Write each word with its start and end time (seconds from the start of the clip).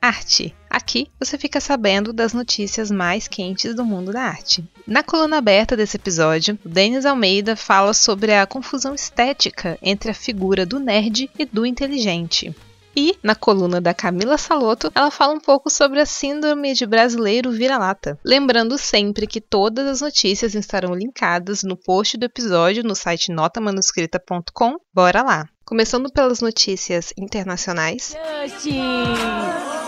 arte. 0.00 0.54
Aqui 0.68 1.08
você 1.18 1.36
fica 1.36 1.60
sabendo 1.60 2.12
das 2.12 2.32
notícias 2.32 2.90
mais 2.90 3.28
quentes 3.28 3.74
do 3.74 3.84
mundo 3.84 4.12
da 4.12 4.22
arte. 4.22 4.64
Na 4.86 5.02
coluna 5.02 5.38
aberta 5.38 5.76
desse 5.76 5.96
episódio, 5.96 6.58
Denis 6.64 7.04
Almeida 7.04 7.54
fala 7.56 7.92
sobre 7.92 8.32
a 8.34 8.46
confusão 8.46 8.94
estética 8.94 9.78
entre 9.82 10.10
a 10.10 10.14
figura 10.14 10.64
do 10.64 10.78
nerd 10.78 11.30
e 11.38 11.44
do 11.44 11.66
inteligente. 11.66 12.54
E, 12.96 13.16
na 13.22 13.36
coluna 13.36 13.80
da 13.80 13.94
Camila 13.94 14.36
Saloto, 14.36 14.90
ela 14.94 15.10
fala 15.10 15.32
um 15.32 15.40
pouco 15.40 15.70
sobre 15.70 16.00
a 16.00 16.06
síndrome 16.06 16.74
de 16.74 16.84
brasileiro 16.84 17.52
vira-lata. 17.52 18.18
Lembrando 18.24 18.76
sempre 18.76 19.28
que 19.28 19.40
todas 19.40 19.86
as 19.86 20.00
notícias 20.00 20.54
estarão 20.54 20.94
linkadas 20.94 21.62
no 21.62 21.76
post 21.76 22.18
do 22.18 22.24
episódio 22.24 22.82
no 22.82 22.96
site 22.96 23.30
notamanuscrita.com. 23.30 24.76
Bora 24.92 25.22
lá! 25.22 25.48
Começando 25.70 26.10
pelas 26.10 26.40
notícias 26.40 27.12
internacionais. 27.16 28.16
Justin! 28.42 28.82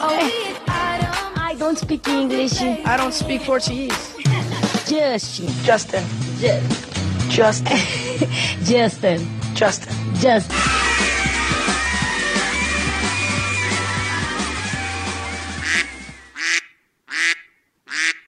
Oh, 0.00 0.16
I 1.50 1.56
don't 1.56 1.76
speak 1.76 2.08
English. 2.08 2.62
I 2.62 2.96
don't 2.96 3.12
speak 3.12 3.44
Portuguese. 3.44 3.92
Justin. 4.86 5.48
Justin. 5.64 6.04
Justin. 7.28 7.76
Justin. 8.64 9.18
Justin. 9.56 9.92
Justin. 10.20 10.71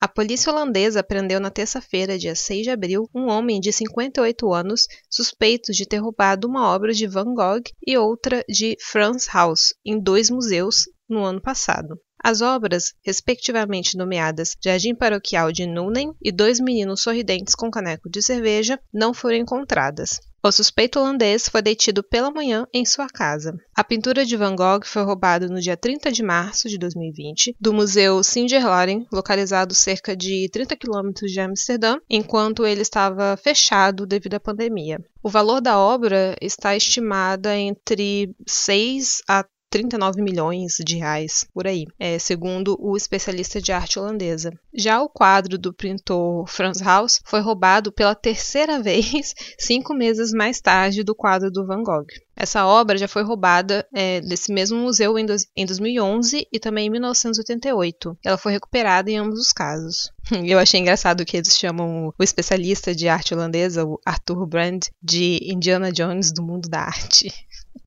A 0.05 0.09
polícia 0.09 0.53
holandesa 0.53 1.03
prendeu 1.03 1.41
na 1.41 1.51
terça-feira, 1.51 2.19
dia 2.19 2.35
6 2.35 2.65
de 2.65 2.71
abril, 2.71 3.09
um 3.15 3.31
homem 3.31 3.59
de 3.59 3.73
58 3.73 4.53
anos 4.53 4.87
suspeito 5.09 5.73
de 5.73 5.87
ter 5.87 5.97
roubado 5.97 6.47
uma 6.47 6.69
obra 6.69 6.93
de 6.93 7.07
Van 7.07 7.33
Gogh 7.33 7.63
e 7.87 7.97
outra 7.97 8.45
de 8.47 8.77
Frans 8.83 9.27
Hals 9.35 9.73
em 9.83 9.99
dois 9.99 10.29
museus 10.29 10.85
no 11.09 11.25
ano 11.25 11.41
passado. 11.41 11.99
As 12.23 12.43
obras, 12.43 12.93
respectivamente 13.03 13.97
nomeadas 13.97 14.55
Jardim 14.63 14.95
Paroquial 14.95 15.51
de 15.51 15.67
Nuenen 15.67 16.13
e 16.23 16.31
Dois 16.31 16.61
Meninos 16.61 17.01
Sorridentes 17.01 17.55
com 17.55 17.71
Caneco 17.71 18.11
de 18.11 18.23
Cerveja, 18.23 18.79
não 18.93 19.15
foram 19.15 19.39
encontradas. 19.39 20.21
O 20.47 20.53
suspeito 20.53 21.01
holandês 21.01 21.49
foi 21.49 21.63
detido 21.63 22.03
pela 22.03 22.31
manhã 22.31 22.67
em 22.71 22.85
sua 22.85 23.09
casa. 23.09 23.55
A 23.75 23.83
pintura 23.83 24.27
de 24.27 24.37
Van 24.37 24.55
Gogh 24.55 24.85
foi 24.85 25.03
roubada 25.03 25.49
no 25.49 25.59
dia 25.59 25.75
30 25.75 26.13
de 26.13 26.23
março 26.23 26.69
de 26.69 26.77
2020 26.77 27.57
do 27.59 27.73
Museu 27.73 28.23
Singerlaren, 28.23 29.07
localizado 29.11 29.75
cerca 29.75 30.15
de 30.15 30.51
30 30.53 30.77
quilômetros 30.77 31.33
de 31.33 31.41
Amsterdã, 31.41 31.97
enquanto 32.11 32.67
ele 32.67 32.83
estava 32.83 33.39
fechado 33.39 34.05
devido 34.05 34.35
à 34.35 34.41
pandemia. 34.41 34.99
O 35.23 35.31
valor 35.31 35.63
da 35.63 35.79
obra 35.79 36.37
está 36.39 36.77
estimada 36.77 37.57
entre 37.57 38.37
6 38.47 39.23
a 39.27 39.47
39 39.75 40.23
milhões 40.23 40.77
de 40.87 40.99
reais 40.99 41.45
por 41.53 41.67
aí, 41.67 41.85
é, 41.99 42.17
segundo 42.17 42.77
o 42.79 42.97
especialista 42.97 43.61
de 43.61 43.73
arte 43.73 43.99
holandesa. 43.99 44.53
Já 44.73 45.03
o 45.03 45.09
quadro 45.09 45.59
do 45.59 45.75
pintor 45.75 46.47
Frans 46.47 46.81
Hals 46.81 47.21
foi 47.25 47.41
roubado 47.41 47.91
pela 47.91 48.15
terceira 48.15 48.79
vez, 48.81 49.35
cinco 49.59 49.93
meses 49.93 50.31
mais 50.31 50.61
tarde 50.61 51.03
do 51.03 51.13
quadro 51.13 51.51
do 51.51 51.67
Van 51.67 51.83
Gogh. 51.83 52.07
Essa 52.37 52.65
obra 52.67 52.97
já 52.97 53.09
foi 53.09 53.25
roubada 53.25 53.85
é, 53.93 54.21
desse 54.21 54.53
mesmo 54.53 54.79
museu 54.79 55.19
em, 55.19 55.27
dois, 55.27 55.47
em 55.57 55.67
2011 55.67 56.47
e 56.53 56.61
também 56.61 56.87
em 56.87 56.91
1988. 56.91 58.17
Ela 58.25 58.39
foi 58.39 58.53
recuperada 58.53 59.11
em 59.11 59.19
ambos 59.19 59.41
os 59.41 59.53
casos. 59.53 60.13
Eu 60.45 60.59
achei 60.59 60.79
engraçado 60.81 61.25
que 61.25 61.37
eles 61.37 61.57
chamam 61.57 62.13
o 62.17 62.23
especialista 62.23 62.95
de 62.95 63.09
arte 63.09 63.35
holandesa, 63.35 63.85
o 63.85 64.01
Arthur 64.07 64.47
Brand, 64.47 64.85
de 65.03 65.41
Indiana 65.43 65.91
Jones 65.91 66.33
do 66.33 66.43
mundo 66.43 66.69
da 66.69 66.81
arte. 66.81 67.33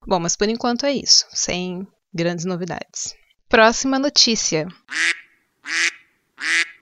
Bom, 0.07 0.19
mas 0.21 0.37
por 0.37 0.47
enquanto 0.47 0.85
é 0.85 0.93
isso, 0.93 1.25
sem 1.33 1.85
grandes 2.13 2.45
novidades. 2.45 3.13
Próxima 3.49 3.99
notícia. 3.99 4.65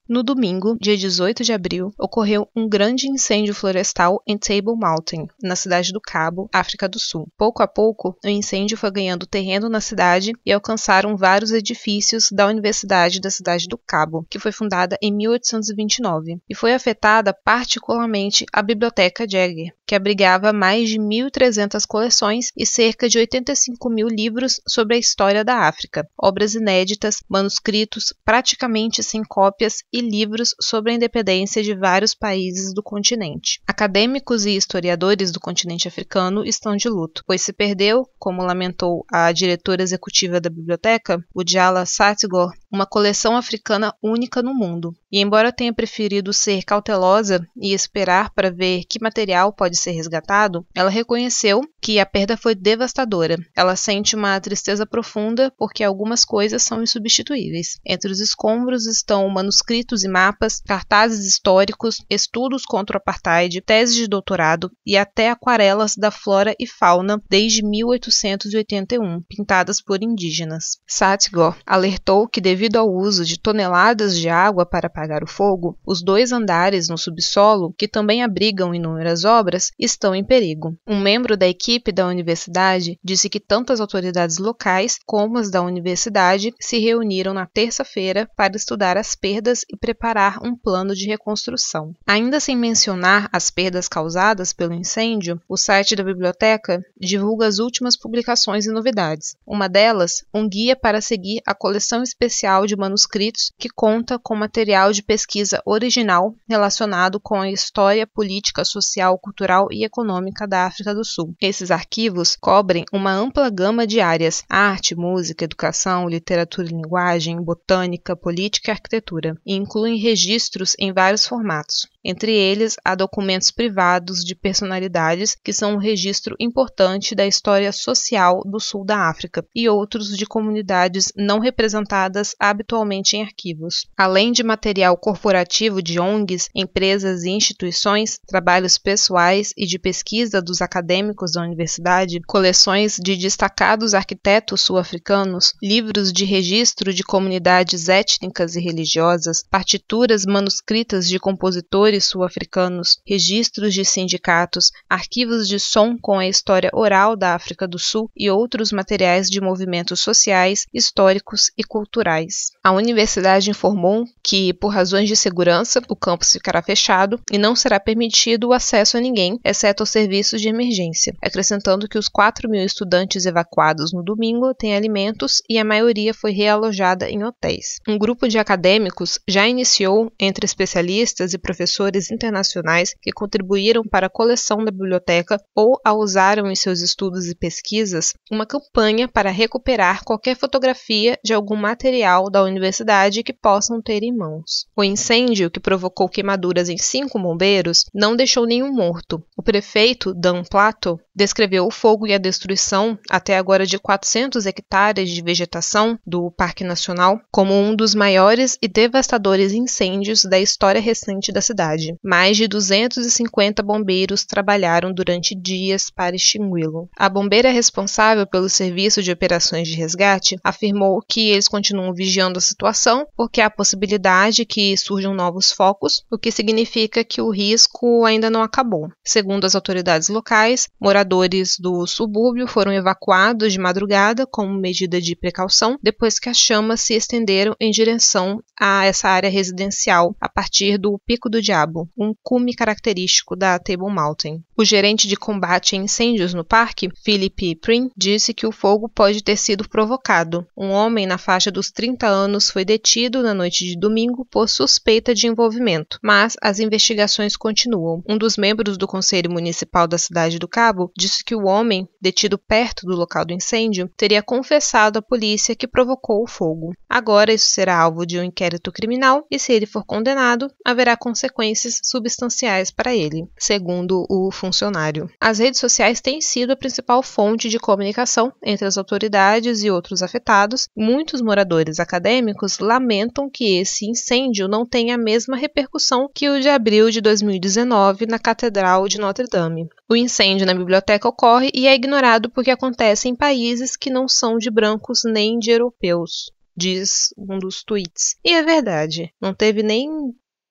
No 0.07 0.21
domingo, 0.21 0.77
dia 0.79 0.95
18 0.95 1.43
de 1.43 1.51
abril, 1.51 1.91
ocorreu 1.97 2.47
um 2.55 2.69
grande 2.69 3.09
incêndio 3.09 3.55
florestal 3.55 4.21
em 4.27 4.37
Table 4.37 4.75
Mountain, 4.77 5.25
na 5.41 5.55
cidade 5.55 5.91
do 5.91 5.99
Cabo, 5.99 6.47
África 6.53 6.87
do 6.87 6.99
Sul. 6.99 7.27
Pouco 7.35 7.63
a 7.63 7.67
pouco, 7.67 8.15
o 8.23 8.29
incêndio 8.29 8.77
foi 8.77 8.91
ganhando 8.91 9.25
terreno 9.25 9.67
na 9.67 9.81
cidade 9.81 10.31
e 10.45 10.51
alcançaram 10.51 11.17
vários 11.17 11.51
edifícios 11.51 12.29
da 12.31 12.45
Universidade 12.45 13.19
da 13.19 13.31
cidade 13.31 13.67
do 13.67 13.79
Cabo, 13.79 14.27
que 14.29 14.37
foi 14.37 14.51
fundada 14.51 14.95
em 15.01 15.11
1829, 15.11 16.39
e 16.47 16.53
foi 16.53 16.75
afetada 16.75 17.33
particularmente 17.33 18.45
a 18.53 18.61
Biblioteca 18.61 19.27
Jagger, 19.27 19.73
que 19.87 19.95
abrigava 19.95 20.53
mais 20.53 20.87
de 20.87 20.99
1.300 20.99 21.83
coleções 21.87 22.51
e 22.55 22.63
cerca 22.63 23.09
de 23.09 23.17
85 23.17 23.89
mil 23.89 24.07
livros 24.07 24.61
sobre 24.67 24.97
a 24.97 24.99
história 24.99 25.43
da 25.43 25.67
África, 25.67 26.07
obras 26.15 26.53
inéditas, 26.53 27.23
manuscritos 27.27 28.13
praticamente 28.23 29.01
sem 29.01 29.23
cópias 29.23 29.83
e 29.95 30.01
livros 30.01 30.53
sobre 30.59 30.91
a 30.91 30.95
independência 30.95 31.63
de 31.63 31.73
vários 31.73 32.13
países 32.13 32.73
do 32.73 32.83
continente. 32.83 33.61
Acadêmicos 33.65 34.45
e 34.45 34.53
historiadores 34.53 35.31
do 35.31 35.39
continente 35.39 35.87
africano 35.87 36.43
estão 36.43 36.75
de 36.75 36.89
luto, 36.89 37.23
pois 37.25 37.41
se 37.41 37.53
perdeu, 37.53 38.05
como 38.19 38.43
lamentou 38.43 39.05
a 39.09 39.31
diretora 39.31 39.81
executiva 39.81 40.41
da 40.41 40.49
biblioteca, 40.49 41.23
o 41.33 41.45
Djala 41.45 41.85
Satgor, 41.85 42.51
uma 42.69 42.85
coleção 42.85 43.37
africana 43.37 43.93
única 44.03 44.43
no 44.43 44.53
mundo. 44.53 44.93
E 45.09 45.21
embora 45.21 45.53
tenha 45.53 45.73
preferido 45.73 46.33
ser 46.33 46.63
cautelosa 46.63 47.47
e 47.55 47.73
esperar 47.73 48.31
para 48.31 48.51
ver 48.51 48.83
que 48.83 49.01
material 49.01 49.53
pode 49.53 49.77
ser 49.77 49.91
resgatado, 49.91 50.65
ela 50.75 50.89
reconheceu 50.89 51.61
que 51.81 51.99
a 51.99 52.05
perda 52.05 52.35
foi 52.35 52.53
devastadora. 52.53 53.37
Ela 53.55 53.77
sente 53.77 54.13
uma 54.13 54.37
tristeza 54.41 54.85
profunda 54.85 55.53
porque 55.57 55.85
algumas 55.85 56.25
coisas 56.25 56.63
são 56.63 56.83
insubstituíveis. 56.83 57.79
Entre 57.85 58.11
os 58.11 58.19
escombros 58.19 58.85
estão 58.87 59.29
manuscritos 59.29 59.84
e 60.03 60.07
mapas, 60.07 60.61
cartazes 60.65 61.25
históricos, 61.25 61.97
estudos 62.09 62.63
contra 62.65 62.97
o 62.97 62.99
apartheid, 62.99 63.61
teses 63.61 63.95
de 63.95 64.07
doutorado 64.07 64.71
e 64.85 64.97
até 64.97 65.29
aquarelas 65.29 65.95
da 65.95 66.11
flora 66.11 66.55
e 66.59 66.67
fauna 66.67 67.21
desde 67.29 67.63
1881, 67.63 69.21
pintadas 69.21 69.81
por 69.81 70.01
indígenas. 70.03 70.79
Satgor 70.87 71.57
alertou 71.65 72.27
que 72.27 72.41
devido 72.41 72.77
ao 72.77 72.91
uso 72.91 73.23
de 73.25 73.39
toneladas 73.39 74.17
de 74.17 74.29
água 74.29 74.65
para 74.65 74.87
apagar 74.87 75.23
o 75.23 75.27
fogo, 75.27 75.77
os 75.85 76.03
dois 76.03 76.31
andares 76.31 76.89
no 76.89 76.97
subsolo, 76.97 77.73
que 77.77 77.87
também 77.87 78.23
abrigam 78.23 78.73
inúmeras 78.73 79.23
obras, 79.23 79.71
estão 79.79 80.15
em 80.15 80.23
perigo. 80.23 80.77
Um 80.87 80.99
membro 80.99 81.37
da 81.37 81.47
equipe 81.47 81.91
da 81.91 82.07
universidade 82.07 82.99
disse 83.03 83.29
que 83.29 83.39
tanto 83.39 83.71
as 83.71 83.79
autoridades 83.79 84.37
locais 84.37 84.97
como 85.05 85.37
as 85.37 85.49
da 85.49 85.61
universidade 85.61 86.53
se 86.59 86.79
reuniram 86.79 87.33
na 87.33 87.45
terça-feira 87.45 88.29
para 88.35 88.55
estudar 88.55 88.97
as 88.97 89.15
perdas 89.15 89.61
e 89.75 89.77
preparar 89.77 90.39
um 90.41 90.55
plano 90.55 90.95
de 90.95 91.05
reconstrução. 91.05 91.93
Ainda 92.07 92.39
sem 92.39 92.55
mencionar 92.55 93.29
as 93.31 93.49
perdas 93.51 93.87
causadas 93.87 94.53
pelo 94.53 94.73
incêndio, 94.73 95.39
o 95.47 95.57
site 95.57 95.95
da 95.95 96.03
biblioteca 96.03 96.83
divulga 96.97 97.45
as 97.45 97.59
últimas 97.59 97.97
publicações 97.97 98.65
e 98.65 98.71
novidades. 98.71 99.35
Uma 99.45 99.67
delas, 99.67 100.23
um 100.33 100.47
guia 100.47 100.75
para 100.75 101.01
seguir 101.01 101.41
a 101.45 101.53
coleção 101.53 102.01
especial 102.01 102.65
de 102.65 102.75
manuscritos 102.75 103.51
que 103.57 103.69
conta 103.69 104.17
com 104.17 104.35
material 104.35 104.93
de 104.93 105.03
pesquisa 105.03 105.61
original 105.65 106.33
relacionado 106.47 107.19
com 107.19 107.41
a 107.41 107.51
história 107.51 108.07
política, 108.07 108.63
social, 108.63 109.19
cultural 109.19 109.67
e 109.71 109.83
econômica 109.83 110.47
da 110.47 110.65
África 110.65 110.95
do 110.95 111.03
Sul. 111.03 111.35
Esses 111.41 111.69
arquivos 111.69 112.37
cobrem 112.39 112.85
uma 112.93 113.11
ampla 113.11 113.49
gama 113.49 113.85
de 113.85 113.99
áreas: 113.99 114.43
arte, 114.49 114.95
música, 114.95 115.43
educação, 115.43 116.07
literatura 116.07 116.67
e 116.67 116.71
linguagem, 116.71 117.41
botânica, 117.41 118.15
política 118.15 118.71
e 118.71 118.73
arquitetura, 118.73 119.35
e 119.45 119.55
incluem 119.65 119.97
registros 119.97 120.75
em 120.79 120.93
vários 120.93 121.25
formatos. 121.25 121.87
Entre 122.07 122.31
eles, 122.31 122.75
há 122.85 122.93
documentos 122.93 123.49
privados 123.49 124.23
de 124.23 124.35
personalidades, 124.35 125.35
que 125.43 125.51
são 125.51 125.73
um 125.73 125.77
registro 125.77 126.35
importante 126.39 127.15
da 127.15 127.25
história 127.25 127.71
social 127.71 128.43
do 128.45 128.59
sul 128.59 128.85
da 128.85 129.09
África, 129.09 129.43
e 129.55 129.67
outros 129.67 130.15
de 130.15 130.23
comunidades 130.27 131.11
não 131.15 131.39
representadas 131.39 132.35
habitualmente 132.39 133.17
em 133.17 133.23
arquivos. 133.23 133.87
Além 133.97 134.31
de 134.31 134.43
material 134.43 134.95
corporativo 134.95 135.81
de 135.81 135.99
ONGs, 135.99 136.47
empresas 136.53 137.23
e 137.23 137.31
instituições, 137.31 138.19
trabalhos 138.27 138.77
pessoais 138.77 139.51
e 139.57 139.65
de 139.65 139.79
pesquisa 139.79 140.39
dos 140.39 140.61
acadêmicos 140.61 141.31
da 141.31 141.41
universidade, 141.41 142.21
coleções 142.27 142.97
de 143.01 143.15
destacados 143.15 143.95
arquitetos 143.95 144.61
sul-africanos, 144.61 145.53
livros 145.59 146.13
de 146.13 146.23
registro 146.23 146.93
de 146.93 147.01
comunidades 147.01 147.89
étnicas 147.89 148.55
e 148.55 148.61
religiosas, 148.61 149.43
partituras 149.49 150.23
manuscritas 150.23 151.07
de 151.07 151.17
compositores 151.17 151.94
sul-africanos, 151.99 152.99
registros 153.05 153.73
de 153.73 153.85
sindicatos, 153.85 154.71
arquivos 154.89 155.47
de 155.47 155.59
som 155.59 155.97
com 155.97 156.19
a 156.19 156.27
história 156.27 156.69
oral 156.73 157.15
da 157.15 157.35
África 157.35 157.67
do 157.67 157.79
Sul 157.79 158.09
e 158.15 158.29
outros 158.29 158.71
materiais 158.71 159.29
de 159.29 159.41
movimentos 159.41 159.99
sociais, 159.99 160.65
históricos 160.73 161.51
e 161.57 161.63
culturais. 161.63 162.51
A 162.63 162.71
universidade 162.71 163.49
informou 163.49 164.05
que, 164.23 164.53
por 164.53 164.69
razões 164.69 165.07
de 165.07 165.15
segurança, 165.15 165.81
o 165.87 165.95
campus 165.95 166.31
ficará 166.31 166.61
fechado 166.61 167.19
e 167.31 167.37
não 167.37 167.55
será 167.55 167.79
permitido 167.79 168.49
o 168.49 168.53
acesso 168.53 168.97
a 168.97 169.01
ninguém, 169.01 169.39
exceto 169.43 169.83
aos 169.83 169.89
serviços 169.89 170.41
de 170.41 170.49
emergência, 170.49 171.13
acrescentando 171.21 171.87
que 171.87 171.97
os 171.97 172.07
4 172.07 172.49
mil 172.49 172.63
estudantes 172.63 173.25
evacuados 173.25 173.93
no 173.93 174.03
domingo 174.03 174.53
têm 174.53 174.75
alimentos 174.75 175.41
e 175.49 175.57
a 175.57 175.63
maioria 175.63 176.13
foi 176.13 176.31
realojada 176.31 177.09
em 177.09 177.23
hotéis. 177.23 177.79
Um 177.87 177.97
grupo 177.97 178.27
de 178.27 178.37
acadêmicos 178.37 179.19
já 179.27 179.47
iniciou, 179.47 180.11
entre 180.19 180.45
especialistas 180.45 181.33
e 181.33 181.37
professores, 181.37 181.84
professores 181.85 182.11
internacionais 182.11 182.95
que 183.01 183.11
contribuíram 183.11 183.83
para 183.83 184.07
a 184.07 184.09
coleção 184.09 184.63
da 184.63 184.71
biblioteca 184.71 185.39
ou 185.55 185.79
a 185.83 185.93
usaram 185.93 186.49
em 186.49 186.55
seus 186.55 186.81
estudos 186.81 187.27
e 187.27 187.35
pesquisas, 187.35 188.13
uma 188.31 188.45
campanha 188.45 189.07
para 189.07 189.29
recuperar 189.29 190.03
qualquer 190.03 190.35
fotografia 190.35 191.17
de 191.23 191.33
algum 191.33 191.55
material 191.55 192.29
da 192.29 192.43
universidade 192.43 193.23
que 193.23 193.33
possam 193.33 193.81
ter 193.81 194.03
em 194.03 194.15
mãos. 194.15 194.65
O 194.75 194.83
incêndio, 194.83 195.51
que 195.51 195.59
provocou 195.59 196.09
queimaduras 196.09 196.69
em 196.69 196.77
cinco 196.77 197.19
bombeiros, 197.19 197.85
não 197.93 198.15
deixou 198.15 198.45
nenhum 198.45 198.73
morto. 198.73 199.23
O 199.37 199.43
prefeito, 199.43 200.13
Dan 200.13 200.43
Plato, 200.43 200.99
descreveu 201.15 201.65
o 201.65 201.71
fogo 201.71 202.05
e 202.05 202.13
a 202.13 202.17
destruição, 202.17 202.99
até 203.09 203.37
agora 203.37 203.65
de 203.65 203.79
400 203.79 204.45
hectares 204.45 205.09
de 205.09 205.21
vegetação 205.21 205.97
do 206.05 206.29
Parque 206.31 206.63
Nacional, 206.63 207.19
como 207.31 207.53
um 207.53 207.73
dos 207.73 207.95
maiores 207.95 208.57
e 208.61 208.67
devastadores 208.67 209.53
incêndios 209.53 210.25
da 210.25 210.37
história 210.37 210.81
recente 210.81 211.31
da 211.31 211.41
cidade. 211.41 211.95
Mais 212.03 212.35
de 212.35 212.47
250 212.47 213.63
bombeiros 213.63 214.25
trabalharam 214.25 214.93
durante 214.93 215.33
dias 215.33 215.89
para 215.89 216.15
extingui-lo. 216.15 216.89
A 216.97 217.07
bombeira 217.07 217.49
responsável 217.49 218.27
pelo 218.27 218.49
serviço 218.49 219.01
de 219.01 219.11
operações 219.11 219.67
de 219.67 219.75
resgate 219.75 220.37
afirmou 220.43 221.01
que 221.07 221.29
eles 221.29 221.47
continuam 221.47 221.93
vigiando 221.93 222.39
a 222.39 222.41
situação 222.41 223.07
porque 223.15 223.39
há 223.39 223.45
a 223.45 223.51
possibilidade 223.51 224.45
que 224.45 224.75
surjam 224.75 225.13
novos 225.13 225.51
focos, 225.51 226.03
o 226.11 226.17
que 226.17 226.31
significa 226.31 227.03
que 227.03 227.21
o 227.21 227.29
risco 227.29 228.03
ainda 228.03 228.29
não 228.29 228.41
acabou. 228.41 228.89
Segundo 229.03 229.45
as 229.45 229.55
autoridades 229.55 230.09
locais, 230.09 230.67
moradores 230.79 231.04
do 231.05 231.85
subúrbio 231.87 232.47
foram 232.47 232.71
evacuados 232.71 233.51
de 233.51 233.59
madrugada 233.59 234.25
como 234.25 234.53
medida 234.53 235.01
de 235.01 235.15
precaução 235.15 235.77
depois 235.81 236.19
que 236.19 236.29
as 236.29 236.37
chamas 236.37 236.81
se 236.81 236.93
estenderam 236.93 237.55
em 237.59 237.71
direção 237.71 238.41
a 238.59 238.85
essa 238.85 239.09
área 239.09 239.29
residencial 239.29 240.15
a 240.19 240.29
partir 240.29 240.77
do 240.77 240.99
Pico 241.05 241.29
do 241.29 241.41
Diabo 241.41 241.55
diabo, 241.55 241.89
um 241.97 242.13
cume 242.21 242.53
característico 242.53 243.35
da 243.35 243.57
Table 243.57 243.91
Mountain. 243.91 244.43
O 244.57 244.63
gerente 244.63 245.07
de 245.07 245.15
combate 245.15 245.75
a 245.75 245.79
incêndios 245.79 246.33
no 246.33 246.43
parque, 246.43 246.89
Philip 247.03 247.55
Prim, 247.55 247.89
disse 247.95 248.33
que 248.33 248.45
o 248.45 248.51
fogo 248.51 248.89
pode 248.89 249.23
ter 249.23 249.37
sido 249.37 249.67
provocado. 249.67 250.45
Um 250.55 250.69
homem 250.69 251.05
na 251.05 251.17
faixa 251.17 251.51
dos 251.51 251.71
30 251.71 252.07
anos 252.07 252.49
foi 252.49 252.63
detido 252.63 253.21
na 253.21 253.33
noite 253.33 253.65
de 253.65 253.77
domingo 253.77 254.25
por 254.25 254.47
suspeita 254.47 255.13
de 255.13 255.27
envolvimento, 255.27 255.99
mas 256.01 256.35
as 256.41 256.59
investigações 256.59 257.35
continuam. 257.35 258.03
Um 258.07 258.17
dos 258.17 258.37
membros 258.37 258.77
do 258.77 258.87
Conselho 258.87 259.31
Municipal 259.31 259.87
da 259.87 259.97
cidade 259.97 260.39
do 260.39 260.47
Cabo 260.47 260.91
disse 260.97 261.23
que 261.23 261.35
o 261.35 261.45
homem, 261.45 261.87
detido 262.01 262.37
perto 262.37 262.85
do 262.85 262.95
local 262.95 263.25
do 263.25 263.33
incêndio, 263.33 263.89
teria 263.97 264.23
confessado 264.23 264.99
à 264.99 265.01
polícia 265.01 265.55
que 265.55 265.67
provocou 265.67 266.23
o 266.23 266.27
fogo. 266.27 266.73
Agora 266.89 267.33
isso 267.33 267.47
será 267.47 267.77
alvo 267.77 268.05
de 268.05 268.17
um 268.17 268.23
inquérito 268.23 268.71
criminal 268.71 269.25
e, 269.29 269.37
se 269.37 269.51
ele 269.51 269.65
for 269.65 269.85
condenado, 269.85 270.49
haverá 270.63 270.95
consequências 270.95 271.81
substanciais 271.83 272.71
para 272.71 272.95
ele, 272.95 273.27
segundo 273.37 274.05
o 274.09 274.31
funcionário. 274.31 275.09
As 275.19 275.39
redes 275.39 275.59
sociais 275.59 275.99
têm 275.99 276.21
sido 276.21 276.51
a 276.51 276.55
principal 276.55 277.03
fonte 277.03 277.49
de 277.49 277.59
comunicação 277.59 278.31
entre 278.43 278.65
as 278.65 278.77
autoridades 278.77 279.63
e 279.63 279.69
outros 279.69 280.01
afetados. 280.01 280.69
Muitos 280.75 281.21
moradores 281.21 281.79
acadêmicos 281.79 282.59
lamentam 282.59 283.29
que 283.29 283.57
esse 283.57 283.85
incêndio 283.85 284.47
não 284.47 284.65
tenha 284.65 284.95
a 284.95 284.97
mesma 284.97 285.35
repercussão 285.35 286.09
que 286.13 286.29
o 286.29 286.39
de 286.39 286.47
abril 286.47 286.89
de 286.89 287.01
2019 287.01 288.05
na 288.05 288.19
Catedral 288.19 288.87
de 288.87 288.99
Notre 288.99 289.27
Dame. 289.27 289.67
O 289.89 289.95
incêndio 289.95 290.45
na 290.45 290.53
biblioteca 290.53 290.84
ocorre 291.07 291.51
e 291.53 291.67
é 291.67 291.73
ignorado 291.73 292.29
porque 292.29 292.51
acontece 292.51 293.07
em 293.07 293.15
países 293.15 293.75
que 293.75 293.89
não 293.89 294.07
são 294.07 294.37
de 294.37 294.49
brancos 294.49 295.01
nem 295.05 295.39
de 295.39 295.51
europeus 295.51 296.31
diz 296.55 297.13
um 297.17 297.37
dos 297.37 297.63
tweets. 297.63 298.15
E 298.23 298.33
é 298.33 298.41
verdade, 298.41 299.13
não 299.19 299.33
teve 299.33 299.61
nem, 299.61 299.89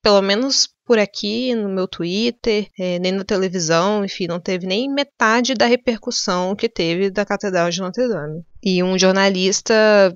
pelo 0.03 0.21
menos 0.21 0.69
por 0.87 0.99
aqui 0.99 1.55
no 1.55 1.69
meu 1.69 1.89
Twitter, 1.89 2.69
é, 2.79 2.99
nem 2.99 3.13
na 3.13 3.25
televisão, 3.25 4.05
enfim, 4.05 4.27
não 4.27 4.39
teve 4.39 4.67
nem 4.67 4.89
metade 4.91 5.55
da 5.55 5.67
repercussão 5.67 6.55
que 6.55 6.69
teve 6.69 7.11
da 7.11 7.25
Catedral 7.25 7.71
de 7.71 7.81
Notre 7.81 8.09
Dame. 8.09 8.45
E 8.63 8.83
um 8.83 8.99
jornalista 8.99 9.75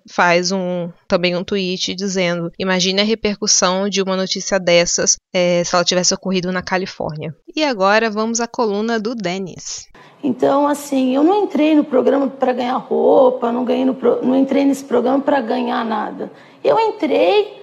faz 0.08 0.50
um 0.52 0.90
também 1.06 1.36
um 1.36 1.44
tweet 1.44 1.94
dizendo: 1.94 2.50
imagine 2.58 3.00
a 3.00 3.04
repercussão 3.04 3.88
de 3.88 4.00
uma 4.00 4.16
notícia 4.16 4.58
dessas 4.58 5.16
é, 5.34 5.62
se 5.64 5.74
ela 5.74 5.84
tivesse 5.84 6.14
ocorrido 6.14 6.50
na 6.50 6.62
Califórnia. 6.62 7.34
E 7.54 7.62
agora 7.62 8.10
vamos 8.10 8.40
à 8.40 8.46
coluna 8.46 8.98
do 8.98 9.14
Denis. 9.14 9.86
Então, 10.22 10.66
assim, 10.66 11.14
eu 11.14 11.22
não 11.22 11.44
entrei 11.44 11.74
no 11.74 11.84
programa 11.84 12.26
para 12.28 12.52
ganhar 12.52 12.76
roupa, 12.76 13.52
não, 13.52 13.64
ganhei 13.64 13.84
no 13.84 13.96
não 14.22 14.36
entrei 14.36 14.64
nesse 14.64 14.84
programa 14.84 15.20
para 15.20 15.40
ganhar 15.40 15.84
nada. 15.84 16.32
Eu 16.64 16.78
entrei 16.80 17.62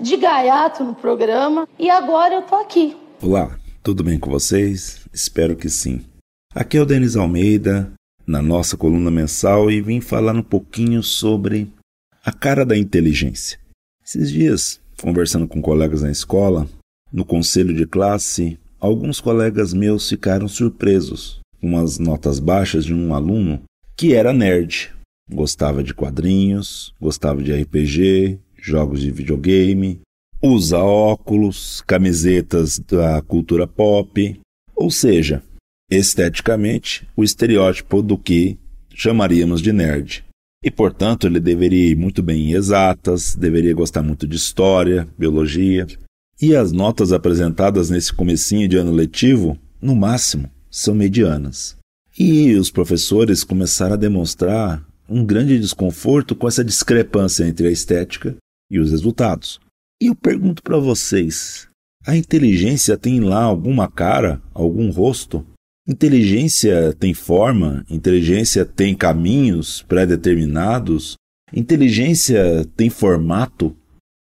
de 0.00 0.16
gaiato 0.16 0.84
no 0.84 0.94
programa 0.94 1.68
e 1.78 1.88
agora 1.88 2.34
eu 2.34 2.42
tô 2.42 2.54
aqui. 2.56 2.96
Olá, 3.22 3.58
tudo 3.82 4.04
bem 4.04 4.18
com 4.18 4.30
vocês? 4.30 5.06
Espero 5.12 5.56
que 5.56 5.68
sim. 5.68 6.04
Aqui 6.54 6.76
é 6.76 6.82
o 6.82 6.86
Denis 6.86 7.16
Almeida, 7.16 7.92
na 8.26 8.42
nossa 8.42 8.76
coluna 8.76 9.10
mensal, 9.10 9.70
e 9.70 9.80
vim 9.80 10.00
falar 10.00 10.34
um 10.34 10.42
pouquinho 10.42 11.02
sobre 11.02 11.72
a 12.24 12.32
cara 12.32 12.64
da 12.64 12.76
inteligência. 12.76 13.58
Esses 14.04 14.30
dias, 14.30 14.80
conversando 15.00 15.48
com 15.48 15.62
colegas 15.62 16.02
na 16.02 16.10
escola, 16.10 16.68
no 17.12 17.24
conselho 17.24 17.74
de 17.74 17.86
classe, 17.86 18.58
alguns 18.80 19.20
colegas 19.20 19.72
meus 19.72 20.08
ficaram 20.08 20.48
surpresos 20.48 21.40
com 21.60 21.78
as 21.78 21.98
notas 21.98 22.38
baixas 22.38 22.84
de 22.84 22.94
um 22.94 23.14
aluno 23.14 23.62
que 23.96 24.14
era 24.14 24.32
nerd. 24.32 24.92
Gostava 25.30 25.82
de 25.82 25.92
quadrinhos, 25.92 26.94
gostava 27.00 27.42
de 27.42 27.52
RPG, 27.52 28.38
jogos 28.66 29.00
de 29.00 29.10
videogame, 29.10 30.00
usa 30.42 30.78
óculos, 30.78 31.82
camisetas 31.86 32.78
da 32.78 33.22
cultura 33.22 33.66
pop, 33.66 34.38
ou 34.74 34.90
seja, 34.90 35.42
esteticamente, 35.90 37.08
o 37.16 37.22
estereótipo 37.22 38.02
do 38.02 38.18
que 38.18 38.58
chamaríamos 38.92 39.62
de 39.62 39.72
nerd. 39.72 40.24
E, 40.64 40.70
portanto, 40.70 41.26
ele 41.26 41.38
deveria 41.38 41.90
ir 41.90 41.96
muito 41.96 42.22
bem 42.22 42.50
em 42.50 42.54
exatas, 42.54 43.36
deveria 43.36 43.72
gostar 43.72 44.02
muito 44.02 44.26
de 44.26 44.36
história, 44.36 45.06
biologia. 45.16 45.86
E 46.40 46.56
as 46.56 46.72
notas 46.72 47.12
apresentadas 47.12 47.88
nesse 47.88 48.12
comecinho 48.12 48.68
de 48.68 48.76
ano 48.76 48.90
letivo, 48.90 49.56
no 49.80 49.94
máximo, 49.94 50.50
são 50.70 50.94
medianas. 50.94 51.76
E 52.18 52.54
os 52.54 52.70
professores 52.70 53.44
começaram 53.44 53.94
a 53.94 53.98
demonstrar 53.98 54.84
um 55.08 55.24
grande 55.24 55.58
desconforto 55.58 56.34
com 56.34 56.48
essa 56.48 56.64
discrepância 56.64 57.44
entre 57.44 57.68
a 57.68 57.70
estética 57.70 58.36
e 58.70 58.78
os 58.78 58.90
resultados. 58.90 59.60
E 60.00 60.06
eu 60.06 60.14
pergunto 60.14 60.62
para 60.62 60.78
vocês: 60.78 61.68
a 62.06 62.16
inteligência 62.16 62.96
tem 62.96 63.20
lá 63.20 63.42
alguma 63.42 63.90
cara, 63.90 64.40
algum 64.54 64.90
rosto? 64.90 65.44
Inteligência 65.88 66.92
tem 66.98 67.14
forma? 67.14 67.84
Inteligência 67.88 68.64
tem 68.64 68.94
caminhos 68.94 69.82
pré-determinados? 69.82 71.14
Inteligência 71.52 72.66
tem 72.76 72.90
formato? 72.90 73.74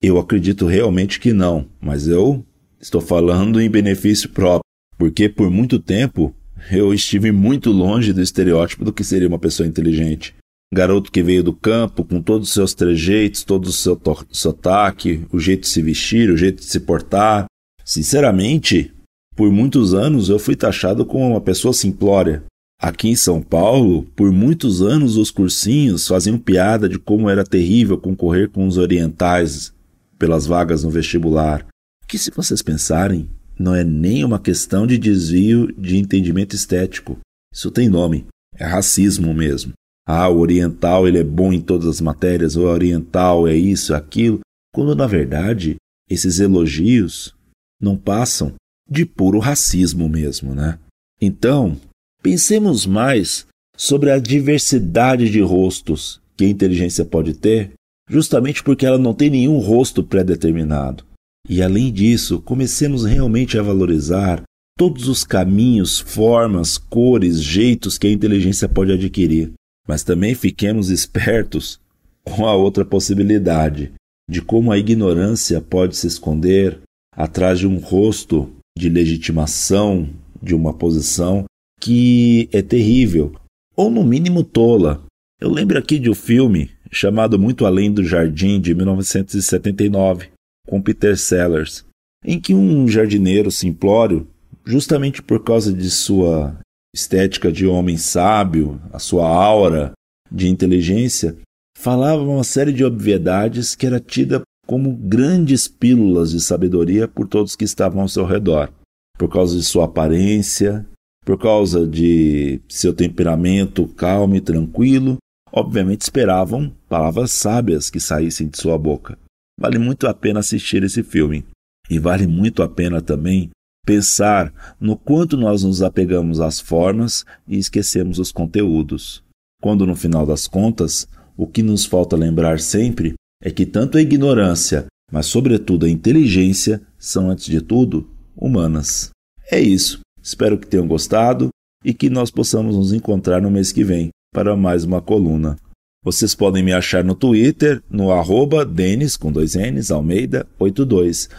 Eu 0.00 0.18
acredito 0.18 0.66
realmente 0.66 1.18
que 1.18 1.32
não, 1.32 1.68
mas 1.80 2.06
eu 2.06 2.46
estou 2.80 3.00
falando 3.00 3.60
em 3.60 3.68
benefício 3.68 4.28
próprio, 4.28 4.62
porque 4.96 5.28
por 5.28 5.50
muito 5.50 5.80
tempo 5.80 6.32
eu 6.70 6.94
estive 6.94 7.32
muito 7.32 7.70
longe 7.70 8.12
do 8.12 8.22
estereótipo 8.22 8.84
do 8.84 8.92
que 8.92 9.02
seria 9.02 9.28
uma 9.28 9.38
pessoa 9.38 9.66
inteligente. 9.66 10.34
Garoto 10.72 11.10
que 11.10 11.22
veio 11.22 11.42
do 11.42 11.52
campo 11.52 12.04
com 12.04 12.20
todos 12.20 12.48
os 12.48 12.54
seus 12.54 12.74
trejeitos, 12.74 13.42
todo 13.42 13.66
o 13.66 13.72
seu 13.72 13.98
sotaque, 14.30 15.26
o 15.32 15.38
jeito 15.38 15.62
de 15.62 15.68
se 15.68 15.80
vestir, 15.80 16.30
o 16.30 16.36
jeito 16.36 16.58
de 16.58 16.66
se 16.66 16.80
portar. 16.80 17.46
Sinceramente, 17.84 18.92
por 19.34 19.50
muitos 19.50 19.94
anos 19.94 20.28
eu 20.28 20.38
fui 20.38 20.54
taxado 20.54 21.06
como 21.06 21.30
uma 21.30 21.40
pessoa 21.40 21.72
simplória. 21.72 22.44
Aqui 22.80 23.08
em 23.08 23.16
São 23.16 23.40
Paulo, 23.40 24.02
por 24.14 24.30
muitos 24.30 24.82
anos 24.82 25.16
os 25.16 25.30
cursinhos 25.30 26.06
faziam 26.06 26.38
piada 26.38 26.88
de 26.88 26.98
como 26.98 27.30
era 27.30 27.42
terrível 27.44 27.98
concorrer 27.98 28.50
com 28.50 28.66
os 28.66 28.76
orientais 28.76 29.72
pelas 30.18 30.46
vagas 30.46 30.84
no 30.84 30.90
vestibular. 30.90 31.66
Que 32.06 32.18
se 32.18 32.30
vocês 32.30 32.62
pensarem, 32.62 33.28
não 33.58 33.74
é 33.74 33.82
nem 33.82 34.24
uma 34.24 34.38
questão 34.38 34.86
de 34.86 34.98
desvio 34.98 35.74
de 35.76 35.96
entendimento 35.96 36.54
estético. 36.54 37.18
Isso 37.52 37.70
tem 37.70 37.88
nome, 37.88 38.26
é 38.56 38.64
racismo 38.66 39.32
mesmo. 39.32 39.72
Ah, 40.10 40.26
o 40.30 40.38
oriental 40.38 41.06
ele 41.06 41.18
é 41.18 41.22
bom 41.22 41.52
em 41.52 41.60
todas 41.60 41.86
as 41.86 42.00
matérias, 42.00 42.56
o 42.56 42.62
oriental 42.62 43.46
é 43.46 43.54
isso, 43.54 43.92
aquilo, 43.92 44.40
quando 44.72 44.94
na 44.94 45.06
verdade 45.06 45.76
esses 46.08 46.40
elogios 46.40 47.34
não 47.78 47.94
passam 47.94 48.54
de 48.88 49.04
puro 49.04 49.38
racismo 49.38 50.08
mesmo, 50.08 50.54
né? 50.54 50.78
Então, 51.20 51.76
pensemos 52.22 52.86
mais 52.86 53.46
sobre 53.76 54.10
a 54.10 54.18
diversidade 54.18 55.28
de 55.28 55.42
rostos 55.42 56.22
que 56.34 56.46
a 56.46 56.48
inteligência 56.48 57.04
pode 57.04 57.34
ter, 57.34 57.72
justamente 58.08 58.62
porque 58.62 58.86
ela 58.86 58.96
não 58.96 59.12
tem 59.12 59.28
nenhum 59.28 59.58
rosto 59.58 60.02
pré-determinado. 60.02 61.04
E 61.46 61.62
além 61.62 61.92
disso, 61.92 62.40
comecemos 62.40 63.04
realmente 63.04 63.58
a 63.58 63.62
valorizar 63.62 64.42
todos 64.78 65.06
os 65.06 65.22
caminhos, 65.22 65.98
formas, 65.98 66.78
cores, 66.78 67.42
jeitos 67.42 67.98
que 67.98 68.06
a 68.06 68.12
inteligência 68.12 68.68
pode 68.68 68.92
adquirir. 68.92 69.52
Mas 69.88 70.04
também 70.04 70.34
fiquemos 70.34 70.90
espertos 70.90 71.80
com 72.22 72.46
a 72.46 72.54
outra 72.54 72.84
possibilidade 72.84 73.92
de 74.30 74.42
como 74.42 74.70
a 74.70 74.78
ignorância 74.78 75.60
pode 75.60 75.96
se 75.96 76.06
esconder 76.06 76.78
atrás 77.16 77.58
de 77.58 77.66
um 77.66 77.78
rosto 77.78 78.52
de 78.76 78.90
legitimação 78.90 80.08
de 80.40 80.54
uma 80.54 80.72
posição 80.74 81.46
que 81.80 82.48
é 82.52 82.60
terrível, 82.60 83.34
ou 83.74 83.90
no 83.90 84.04
mínimo 84.04 84.44
tola. 84.44 85.02
Eu 85.40 85.50
lembro 85.50 85.78
aqui 85.78 85.98
de 85.98 86.10
um 86.10 86.14
filme 86.14 86.70
chamado 86.90 87.38
Muito 87.38 87.64
Além 87.64 87.92
do 87.92 88.04
Jardim, 88.04 88.60
de 88.60 88.74
1979, 88.74 90.28
com 90.66 90.82
Peter 90.82 91.16
Sellers, 91.16 91.84
em 92.24 92.40
que 92.40 92.54
um 92.54 92.88
jardineiro 92.88 93.50
simplório, 93.50 94.28
justamente 94.64 95.22
por 95.22 95.42
causa 95.42 95.72
de 95.72 95.88
sua 95.90 96.58
estética 96.98 97.52
de 97.52 97.66
homem 97.66 97.96
sábio, 97.96 98.80
a 98.92 98.98
sua 98.98 99.28
aura 99.28 99.92
de 100.30 100.48
inteligência, 100.48 101.36
falava 101.76 102.22
uma 102.22 102.44
série 102.44 102.72
de 102.72 102.84
obviedades 102.84 103.74
que 103.74 103.86
era 103.86 104.00
tida 104.00 104.42
como 104.66 104.92
grandes 104.92 105.68
pílulas 105.68 106.30
de 106.32 106.40
sabedoria 106.40 107.08
por 107.08 107.26
todos 107.26 107.56
que 107.56 107.64
estavam 107.64 108.02
ao 108.02 108.08
seu 108.08 108.24
redor, 108.24 108.70
por 109.16 109.30
causa 109.30 109.56
de 109.56 109.62
sua 109.62 109.84
aparência, 109.84 110.84
por 111.24 111.38
causa 111.38 111.86
de 111.86 112.60
seu 112.68 112.92
temperamento 112.92 113.86
calmo 113.88 114.34
e 114.34 114.40
tranquilo, 114.40 115.16
obviamente 115.52 116.02
esperavam 116.02 116.72
palavras 116.88 117.32
sábias 117.32 117.88
que 117.88 118.00
saíssem 118.00 118.48
de 118.48 118.60
sua 118.60 118.76
boca. 118.76 119.16
Vale 119.58 119.78
muito 119.78 120.06
a 120.06 120.14
pena 120.14 120.40
assistir 120.40 120.82
esse 120.82 121.02
filme. 121.02 121.44
E 121.90 121.98
vale 121.98 122.26
muito 122.26 122.62
a 122.62 122.68
pena 122.68 123.00
também 123.00 123.50
pensar 123.88 124.52
no 124.78 124.98
quanto 124.98 125.34
nós 125.34 125.62
nos 125.62 125.80
apegamos 125.80 126.40
às 126.40 126.60
formas 126.60 127.24
e 127.48 127.56
esquecemos 127.56 128.18
os 128.18 128.30
conteúdos. 128.30 129.22
Quando, 129.62 129.86
no 129.86 129.96
final 129.96 130.26
das 130.26 130.46
contas, 130.46 131.08
o 131.34 131.46
que 131.46 131.62
nos 131.62 131.86
falta 131.86 132.14
lembrar 132.14 132.60
sempre 132.60 133.14
é 133.42 133.50
que 133.50 133.64
tanto 133.64 133.96
a 133.96 134.02
ignorância, 134.02 134.84
mas 135.10 135.24
sobretudo 135.24 135.86
a 135.86 135.88
inteligência, 135.88 136.82
são, 136.98 137.30
antes 137.30 137.46
de 137.46 137.62
tudo, 137.62 138.06
humanas. 138.36 139.08
É 139.50 139.58
isso. 139.58 140.00
Espero 140.22 140.58
que 140.58 140.66
tenham 140.66 140.86
gostado 140.86 141.48
e 141.82 141.94
que 141.94 142.10
nós 142.10 142.30
possamos 142.30 142.76
nos 142.76 142.92
encontrar 142.92 143.40
no 143.40 143.50
mês 143.50 143.72
que 143.72 143.82
vem 143.82 144.10
para 144.34 144.54
mais 144.54 144.84
uma 144.84 145.00
coluna. 145.00 145.56
Vocês 146.04 146.34
podem 146.34 146.62
me 146.62 146.74
achar 146.74 147.02
no 147.02 147.14
Twitter, 147.14 147.82
no 147.90 148.12
arroba 148.12 148.66
Denis, 148.66 149.16
com 149.16 149.32
dois 149.32 149.54
N's, 149.54 149.90
Almeida 149.90 150.46
82, 150.58 151.30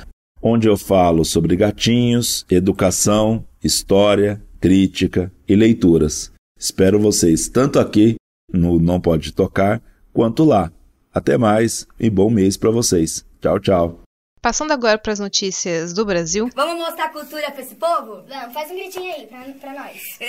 onde 0.41 0.67
eu 0.67 0.77
falo 0.77 1.23
sobre 1.25 1.55
gatinhos, 1.55 2.45
educação, 2.49 3.45
história, 3.63 4.41
crítica 4.59 5.31
e 5.47 5.55
leituras. 5.55 6.31
Espero 6.57 6.99
vocês 6.99 7.47
tanto 7.47 7.79
aqui 7.79 8.15
no 8.51 8.79
Não 8.79 8.99
Pode 8.99 9.31
Tocar, 9.31 9.81
quanto 10.13 10.43
lá. 10.43 10.71
Até 11.13 11.37
mais 11.37 11.87
e 11.99 12.09
bom 12.09 12.29
mês 12.29 12.57
para 12.57 12.69
vocês. 12.69 13.25
Tchau, 13.41 13.59
tchau. 13.59 13.99
Passando 14.41 14.71
agora 14.71 14.97
para 14.97 15.11
as 15.11 15.19
notícias 15.19 15.91
do 15.91 16.05
Brasil. 16.05 16.49
Vamos 16.55 16.77
mostrar 16.77 17.09
cultura 17.09 17.51
para 17.51 17.61
esse 17.61 17.75
povo? 17.75 18.23
Vamos, 18.27 18.53
faz 18.53 18.71
um 18.71 18.75
gritinho 18.75 19.13
aí 19.13 19.27
para 19.27 19.73
nós. 19.73 20.19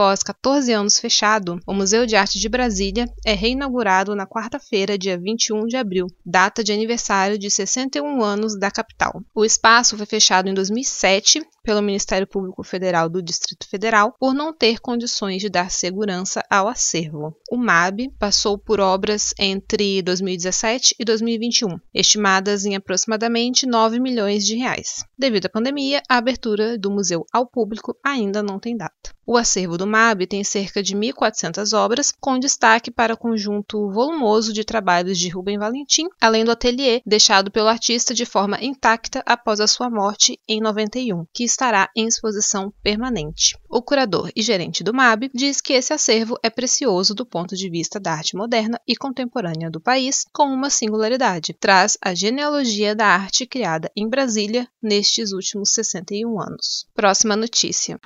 Após 0.00 0.22
14 0.22 0.72
anos 0.72 0.98
fechado, 0.98 1.60
o 1.66 1.74
Museu 1.74 2.06
de 2.06 2.16
Arte 2.16 2.38
de 2.38 2.48
Brasília 2.48 3.04
é 3.22 3.34
reinaugurado 3.34 4.16
na 4.16 4.26
quarta-feira, 4.26 4.96
dia 4.96 5.18
21 5.18 5.66
de 5.66 5.76
abril, 5.76 6.06
data 6.24 6.64
de 6.64 6.72
aniversário 6.72 7.36
de 7.36 7.50
61 7.50 8.22
anos 8.22 8.58
da 8.58 8.70
capital. 8.70 9.22
O 9.34 9.44
espaço 9.44 9.98
foi 9.98 10.06
fechado 10.06 10.48
em 10.48 10.54
2007 10.54 11.42
pelo 11.62 11.82
Ministério 11.82 12.26
Público 12.26 12.62
Federal 12.62 13.10
do 13.10 13.22
Distrito 13.22 13.68
Federal 13.68 14.14
por 14.18 14.32
não 14.32 14.54
ter 14.54 14.80
condições 14.80 15.42
de 15.42 15.50
dar 15.50 15.70
segurança 15.70 16.42
ao 16.48 16.66
acervo. 16.66 17.36
O 17.50 17.58
MAB 17.58 18.08
passou 18.18 18.56
por 18.56 18.80
obras 18.80 19.34
entre 19.38 20.00
2017 20.00 20.94
e 20.98 21.04
2021, 21.04 21.78
estimadas 21.92 22.64
em 22.64 22.74
aproximadamente 22.74 23.66
9 23.66 24.00
milhões 24.00 24.46
de 24.46 24.56
reais. 24.56 25.04
Devido 25.18 25.44
à 25.44 25.50
pandemia, 25.50 26.02
a 26.08 26.16
abertura 26.16 26.78
do 26.78 26.90
museu 26.90 27.26
ao 27.30 27.46
público 27.46 27.94
ainda 28.02 28.42
não 28.42 28.58
tem 28.58 28.74
data. 28.74 29.14
O 29.26 29.36
acervo 29.36 29.78
do 29.78 29.86
MAB 29.90 30.26
tem 30.26 30.44
cerca 30.44 30.82
de 30.82 30.94
1.400 30.94 31.76
obras, 31.76 32.12
com 32.20 32.38
destaque 32.38 32.90
para 32.90 33.14
o 33.14 33.16
conjunto 33.16 33.90
volumoso 33.90 34.52
de 34.52 34.64
trabalhos 34.64 35.18
de 35.18 35.28
Rubem 35.28 35.58
Valentim, 35.58 36.08
além 36.20 36.44
do 36.44 36.52
ateliê 36.52 37.02
deixado 37.04 37.50
pelo 37.50 37.68
artista 37.68 38.14
de 38.14 38.24
forma 38.24 38.62
intacta 38.62 39.22
após 39.26 39.60
a 39.60 39.66
sua 39.66 39.90
morte 39.90 40.38
em 40.48 40.60
91, 40.60 41.26
que 41.34 41.44
estará 41.44 41.90
em 41.96 42.06
exposição 42.06 42.72
permanente. 42.82 43.58
O 43.68 43.82
curador 43.82 44.30
e 44.34 44.42
gerente 44.42 44.84
do 44.84 44.94
MAB 44.94 45.28
diz 45.34 45.60
que 45.60 45.72
esse 45.72 45.92
acervo 45.92 46.38
é 46.42 46.48
precioso 46.48 47.14
do 47.14 47.26
ponto 47.26 47.56
de 47.56 47.68
vista 47.68 47.98
da 47.98 48.12
arte 48.12 48.36
moderna 48.36 48.80
e 48.86 48.94
contemporânea 48.94 49.70
do 49.70 49.80
país, 49.80 50.24
com 50.32 50.44
uma 50.44 50.70
singularidade: 50.70 51.52
traz 51.52 51.98
a 52.00 52.14
genealogia 52.14 52.94
da 52.94 53.06
arte 53.06 53.46
criada 53.46 53.90
em 53.96 54.08
Brasília 54.08 54.68
nestes 54.80 55.32
últimos 55.32 55.72
61 55.72 56.40
anos. 56.40 56.86
Próxima 56.94 57.34
notícia. 57.34 57.98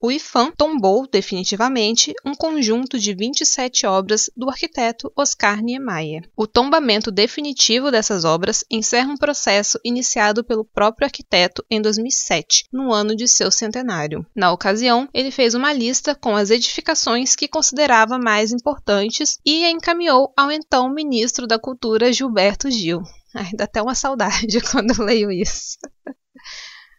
O 0.00 0.12
IFAM 0.12 0.52
tombou 0.52 1.06
definitivamente 1.06 2.12
um 2.24 2.34
conjunto 2.34 2.98
de 2.98 3.14
27 3.14 3.86
obras 3.86 4.30
do 4.36 4.48
arquiteto 4.48 5.10
Oscar 5.16 5.62
Niemeyer. 5.62 6.28
O 6.36 6.46
tombamento 6.46 7.10
definitivo 7.10 7.90
dessas 7.90 8.24
obras 8.24 8.62
encerra 8.70 9.10
um 9.10 9.16
processo 9.16 9.80
iniciado 9.82 10.44
pelo 10.44 10.64
próprio 10.64 11.06
arquiteto 11.06 11.64
em 11.70 11.80
2007, 11.80 12.66
no 12.70 12.92
ano 12.92 13.16
de 13.16 13.26
seu 13.26 13.50
centenário. 13.50 14.24
Na 14.32 14.52
ocasião, 14.52 15.08
ele 15.12 15.30
fez 15.30 15.54
uma 15.54 15.72
lista 15.72 16.14
com 16.14 16.36
as 16.36 16.50
edificações 16.50 17.34
que 17.34 17.48
considerava 17.48 18.18
mais 18.18 18.52
importantes 18.52 19.38
e 19.44 19.64
a 19.64 19.70
encaminhou 19.70 20.32
ao 20.36 20.52
então 20.52 20.88
ministro 20.88 21.46
da 21.46 21.58
Cultura 21.58 22.12
Gilberto 22.12 22.70
Gil. 22.70 23.02
Ai, 23.34 23.50
dá 23.54 23.64
até 23.64 23.82
uma 23.82 23.94
saudade 23.94 24.60
quando 24.70 25.02
leio 25.02 25.32
isso. 25.32 25.78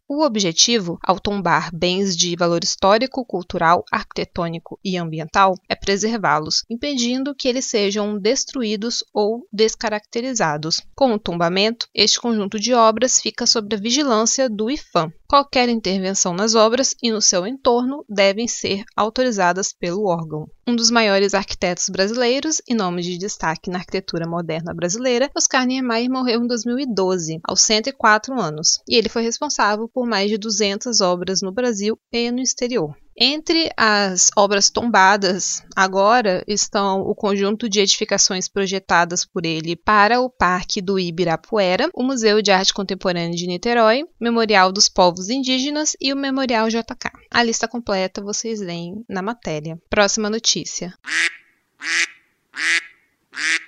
O 0.10 0.24
objetivo, 0.24 0.98
ao 1.04 1.20
tombar 1.20 1.70
bens 1.76 2.16
de 2.16 2.34
valor 2.38 2.64
histórico, 2.64 3.26
cultural, 3.26 3.84
arquitetônico 3.92 4.80
e 4.82 4.96
ambiental, 4.96 5.56
é 5.68 5.76
preservá-los, 5.76 6.64
impedindo 6.70 7.36
que 7.36 7.46
eles 7.46 7.66
sejam 7.66 8.18
destruídos 8.18 9.04
ou 9.14 9.46
descaracterizados. 9.52 10.82
Com 10.96 11.12
o 11.12 11.20
tombamento, 11.20 11.90
este 11.94 12.22
conjunto 12.22 12.58
de 12.58 12.74
obras 12.74 13.20
fica 13.20 13.46
sob 13.46 13.76
a 13.76 13.78
vigilância 13.78 14.50
do 14.50 14.72
IFAM, 14.72 15.12
Qualquer 15.30 15.68
intervenção 15.68 16.34
nas 16.34 16.56
obras 16.56 16.96
e 17.04 17.12
no 17.12 17.22
seu 17.22 17.46
entorno 17.46 18.06
devem 18.08 18.48
ser 18.48 18.86
autorizadas 18.96 19.74
pelo 19.74 20.06
órgão. 20.06 20.48
Um 20.66 20.74
dos 20.74 20.90
maiores 20.90 21.34
arquitetos 21.34 21.90
brasileiros 21.90 22.62
e 22.66 22.74
nome 22.74 23.02
de 23.02 23.18
destaque 23.18 23.70
na 23.70 23.80
arquitetura 23.80 24.26
moderna 24.26 24.74
brasileira, 24.74 25.30
Oscar 25.36 25.66
Niemeyer 25.66 26.10
morreu 26.10 26.42
em 26.42 26.48
2012, 26.48 27.42
aos 27.44 27.60
104 27.60 28.40
anos, 28.40 28.80
e 28.88 28.96
ele 28.96 29.10
foi 29.10 29.22
responsável 29.22 29.90
por 29.90 30.08
mais 30.08 30.30
de 30.30 30.38
200 30.38 31.02
obras 31.02 31.42
no 31.42 31.52
Brasil 31.52 32.00
e 32.10 32.32
no 32.32 32.40
exterior. 32.40 32.96
Entre 33.20 33.72
as 33.76 34.30
obras 34.38 34.70
tombadas 34.70 35.64
agora 35.76 36.44
estão 36.48 37.02
o 37.02 37.16
conjunto 37.16 37.68
de 37.68 37.80
edificações 37.80 38.48
projetadas 38.48 39.26
por 39.26 39.44
ele 39.44 39.76
para 39.76 40.22
o 40.22 40.30
Parque 40.30 40.84
do 40.84 41.00
Ibirapuera, 41.00 41.90
o 41.96 42.04
Museu 42.04 42.44
de 42.44 42.52
Arte 42.52 42.72
Contemporânea 42.72 43.36
de 43.36 43.48
Niterói, 43.48 44.04
Memorial 44.20 44.72
dos 44.72 44.88
Povos 44.88 45.30
Indígenas 45.30 45.98
e 46.00 46.14
o 46.14 46.16
Memorial 46.16 46.70
JK. 46.70 47.10
A 47.32 47.42
lista 47.42 47.68
completa 47.68 48.22
vocês 48.22 48.62
leem 48.62 49.04
na 49.10 49.24
matéria. 49.24 49.82
Próxima 49.90 50.30
notícia. 50.30 50.94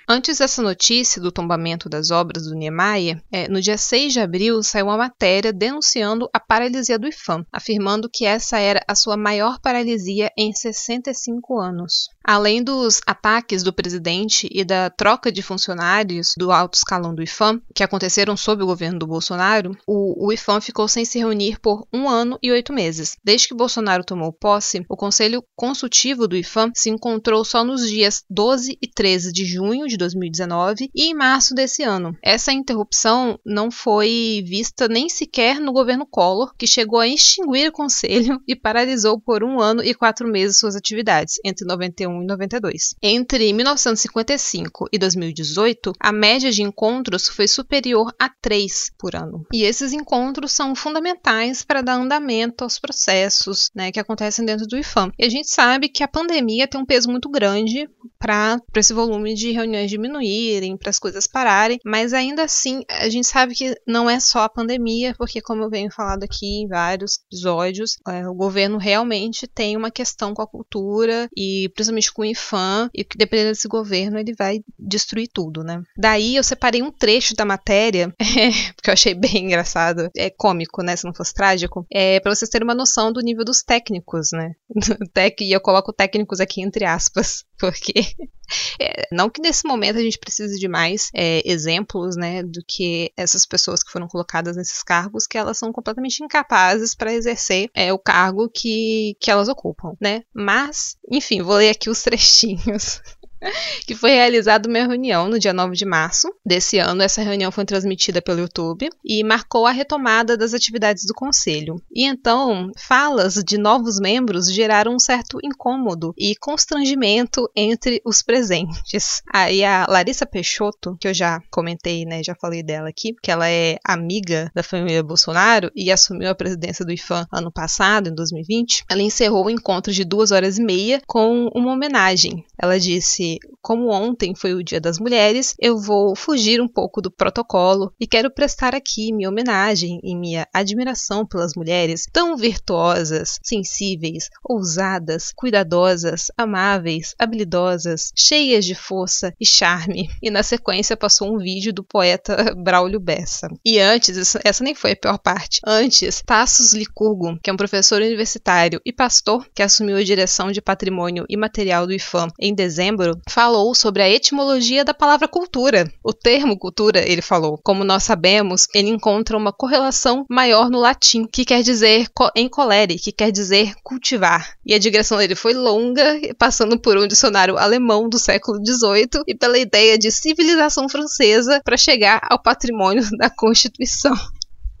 Antes 0.08 0.38
dessa 0.38 0.60
notícia 0.60 1.22
do 1.22 1.30
tombamento 1.30 1.88
das 1.88 2.10
obras 2.10 2.44
do 2.44 2.54
Niemeyer, 2.54 3.22
é, 3.30 3.48
no 3.48 3.60
dia 3.60 3.78
6 3.78 4.12
de 4.12 4.20
abril 4.20 4.62
saiu 4.62 4.86
uma 4.86 4.96
matéria 4.96 5.52
denunciando 5.52 6.28
a 6.32 6.40
paralisia 6.40 6.98
do 6.98 7.06
IFAM, 7.06 7.46
afirmando 7.52 8.10
que 8.12 8.24
essa 8.26 8.58
era 8.58 8.82
a 8.88 8.94
sua 8.94 9.16
maior 9.16 9.60
paralisia 9.60 10.30
em 10.36 10.52
65 10.52 11.58
anos. 11.58 12.08
Além 12.32 12.62
dos 12.62 13.00
ataques 13.08 13.64
do 13.64 13.72
presidente 13.72 14.48
e 14.52 14.64
da 14.64 14.88
troca 14.88 15.32
de 15.32 15.42
funcionários 15.42 16.34
do 16.38 16.52
alto 16.52 16.76
escalão 16.76 17.12
do 17.12 17.24
IFAM, 17.24 17.60
que 17.74 17.82
aconteceram 17.82 18.36
sob 18.36 18.62
o 18.62 18.66
governo 18.66 19.00
do 19.00 19.06
Bolsonaro, 19.08 19.76
o, 19.84 20.28
o 20.28 20.32
IFAM 20.32 20.60
ficou 20.60 20.86
sem 20.86 21.04
se 21.04 21.18
reunir 21.18 21.58
por 21.58 21.88
um 21.92 22.08
ano 22.08 22.38
e 22.40 22.52
oito 22.52 22.72
meses. 22.72 23.16
Desde 23.24 23.48
que 23.48 23.54
Bolsonaro 23.56 24.04
tomou 24.04 24.32
posse, 24.32 24.86
o 24.88 24.96
Conselho 24.96 25.42
Consultivo 25.56 26.28
do 26.28 26.36
IFAM 26.36 26.70
se 26.72 26.88
encontrou 26.88 27.44
só 27.44 27.64
nos 27.64 27.90
dias 27.90 28.22
12 28.30 28.78
e 28.80 28.86
13 28.86 29.32
de 29.32 29.44
junho 29.44 29.88
de 29.88 29.96
2019 29.96 30.88
e 30.94 31.10
em 31.10 31.14
março 31.14 31.52
desse 31.52 31.82
ano. 31.82 32.16
Essa 32.22 32.52
interrupção 32.52 33.40
não 33.44 33.72
foi 33.72 34.44
vista 34.46 34.86
nem 34.86 35.08
sequer 35.08 35.58
no 35.58 35.72
governo 35.72 36.06
Collor, 36.06 36.54
que 36.56 36.68
chegou 36.68 37.00
a 37.00 37.08
extinguir 37.08 37.70
o 37.70 37.72
Conselho 37.72 38.40
e 38.46 38.54
paralisou 38.54 39.20
por 39.20 39.42
um 39.42 39.58
ano 39.58 39.82
e 39.82 39.92
quatro 39.94 40.28
meses 40.28 40.60
suas 40.60 40.76
atividades, 40.76 41.34
entre 41.44 41.66
91 41.66 42.19
91 42.20 42.22
e 42.22 42.26
92. 42.26 42.94
Entre 43.02 43.52
1955 43.52 44.88
e 44.92 44.98
2018, 44.98 45.92
a 45.98 46.12
média 46.12 46.50
de 46.50 46.62
encontros 46.62 47.28
foi 47.28 47.48
superior 47.48 48.12
a 48.18 48.28
3 48.28 48.92
por 48.98 49.14
ano. 49.14 49.46
E 49.52 49.62
esses 49.62 49.92
encontros 49.92 50.52
são 50.52 50.74
fundamentais 50.74 51.62
para 51.62 51.82
dar 51.82 51.94
andamento 51.94 52.64
aos 52.64 52.78
processos 52.78 53.70
né, 53.74 53.90
que 53.90 54.00
acontecem 54.00 54.44
dentro 54.44 54.66
do 54.66 54.78
IFAM. 54.78 55.12
E 55.18 55.24
a 55.24 55.28
gente 55.28 55.48
sabe 55.48 55.88
que 55.88 56.02
a 56.02 56.08
pandemia 56.08 56.68
tem 56.68 56.80
um 56.80 56.86
peso 56.86 57.10
muito 57.10 57.28
grande 57.28 57.88
para 58.20 58.60
esse 58.76 58.92
volume 58.92 59.34
de 59.34 59.50
reuniões 59.50 59.90
diminuírem, 59.90 60.76
para 60.76 60.90
as 60.90 60.98
coisas 60.98 61.26
pararem, 61.26 61.80
mas 61.84 62.12
ainda 62.12 62.44
assim 62.44 62.84
a 62.88 63.08
gente 63.08 63.26
sabe 63.26 63.54
que 63.54 63.74
não 63.86 64.08
é 64.08 64.20
só 64.20 64.40
a 64.40 64.48
pandemia, 64.48 65.14
porque 65.16 65.40
como 65.40 65.62
eu 65.62 65.70
venho 65.70 65.90
falado 65.90 66.22
aqui 66.22 66.60
em 66.60 66.68
vários 66.68 67.18
episódios, 67.26 67.96
é, 68.06 68.28
o 68.28 68.34
governo 68.34 68.76
realmente 68.76 69.46
tem 69.46 69.76
uma 69.76 69.90
questão 69.90 70.34
com 70.34 70.42
a 70.42 70.46
cultura 70.46 71.28
e 71.34 71.70
principalmente 71.74 72.12
com 72.12 72.22
o 72.22 72.26
IFAM, 72.26 72.90
e 72.94 73.02
que 73.02 73.16
dependendo 73.16 73.50
desse 73.50 73.68
governo 73.68 74.18
ele 74.18 74.34
vai 74.34 74.60
destruir 74.78 75.28
tudo, 75.32 75.64
né? 75.64 75.82
Daí 75.96 76.36
eu 76.36 76.44
separei 76.44 76.82
um 76.82 76.92
trecho 76.92 77.34
da 77.34 77.44
matéria, 77.44 78.14
porque 78.76 78.90
eu 78.90 78.94
achei 78.94 79.14
bem 79.14 79.46
engraçado, 79.46 80.10
é 80.14 80.28
cômico, 80.28 80.82
né, 80.82 80.94
se 80.94 81.04
não 81.04 81.14
fosse 81.14 81.32
trágico, 81.32 81.86
é 81.90 82.20
para 82.20 82.34
vocês 82.34 82.50
terem 82.50 82.66
uma 82.66 82.74
noção 82.74 83.12
do 83.12 83.20
nível 83.20 83.44
dos 83.44 83.62
técnicos, 83.62 84.28
né? 84.32 84.52
e 85.40 85.54
eu 85.54 85.60
coloco 85.60 85.92
técnicos 85.92 86.40
aqui 86.40 86.60
entre 86.60 86.84
aspas, 86.84 87.44
porque 87.60 87.92
é, 88.80 89.06
não 89.12 89.28
que 89.28 89.40
nesse 89.40 89.66
momento 89.68 89.98
a 89.98 90.02
gente 90.02 90.18
precise 90.18 90.58
de 90.58 90.66
mais 90.66 91.10
é, 91.14 91.42
exemplos, 91.44 92.16
né, 92.16 92.42
do 92.42 92.64
que 92.66 93.12
essas 93.16 93.46
pessoas 93.46 93.82
que 93.82 93.92
foram 93.92 94.08
colocadas 94.08 94.56
nesses 94.56 94.82
cargos, 94.82 95.26
que 95.26 95.36
elas 95.36 95.58
são 95.58 95.70
completamente 95.72 96.24
incapazes 96.24 96.94
para 96.94 97.12
exercer 97.12 97.70
é, 97.74 97.92
o 97.92 97.98
cargo 97.98 98.48
que, 98.48 99.16
que 99.20 99.30
elas 99.30 99.48
ocupam, 99.48 99.94
né? 100.00 100.22
Mas, 100.34 100.96
enfim, 101.10 101.42
vou 101.42 101.56
ler 101.56 101.70
aqui 101.70 101.90
os 101.90 102.02
trechinhos 102.02 103.02
que 103.86 103.94
foi 103.94 104.10
realizada 104.10 104.68
uma 104.68 104.78
reunião 104.78 105.28
no 105.28 105.38
dia 105.38 105.52
9 105.52 105.74
de 105.74 105.84
março 105.84 106.28
desse 106.44 106.78
ano. 106.78 107.02
Essa 107.02 107.22
reunião 107.22 107.50
foi 107.50 107.64
transmitida 107.64 108.20
pelo 108.20 108.40
YouTube 108.40 108.88
e 109.04 109.24
marcou 109.24 109.66
a 109.66 109.72
retomada 109.72 110.36
das 110.36 110.54
atividades 110.54 111.04
do 111.04 111.14
conselho. 111.14 111.80
E 111.90 112.04
então, 112.04 112.70
falas 112.76 113.34
de 113.34 113.58
novos 113.58 113.98
membros 113.98 114.52
geraram 114.52 114.94
um 114.94 114.98
certo 114.98 115.38
incômodo 115.42 116.14
e 116.16 116.34
constrangimento 116.36 117.50
entre 117.54 118.00
os 118.04 118.22
presentes. 118.22 119.22
Aí 119.32 119.64
a 119.64 119.86
Larissa 119.88 120.26
Peixoto, 120.26 120.96
que 121.00 121.08
eu 121.08 121.14
já 121.14 121.40
comentei, 121.50 122.04
né, 122.04 122.22
já 122.22 122.34
falei 122.34 122.62
dela 122.62 122.88
aqui, 122.88 123.14
que 123.22 123.30
ela 123.30 123.48
é 123.48 123.78
amiga 123.84 124.50
da 124.54 124.62
família 124.62 125.02
Bolsonaro 125.02 125.70
e 125.74 125.90
assumiu 125.90 126.30
a 126.30 126.34
presidência 126.34 126.84
do 126.84 126.92
IFAM 126.92 127.26
ano 127.32 127.50
passado, 127.50 128.08
em 128.08 128.14
2020, 128.14 128.84
ela 128.88 129.02
encerrou 129.02 129.46
o 129.46 129.50
encontro 129.50 129.92
de 129.92 130.04
duas 130.04 130.30
horas 130.30 130.58
e 130.58 130.62
meia 130.62 131.00
com 131.06 131.48
uma 131.54 131.72
homenagem. 131.72 132.44
Ela 132.58 132.78
disse 132.78 133.29
como 133.60 133.90
ontem 133.90 134.34
foi 134.34 134.54
o 134.54 134.64
Dia 134.64 134.80
das 134.80 134.98
Mulheres, 134.98 135.54
eu 135.60 135.78
vou 135.78 136.16
fugir 136.16 136.60
um 136.60 136.68
pouco 136.68 137.00
do 137.00 137.10
protocolo 137.10 137.92
e 138.00 138.06
quero 138.06 138.30
prestar 138.30 138.74
aqui 138.74 139.12
minha 139.12 139.28
homenagem 139.28 140.00
e 140.02 140.16
minha 140.16 140.46
admiração 140.52 141.26
pelas 141.26 141.54
mulheres 141.54 142.06
tão 142.12 142.36
virtuosas, 142.36 143.38
sensíveis, 143.42 144.28
ousadas, 144.44 145.32
cuidadosas, 145.34 146.26
amáveis, 146.36 147.14
habilidosas, 147.18 148.12
cheias 148.16 148.64
de 148.64 148.74
força 148.74 149.32
e 149.40 149.46
charme. 149.46 150.08
E 150.22 150.30
na 150.30 150.42
sequência 150.42 150.96
passou 150.96 151.34
um 151.34 151.38
vídeo 151.38 151.72
do 151.72 151.84
poeta 151.84 152.54
Braulio 152.56 153.00
Bessa. 153.00 153.48
E 153.64 153.78
antes, 153.78 154.34
essa 154.44 154.64
nem 154.64 154.74
foi 154.74 154.92
a 154.92 154.96
pior 154.96 155.18
parte. 155.18 155.60
Antes, 155.66 156.22
Tassos 156.24 156.72
Licurgo, 156.72 157.38
que 157.42 157.50
é 157.50 157.52
um 157.52 157.56
professor 157.56 158.00
universitário 158.00 158.80
e 158.84 158.92
pastor 158.92 159.46
que 159.54 159.62
assumiu 159.62 159.96
a 159.96 160.02
direção 160.02 160.50
de 160.50 160.62
patrimônio 160.62 161.24
imaterial 161.28 161.86
do 161.86 161.92
IFAM 161.92 162.28
em 162.38 162.54
dezembro, 162.54 163.19
falou 163.28 163.74
sobre 163.74 164.02
a 164.02 164.08
etimologia 164.08 164.84
da 164.84 164.94
palavra 164.94 165.28
cultura. 165.28 165.90
O 166.02 166.12
termo 166.12 166.58
cultura, 166.58 167.00
ele 167.06 167.22
falou, 167.22 167.58
como 167.62 167.84
nós 167.84 168.04
sabemos, 168.04 168.66
ele 168.74 168.88
encontra 168.88 169.36
uma 169.36 169.52
correlação 169.52 170.24
maior 170.28 170.70
no 170.70 170.78
latim, 170.78 171.26
que 171.26 171.44
quer 171.44 171.62
dizer 171.62 172.06
em 172.34 172.48
colere, 172.48 172.98
que 172.98 173.12
quer 173.12 173.30
dizer 173.30 173.74
cultivar. 173.82 174.54
E 174.64 174.74
a 174.74 174.78
digressão 174.78 175.18
dele 175.18 175.34
foi 175.34 175.54
longa, 175.54 176.20
passando 176.38 176.78
por 176.78 176.96
um 176.96 177.06
dicionário 177.06 177.58
alemão 177.58 178.08
do 178.08 178.18
século 178.18 178.58
XVIII 178.64 179.22
e 179.26 179.34
pela 179.34 179.58
ideia 179.58 179.98
de 179.98 180.10
civilização 180.10 180.88
francesa 180.88 181.60
para 181.64 181.76
chegar 181.76 182.20
ao 182.30 182.42
patrimônio 182.42 183.02
da 183.18 183.30
Constituição. 183.30 184.16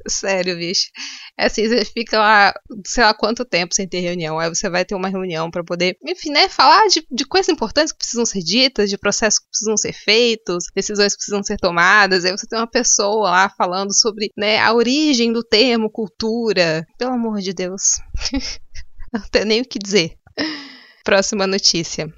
Sério, 0.08 0.56
bicho. 0.56 0.90
É 1.38 1.46
assim, 1.46 1.68
você 1.68 1.84
fica 1.84 2.18
lá, 2.18 2.54
sei 2.86 3.04
lá 3.04 3.12
quanto 3.14 3.44
tempo 3.44 3.74
sem 3.74 3.86
ter 3.86 4.00
reunião. 4.00 4.38
Aí 4.38 4.48
você 4.48 4.68
vai 4.70 4.84
ter 4.84 4.94
uma 4.94 5.08
reunião 5.08 5.50
para 5.50 5.64
poder, 5.64 5.96
enfim, 6.04 6.30
né, 6.30 6.48
falar 6.48 6.86
de, 6.88 7.04
de 7.10 7.24
coisas 7.24 7.48
importantes 7.48 7.92
que 7.92 7.98
precisam 7.98 8.24
ser 8.24 8.40
ditas, 8.40 8.88
de 8.88 8.98
processos 8.98 9.38
que 9.40 9.48
precisam 9.48 9.76
ser 9.76 9.92
feitos, 9.92 10.64
decisões 10.74 11.12
que 11.12 11.18
precisam 11.18 11.42
ser 11.42 11.56
tomadas. 11.56 12.24
Aí 12.24 12.32
você 12.32 12.46
tem 12.46 12.58
uma 12.58 12.70
pessoa 12.70 13.30
lá 13.30 13.48
falando 13.50 13.94
sobre, 13.94 14.30
né, 14.36 14.58
a 14.58 14.72
origem 14.72 15.32
do 15.32 15.42
termo 15.44 15.90
cultura. 15.90 16.86
Pelo 16.98 17.12
amor 17.12 17.40
de 17.40 17.52
Deus. 17.52 18.00
Não 19.12 19.22
tenho 19.30 19.46
nem 19.46 19.60
o 19.60 19.64
que 19.64 19.78
dizer. 19.78 20.16
Próxima 21.04 21.46
notícia. 21.46 22.12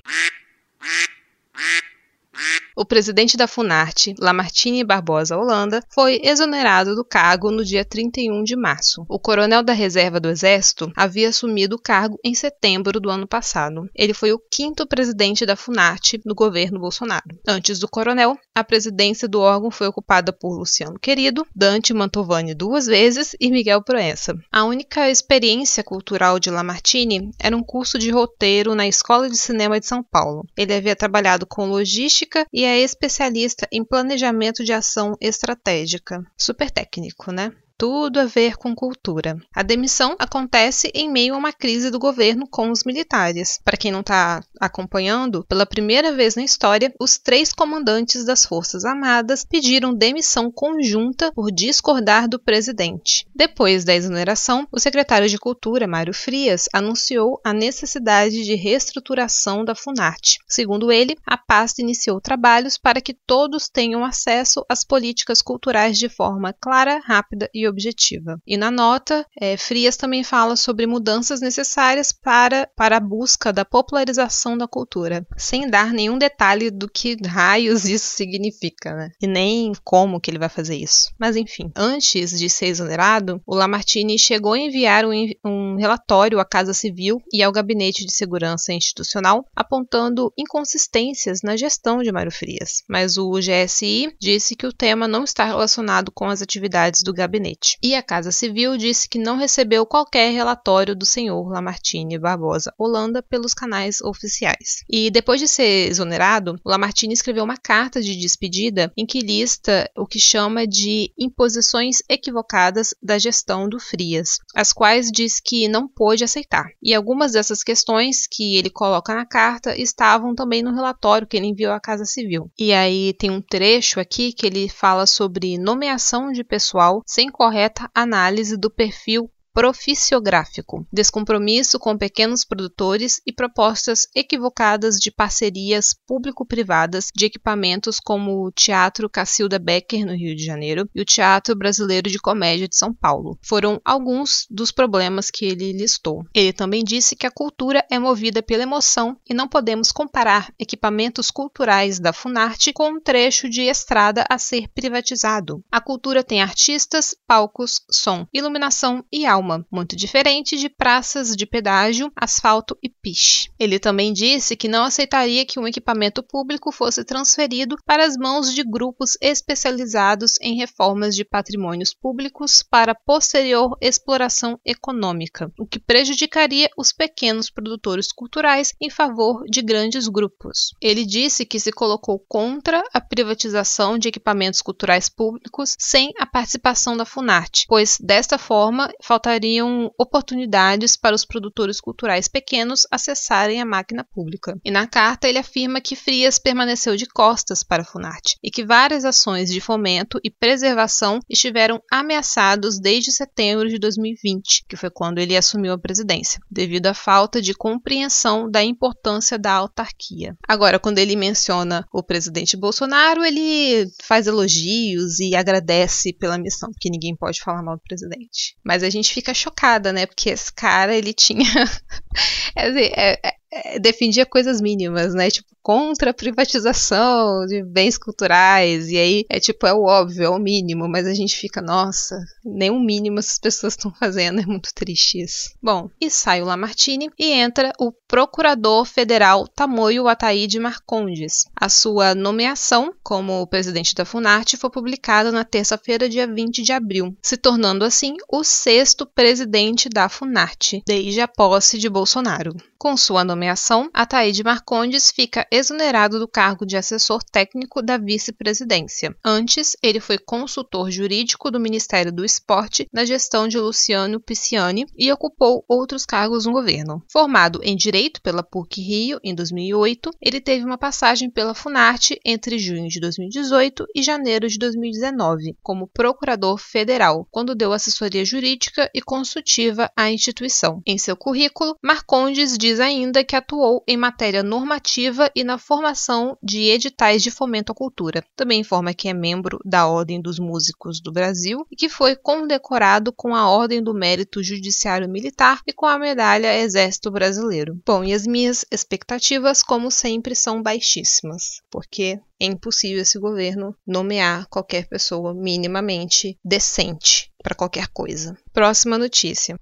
O 2.74 2.86
presidente 2.86 3.36
da 3.36 3.46
Funarte, 3.46 4.14
Lamartine 4.18 4.82
Barbosa 4.82 5.36
Holanda, 5.36 5.82
foi 5.90 6.20
exonerado 6.24 6.94
do 6.94 7.04
cargo 7.04 7.50
no 7.50 7.62
dia 7.62 7.84
31 7.84 8.42
de 8.42 8.56
março. 8.56 9.04
O 9.08 9.18
coronel 9.18 9.62
da 9.62 9.74
reserva 9.74 10.18
do 10.18 10.30
Exército 10.30 10.90
havia 10.96 11.28
assumido 11.28 11.76
o 11.76 11.80
cargo 11.80 12.18
em 12.24 12.34
setembro 12.34 12.98
do 12.98 13.10
ano 13.10 13.26
passado. 13.26 13.90
Ele 13.94 14.14
foi 14.14 14.32
o 14.32 14.40
quinto 14.50 14.86
presidente 14.86 15.44
da 15.44 15.54
Funarte 15.54 16.18
no 16.24 16.34
governo 16.34 16.80
Bolsonaro. 16.80 17.38
Antes 17.46 17.78
do 17.78 17.88
coronel, 17.88 18.38
a 18.54 18.64
presidência 18.64 19.28
do 19.28 19.40
órgão 19.40 19.70
foi 19.70 19.86
ocupada 19.86 20.32
por 20.32 20.56
Luciano 20.56 20.98
Querido, 20.98 21.46
Dante 21.54 21.92
Mantovani 21.92 22.54
duas 22.54 22.86
vezes 22.86 23.36
e 23.38 23.50
Miguel 23.50 23.82
Proença. 23.82 24.34
A 24.50 24.64
única 24.64 25.10
experiência 25.10 25.84
cultural 25.84 26.38
de 26.38 26.50
Lamartine 26.50 27.30
era 27.38 27.56
um 27.56 27.62
curso 27.62 27.98
de 27.98 28.10
roteiro 28.10 28.74
na 28.74 28.86
Escola 28.86 29.28
de 29.28 29.36
Cinema 29.36 29.78
de 29.78 29.86
São 29.86 30.02
Paulo. 30.02 30.46
Ele 30.56 30.72
havia 30.72 30.96
trabalhado 30.96 31.46
com 31.46 31.66
logística 31.66 32.46
e 32.52 32.61
é 32.64 32.78
especialista 32.78 33.66
em 33.70 33.84
planejamento 33.84 34.64
de 34.64 34.72
ação 34.72 35.16
estratégica. 35.20 36.24
Super 36.36 36.70
técnico, 36.70 37.30
né? 37.32 37.52
Tudo 37.82 38.20
a 38.20 38.24
ver 38.24 38.56
com 38.56 38.76
cultura. 38.76 39.36
A 39.52 39.60
demissão 39.60 40.14
acontece 40.16 40.88
em 40.94 41.10
meio 41.10 41.34
a 41.34 41.36
uma 41.36 41.52
crise 41.52 41.90
do 41.90 41.98
governo 41.98 42.46
com 42.48 42.70
os 42.70 42.84
militares. 42.84 43.58
Para 43.64 43.76
quem 43.76 43.90
não 43.90 44.02
está 44.02 44.40
acompanhando, 44.60 45.44
pela 45.48 45.66
primeira 45.66 46.12
vez 46.12 46.36
na 46.36 46.44
história, 46.44 46.94
os 47.00 47.18
três 47.18 47.52
comandantes 47.52 48.24
das 48.24 48.46
Forças 48.46 48.84
Armadas 48.84 49.44
pediram 49.44 49.92
demissão 49.92 50.48
conjunta 50.48 51.32
por 51.32 51.50
discordar 51.50 52.28
do 52.28 52.38
presidente. 52.38 53.26
Depois 53.34 53.84
da 53.84 53.92
exoneração, 53.92 54.68
o 54.70 54.78
secretário 54.78 55.28
de 55.28 55.36
Cultura, 55.36 55.88
Mário 55.88 56.14
Frias, 56.14 56.68
anunciou 56.72 57.40
a 57.44 57.52
necessidade 57.52 58.44
de 58.44 58.54
reestruturação 58.54 59.64
da 59.64 59.74
Funarte. 59.74 60.38
Segundo 60.46 60.92
ele, 60.92 61.16
a 61.26 61.36
pasta 61.36 61.82
iniciou 61.82 62.20
trabalhos 62.20 62.78
para 62.78 63.00
que 63.00 63.12
todos 63.12 63.68
tenham 63.68 64.04
acesso 64.04 64.64
às 64.68 64.84
políticas 64.84 65.42
culturais 65.42 65.98
de 65.98 66.08
forma 66.08 66.52
clara, 66.52 67.00
rápida 67.04 67.50
e 67.52 67.71
objetiva. 67.72 68.40
E 68.46 68.56
na 68.56 68.70
nota, 68.70 69.26
é, 69.38 69.56
Frias 69.56 69.96
também 69.96 70.22
fala 70.22 70.56
sobre 70.56 70.86
mudanças 70.86 71.40
necessárias 71.40 72.12
para, 72.12 72.68
para 72.76 72.98
a 72.98 73.00
busca 73.00 73.52
da 73.52 73.64
popularização 73.64 74.56
da 74.56 74.68
cultura, 74.68 75.26
sem 75.36 75.68
dar 75.68 75.92
nenhum 75.92 76.18
detalhe 76.18 76.70
do 76.70 76.88
que 76.88 77.16
raios 77.26 77.84
isso 77.84 78.06
significa, 78.16 78.94
né? 78.94 79.10
E 79.20 79.26
nem 79.26 79.72
como 79.84 80.20
que 80.20 80.30
ele 80.30 80.38
vai 80.38 80.48
fazer 80.48 80.76
isso. 80.76 81.10
Mas 81.18 81.36
enfim, 81.36 81.70
antes 81.76 82.38
de 82.38 82.48
ser 82.48 82.66
exonerado, 82.66 83.40
o 83.46 83.54
Lamartine 83.54 84.18
chegou 84.18 84.52
a 84.52 84.58
enviar 84.58 85.04
um, 85.04 85.12
um 85.44 85.76
relatório 85.76 86.38
à 86.38 86.44
Casa 86.44 86.74
Civil 86.74 87.20
e 87.32 87.42
ao 87.42 87.52
Gabinete 87.52 88.04
de 88.04 88.12
Segurança 88.12 88.72
Institucional 88.72 89.44
apontando 89.56 90.32
inconsistências 90.36 91.40
na 91.42 91.56
gestão 91.56 92.02
de 92.02 92.12
Mário 92.12 92.32
Frias. 92.32 92.82
Mas 92.88 93.16
o 93.16 93.32
GSI 93.32 94.14
disse 94.20 94.54
que 94.54 94.66
o 94.66 94.72
tema 94.72 95.08
não 95.08 95.24
está 95.24 95.44
relacionado 95.44 96.12
com 96.12 96.26
as 96.26 96.42
atividades 96.42 97.02
do 97.02 97.12
gabinete. 97.12 97.61
E 97.82 97.94
a 97.94 98.02
Casa 98.02 98.32
Civil 98.32 98.76
disse 98.76 99.08
que 99.08 99.18
não 99.18 99.36
recebeu 99.36 99.86
qualquer 99.86 100.32
relatório 100.32 100.94
do 100.94 101.06
senhor 101.06 101.48
Lamartine 101.48 102.18
Barbosa 102.18 102.72
Holanda 102.78 103.22
pelos 103.22 103.54
canais 103.54 104.00
oficiais. 104.00 104.84
E 104.88 105.10
depois 105.10 105.40
de 105.40 105.48
ser 105.48 105.88
exonerado, 105.88 106.58
Lamartine 106.64 107.14
escreveu 107.14 107.44
uma 107.44 107.56
carta 107.56 108.00
de 108.00 108.16
despedida 108.16 108.92
em 108.96 109.06
que 109.06 109.20
lista 109.20 109.90
o 109.96 110.06
que 110.06 110.18
chama 110.18 110.66
de 110.66 111.12
imposições 111.18 111.98
equivocadas 112.08 112.94
da 113.02 113.18
gestão 113.18 113.68
do 113.68 113.78
Frias, 113.78 114.38
as 114.54 114.72
quais 114.72 115.10
diz 115.10 115.40
que 115.40 115.68
não 115.68 115.88
pôde 115.88 116.24
aceitar. 116.24 116.66
E 116.82 116.94
algumas 116.94 117.32
dessas 117.32 117.62
questões 117.62 118.26
que 118.26 118.56
ele 118.56 118.70
coloca 118.70 119.14
na 119.14 119.26
carta 119.26 119.78
estavam 119.78 120.34
também 120.34 120.62
no 120.62 120.74
relatório 120.74 121.26
que 121.26 121.36
ele 121.36 121.46
enviou 121.46 121.72
à 121.72 121.80
Casa 121.80 122.04
Civil. 122.04 122.50
E 122.58 122.72
aí 122.72 123.12
tem 123.14 123.30
um 123.30 123.40
trecho 123.40 124.00
aqui 124.00 124.32
que 124.32 124.46
ele 124.46 124.68
fala 124.68 125.06
sobre 125.06 125.58
nomeação 125.58 126.32
de 126.32 126.44
pessoal 126.44 127.02
sem 127.06 127.30
correta 127.42 127.90
análise 127.92 128.56
do 128.56 128.70
perfil 128.70 129.28
proficiográfico, 129.52 130.86
descompromisso 130.92 131.78
com 131.78 131.96
pequenos 131.96 132.44
produtores 132.44 133.20
e 133.26 133.32
propostas 133.32 134.06
equivocadas 134.14 134.96
de 134.96 135.10
parcerias 135.10 135.94
público-privadas 136.06 137.08
de 137.14 137.26
equipamentos 137.26 138.00
como 138.00 138.46
o 138.46 138.50
Teatro 138.50 139.08
Cacilda 139.10 139.58
Becker, 139.58 140.06
no 140.06 140.14
Rio 140.14 140.34
de 140.34 140.44
Janeiro, 140.44 140.88
e 140.94 141.00
o 141.00 141.04
Teatro 141.04 141.54
Brasileiro 141.54 142.10
de 142.10 142.18
Comédia 142.18 142.66
de 142.66 142.76
São 142.76 142.94
Paulo. 142.94 143.38
Foram 143.42 143.80
alguns 143.84 144.46
dos 144.50 144.72
problemas 144.72 145.30
que 145.30 145.44
ele 145.44 145.72
listou. 145.72 146.24
Ele 146.34 146.52
também 146.52 146.82
disse 146.82 147.14
que 147.14 147.26
a 147.26 147.30
cultura 147.30 147.84
é 147.90 147.98
movida 147.98 148.42
pela 148.42 148.62
emoção 148.62 149.16
e 149.28 149.34
não 149.34 149.48
podemos 149.48 149.92
comparar 149.92 150.52
equipamentos 150.58 151.30
culturais 151.30 152.00
da 152.00 152.12
Funarte 152.12 152.72
com 152.72 152.88
um 152.88 153.00
trecho 153.00 153.48
de 153.48 153.62
estrada 153.62 154.24
a 154.30 154.38
ser 154.38 154.68
privatizado. 154.68 155.62
A 155.70 155.80
cultura 155.80 156.24
tem 156.24 156.40
artistas, 156.40 157.14
palcos, 157.26 157.82
som, 157.90 158.26
iluminação 158.32 159.04
e 159.12 159.26
alma 159.26 159.41
muito 159.70 159.96
diferente 159.96 160.56
de 160.56 160.68
praças 160.68 161.36
de 161.36 161.46
pedágio, 161.46 162.10
asfalto 162.16 162.76
e 162.82 162.88
piche. 162.88 163.50
Ele 163.58 163.78
também 163.78 164.12
disse 164.12 164.56
que 164.56 164.68
não 164.68 164.84
aceitaria 164.84 165.44
que 165.44 165.58
um 165.58 165.66
equipamento 165.66 166.22
público 166.22 166.70
fosse 166.70 167.04
transferido 167.04 167.76
para 167.84 168.04
as 168.04 168.16
mãos 168.16 168.54
de 168.54 168.62
grupos 168.62 169.16
especializados 169.20 170.34
em 170.40 170.56
reformas 170.56 171.14
de 171.14 171.24
patrimônios 171.24 171.92
públicos 171.92 172.62
para 172.62 172.94
posterior 172.94 173.76
exploração 173.80 174.58
econômica, 174.64 175.50
o 175.58 175.66
que 175.66 175.78
prejudicaria 175.80 176.70
os 176.76 176.92
pequenos 176.92 177.50
produtores 177.50 178.12
culturais 178.12 178.72
em 178.80 178.88
favor 178.88 179.44
de 179.50 179.62
grandes 179.62 180.08
grupos. 180.08 180.72
Ele 180.80 181.04
disse 181.04 181.44
que 181.44 181.58
se 181.58 181.72
colocou 181.72 182.18
contra 182.28 182.82
a 182.92 183.00
privatização 183.00 183.98
de 183.98 184.08
equipamentos 184.08 184.62
culturais 184.62 185.08
públicos 185.08 185.74
sem 185.78 186.12
a 186.18 186.26
participação 186.26 186.96
da 186.96 187.04
Funarte, 187.04 187.64
pois 187.68 187.98
desta 188.00 188.38
forma 188.38 188.90
faltaria 189.02 189.31
dariam 189.32 189.90
oportunidades 189.98 190.94
para 190.94 191.14
os 191.14 191.24
produtores 191.24 191.80
culturais 191.80 192.28
pequenos 192.28 192.86
acessarem 192.90 193.62
a 193.62 193.64
máquina 193.64 194.04
pública. 194.04 194.58
E 194.62 194.70
na 194.70 194.86
carta 194.86 195.26
ele 195.26 195.38
afirma 195.38 195.80
que 195.80 195.96
Frias 195.96 196.38
permaneceu 196.38 196.96
de 196.96 197.06
costas 197.06 197.62
para 197.62 197.82
a 197.82 197.84
Funarte 197.84 198.36
e 198.42 198.50
que 198.50 198.64
várias 198.64 199.04
ações 199.04 199.50
de 199.50 199.60
fomento 199.60 200.20
e 200.22 200.30
preservação 200.30 201.18
estiveram 201.30 201.80
ameaçados 201.90 202.78
desde 202.78 203.10
setembro 203.10 203.68
de 203.68 203.78
2020, 203.78 204.66
que 204.68 204.76
foi 204.76 204.90
quando 204.90 205.18
ele 205.18 205.36
assumiu 205.36 205.72
a 205.72 205.78
presidência, 205.78 206.40
devido 206.50 206.86
à 206.86 206.94
falta 206.94 207.40
de 207.40 207.54
compreensão 207.54 208.50
da 208.50 208.62
importância 208.62 209.38
da 209.38 209.52
autarquia. 209.52 210.36
Agora, 210.46 210.78
quando 210.78 210.98
ele 210.98 211.16
menciona 211.16 211.86
o 211.92 212.02
presidente 212.02 212.56
Bolsonaro, 212.56 213.24
ele 213.24 213.90
faz 214.02 214.26
elogios 214.26 215.20
e 215.20 215.34
agradece 215.34 216.12
pela 216.12 216.36
missão, 216.36 216.70
porque 216.70 216.90
ninguém 216.90 217.16
pode 217.16 217.40
falar 217.40 217.62
mal 217.62 217.76
do 217.76 217.82
presidente. 217.82 218.56
Mas 218.64 218.82
a 218.82 218.90
gente 218.90 219.14
fica 219.22 219.32
chocada, 219.32 219.92
né? 219.92 220.04
Porque 220.04 220.30
esse 220.30 220.52
cara, 220.52 220.94
ele 220.94 221.14
tinha. 221.14 221.46
é, 222.56 223.12
é, 223.12 223.34
é, 223.50 223.78
defendia 223.78 224.26
coisas 224.26 224.60
mínimas, 224.60 225.14
né? 225.14 225.30
Tipo, 225.30 225.48
contra 225.62 226.10
a 226.10 226.14
privatização 226.14 227.46
de 227.46 227.62
bens 227.62 227.96
culturais. 227.96 228.88
E 228.90 228.96
aí 228.96 229.24
é 229.28 229.38
tipo, 229.38 229.66
é 229.66 229.72
o 229.72 229.84
óbvio, 229.84 230.24
é 230.24 230.28
o 230.28 230.38
mínimo, 230.38 230.88
mas 230.88 231.06
a 231.06 231.14
gente 231.14 231.36
fica, 231.36 231.62
nossa, 231.62 232.18
nem 232.44 232.70
o 232.70 232.80
mínimo 232.80 233.18
essas 233.18 233.38
pessoas 233.38 233.74
estão 233.74 233.92
fazendo, 233.94 234.40
é 234.40 234.46
muito 234.46 234.74
triste 234.74 235.22
isso. 235.22 235.50
Bom, 235.62 235.88
e 236.00 236.10
sai 236.10 236.42
o 236.42 236.44
Lamartine 236.44 237.10
e 237.18 237.32
entra 237.32 237.72
o 237.78 237.92
procurador 237.92 238.84
federal 238.84 239.46
Tamoio 239.46 240.08
Ataíde 240.08 240.58
Marcondes. 240.58 241.44
A 241.54 241.68
sua 241.68 242.14
nomeação 242.14 242.92
como 243.02 243.46
presidente 243.46 243.94
da 243.94 244.04
Funarte 244.04 244.56
foi 244.56 244.70
publicada 244.70 245.30
na 245.30 245.44
terça-feira, 245.44 246.08
dia 246.08 246.26
20 246.26 246.62
de 246.62 246.72
abril, 246.72 247.16
se 247.22 247.36
tornando 247.36 247.84
assim 247.84 248.16
o 248.28 248.42
sexto 248.42 249.06
presidente 249.06 249.88
da 249.88 250.08
Funarte, 250.08 250.82
desde 250.86 251.20
a 251.20 251.28
posse 251.28 251.78
de 251.78 251.88
Bolsonaro. 251.88 252.56
Com 252.82 252.96
sua 252.96 253.22
nomeação, 253.22 253.88
Ataíde 253.94 254.42
Marcondes 254.42 255.12
fica 255.12 255.46
exonerado 255.52 256.18
do 256.18 256.26
cargo 256.26 256.66
de 256.66 256.76
assessor 256.76 257.22
técnico 257.22 257.80
da 257.80 257.96
vice-presidência. 257.96 259.14
Antes, 259.24 259.76
ele 259.80 260.00
foi 260.00 260.18
consultor 260.18 260.90
jurídico 260.90 261.48
do 261.48 261.60
Ministério 261.60 262.10
do 262.10 262.24
Esporte 262.24 262.88
na 262.92 263.04
gestão 263.04 263.46
de 263.46 263.56
Luciano 263.56 264.18
Pisciani 264.18 264.84
e 264.98 265.12
ocupou 265.12 265.64
outros 265.68 266.04
cargos 266.04 266.44
no 266.44 266.50
governo. 266.50 267.00
Formado 267.08 267.60
em 267.62 267.76
Direito 267.76 268.20
pela 268.20 268.42
PUC 268.42 268.82
Rio 268.82 269.20
em 269.22 269.32
2008, 269.32 270.10
ele 270.20 270.40
teve 270.40 270.64
uma 270.64 270.76
passagem 270.76 271.30
pela 271.30 271.54
Funarte 271.54 272.20
entre 272.24 272.58
junho 272.58 272.88
de 272.88 272.98
2018 272.98 273.86
e 273.94 274.02
janeiro 274.02 274.48
de 274.48 274.58
2019, 274.58 275.56
como 275.62 275.86
procurador 275.86 276.58
federal, 276.58 277.28
quando 277.30 277.54
deu 277.54 277.72
assessoria 277.72 278.24
jurídica 278.24 278.90
e 278.92 279.00
consultiva 279.00 279.88
à 279.96 280.10
instituição. 280.10 280.82
Em 280.84 280.98
seu 280.98 281.16
currículo, 281.16 281.76
Marcondes 281.80 282.58
diz 282.58 282.71
diz 282.72 282.80
ainda 282.80 283.22
que 283.22 283.36
atuou 283.36 283.84
em 283.86 283.98
matéria 283.98 284.42
normativa 284.42 285.30
e 285.34 285.44
na 285.44 285.58
formação 285.58 286.38
de 286.42 286.70
editais 286.70 287.22
de 287.22 287.30
fomento 287.30 287.70
à 287.70 287.74
cultura. 287.74 288.24
Também 288.34 288.60
informa 288.60 288.94
que 288.94 289.08
é 289.08 289.12
membro 289.12 289.58
da 289.62 289.86
Ordem 289.86 290.20
dos 290.20 290.38
Músicos 290.38 290.98
do 290.98 291.12
Brasil 291.12 291.66
e 291.70 291.76
que 291.76 291.90
foi 291.90 292.16
condecorado 292.16 293.12
com 293.12 293.34
a 293.34 293.48
Ordem 293.48 293.82
do 293.82 293.92
Mérito 293.92 294.42
Judiciário 294.42 295.08
Militar 295.08 295.60
e 295.66 295.72
com 295.72 295.84
a 295.84 295.98
Medalha 295.98 296.58
Exército 296.58 297.10
Brasileiro. 297.10 297.78
Bom, 297.84 298.02
e 298.02 298.14
as 298.14 298.26
minhas 298.26 298.64
expectativas, 298.70 299.62
como 299.62 299.90
sempre, 299.90 300.34
são 300.34 300.62
baixíssimas, 300.62 301.60
porque 301.70 302.18
é 302.40 302.46
impossível 302.46 303.02
esse 303.02 303.18
governo 303.18 303.76
nomear 303.86 304.46
qualquer 304.48 304.88
pessoa 304.88 305.34
minimamente 305.34 306.38
decente 306.42 307.30
para 307.42 307.54
qualquer 307.54 307.88
coisa. 307.88 308.34
Próxima 308.52 308.96
notícia. 308.96 309.56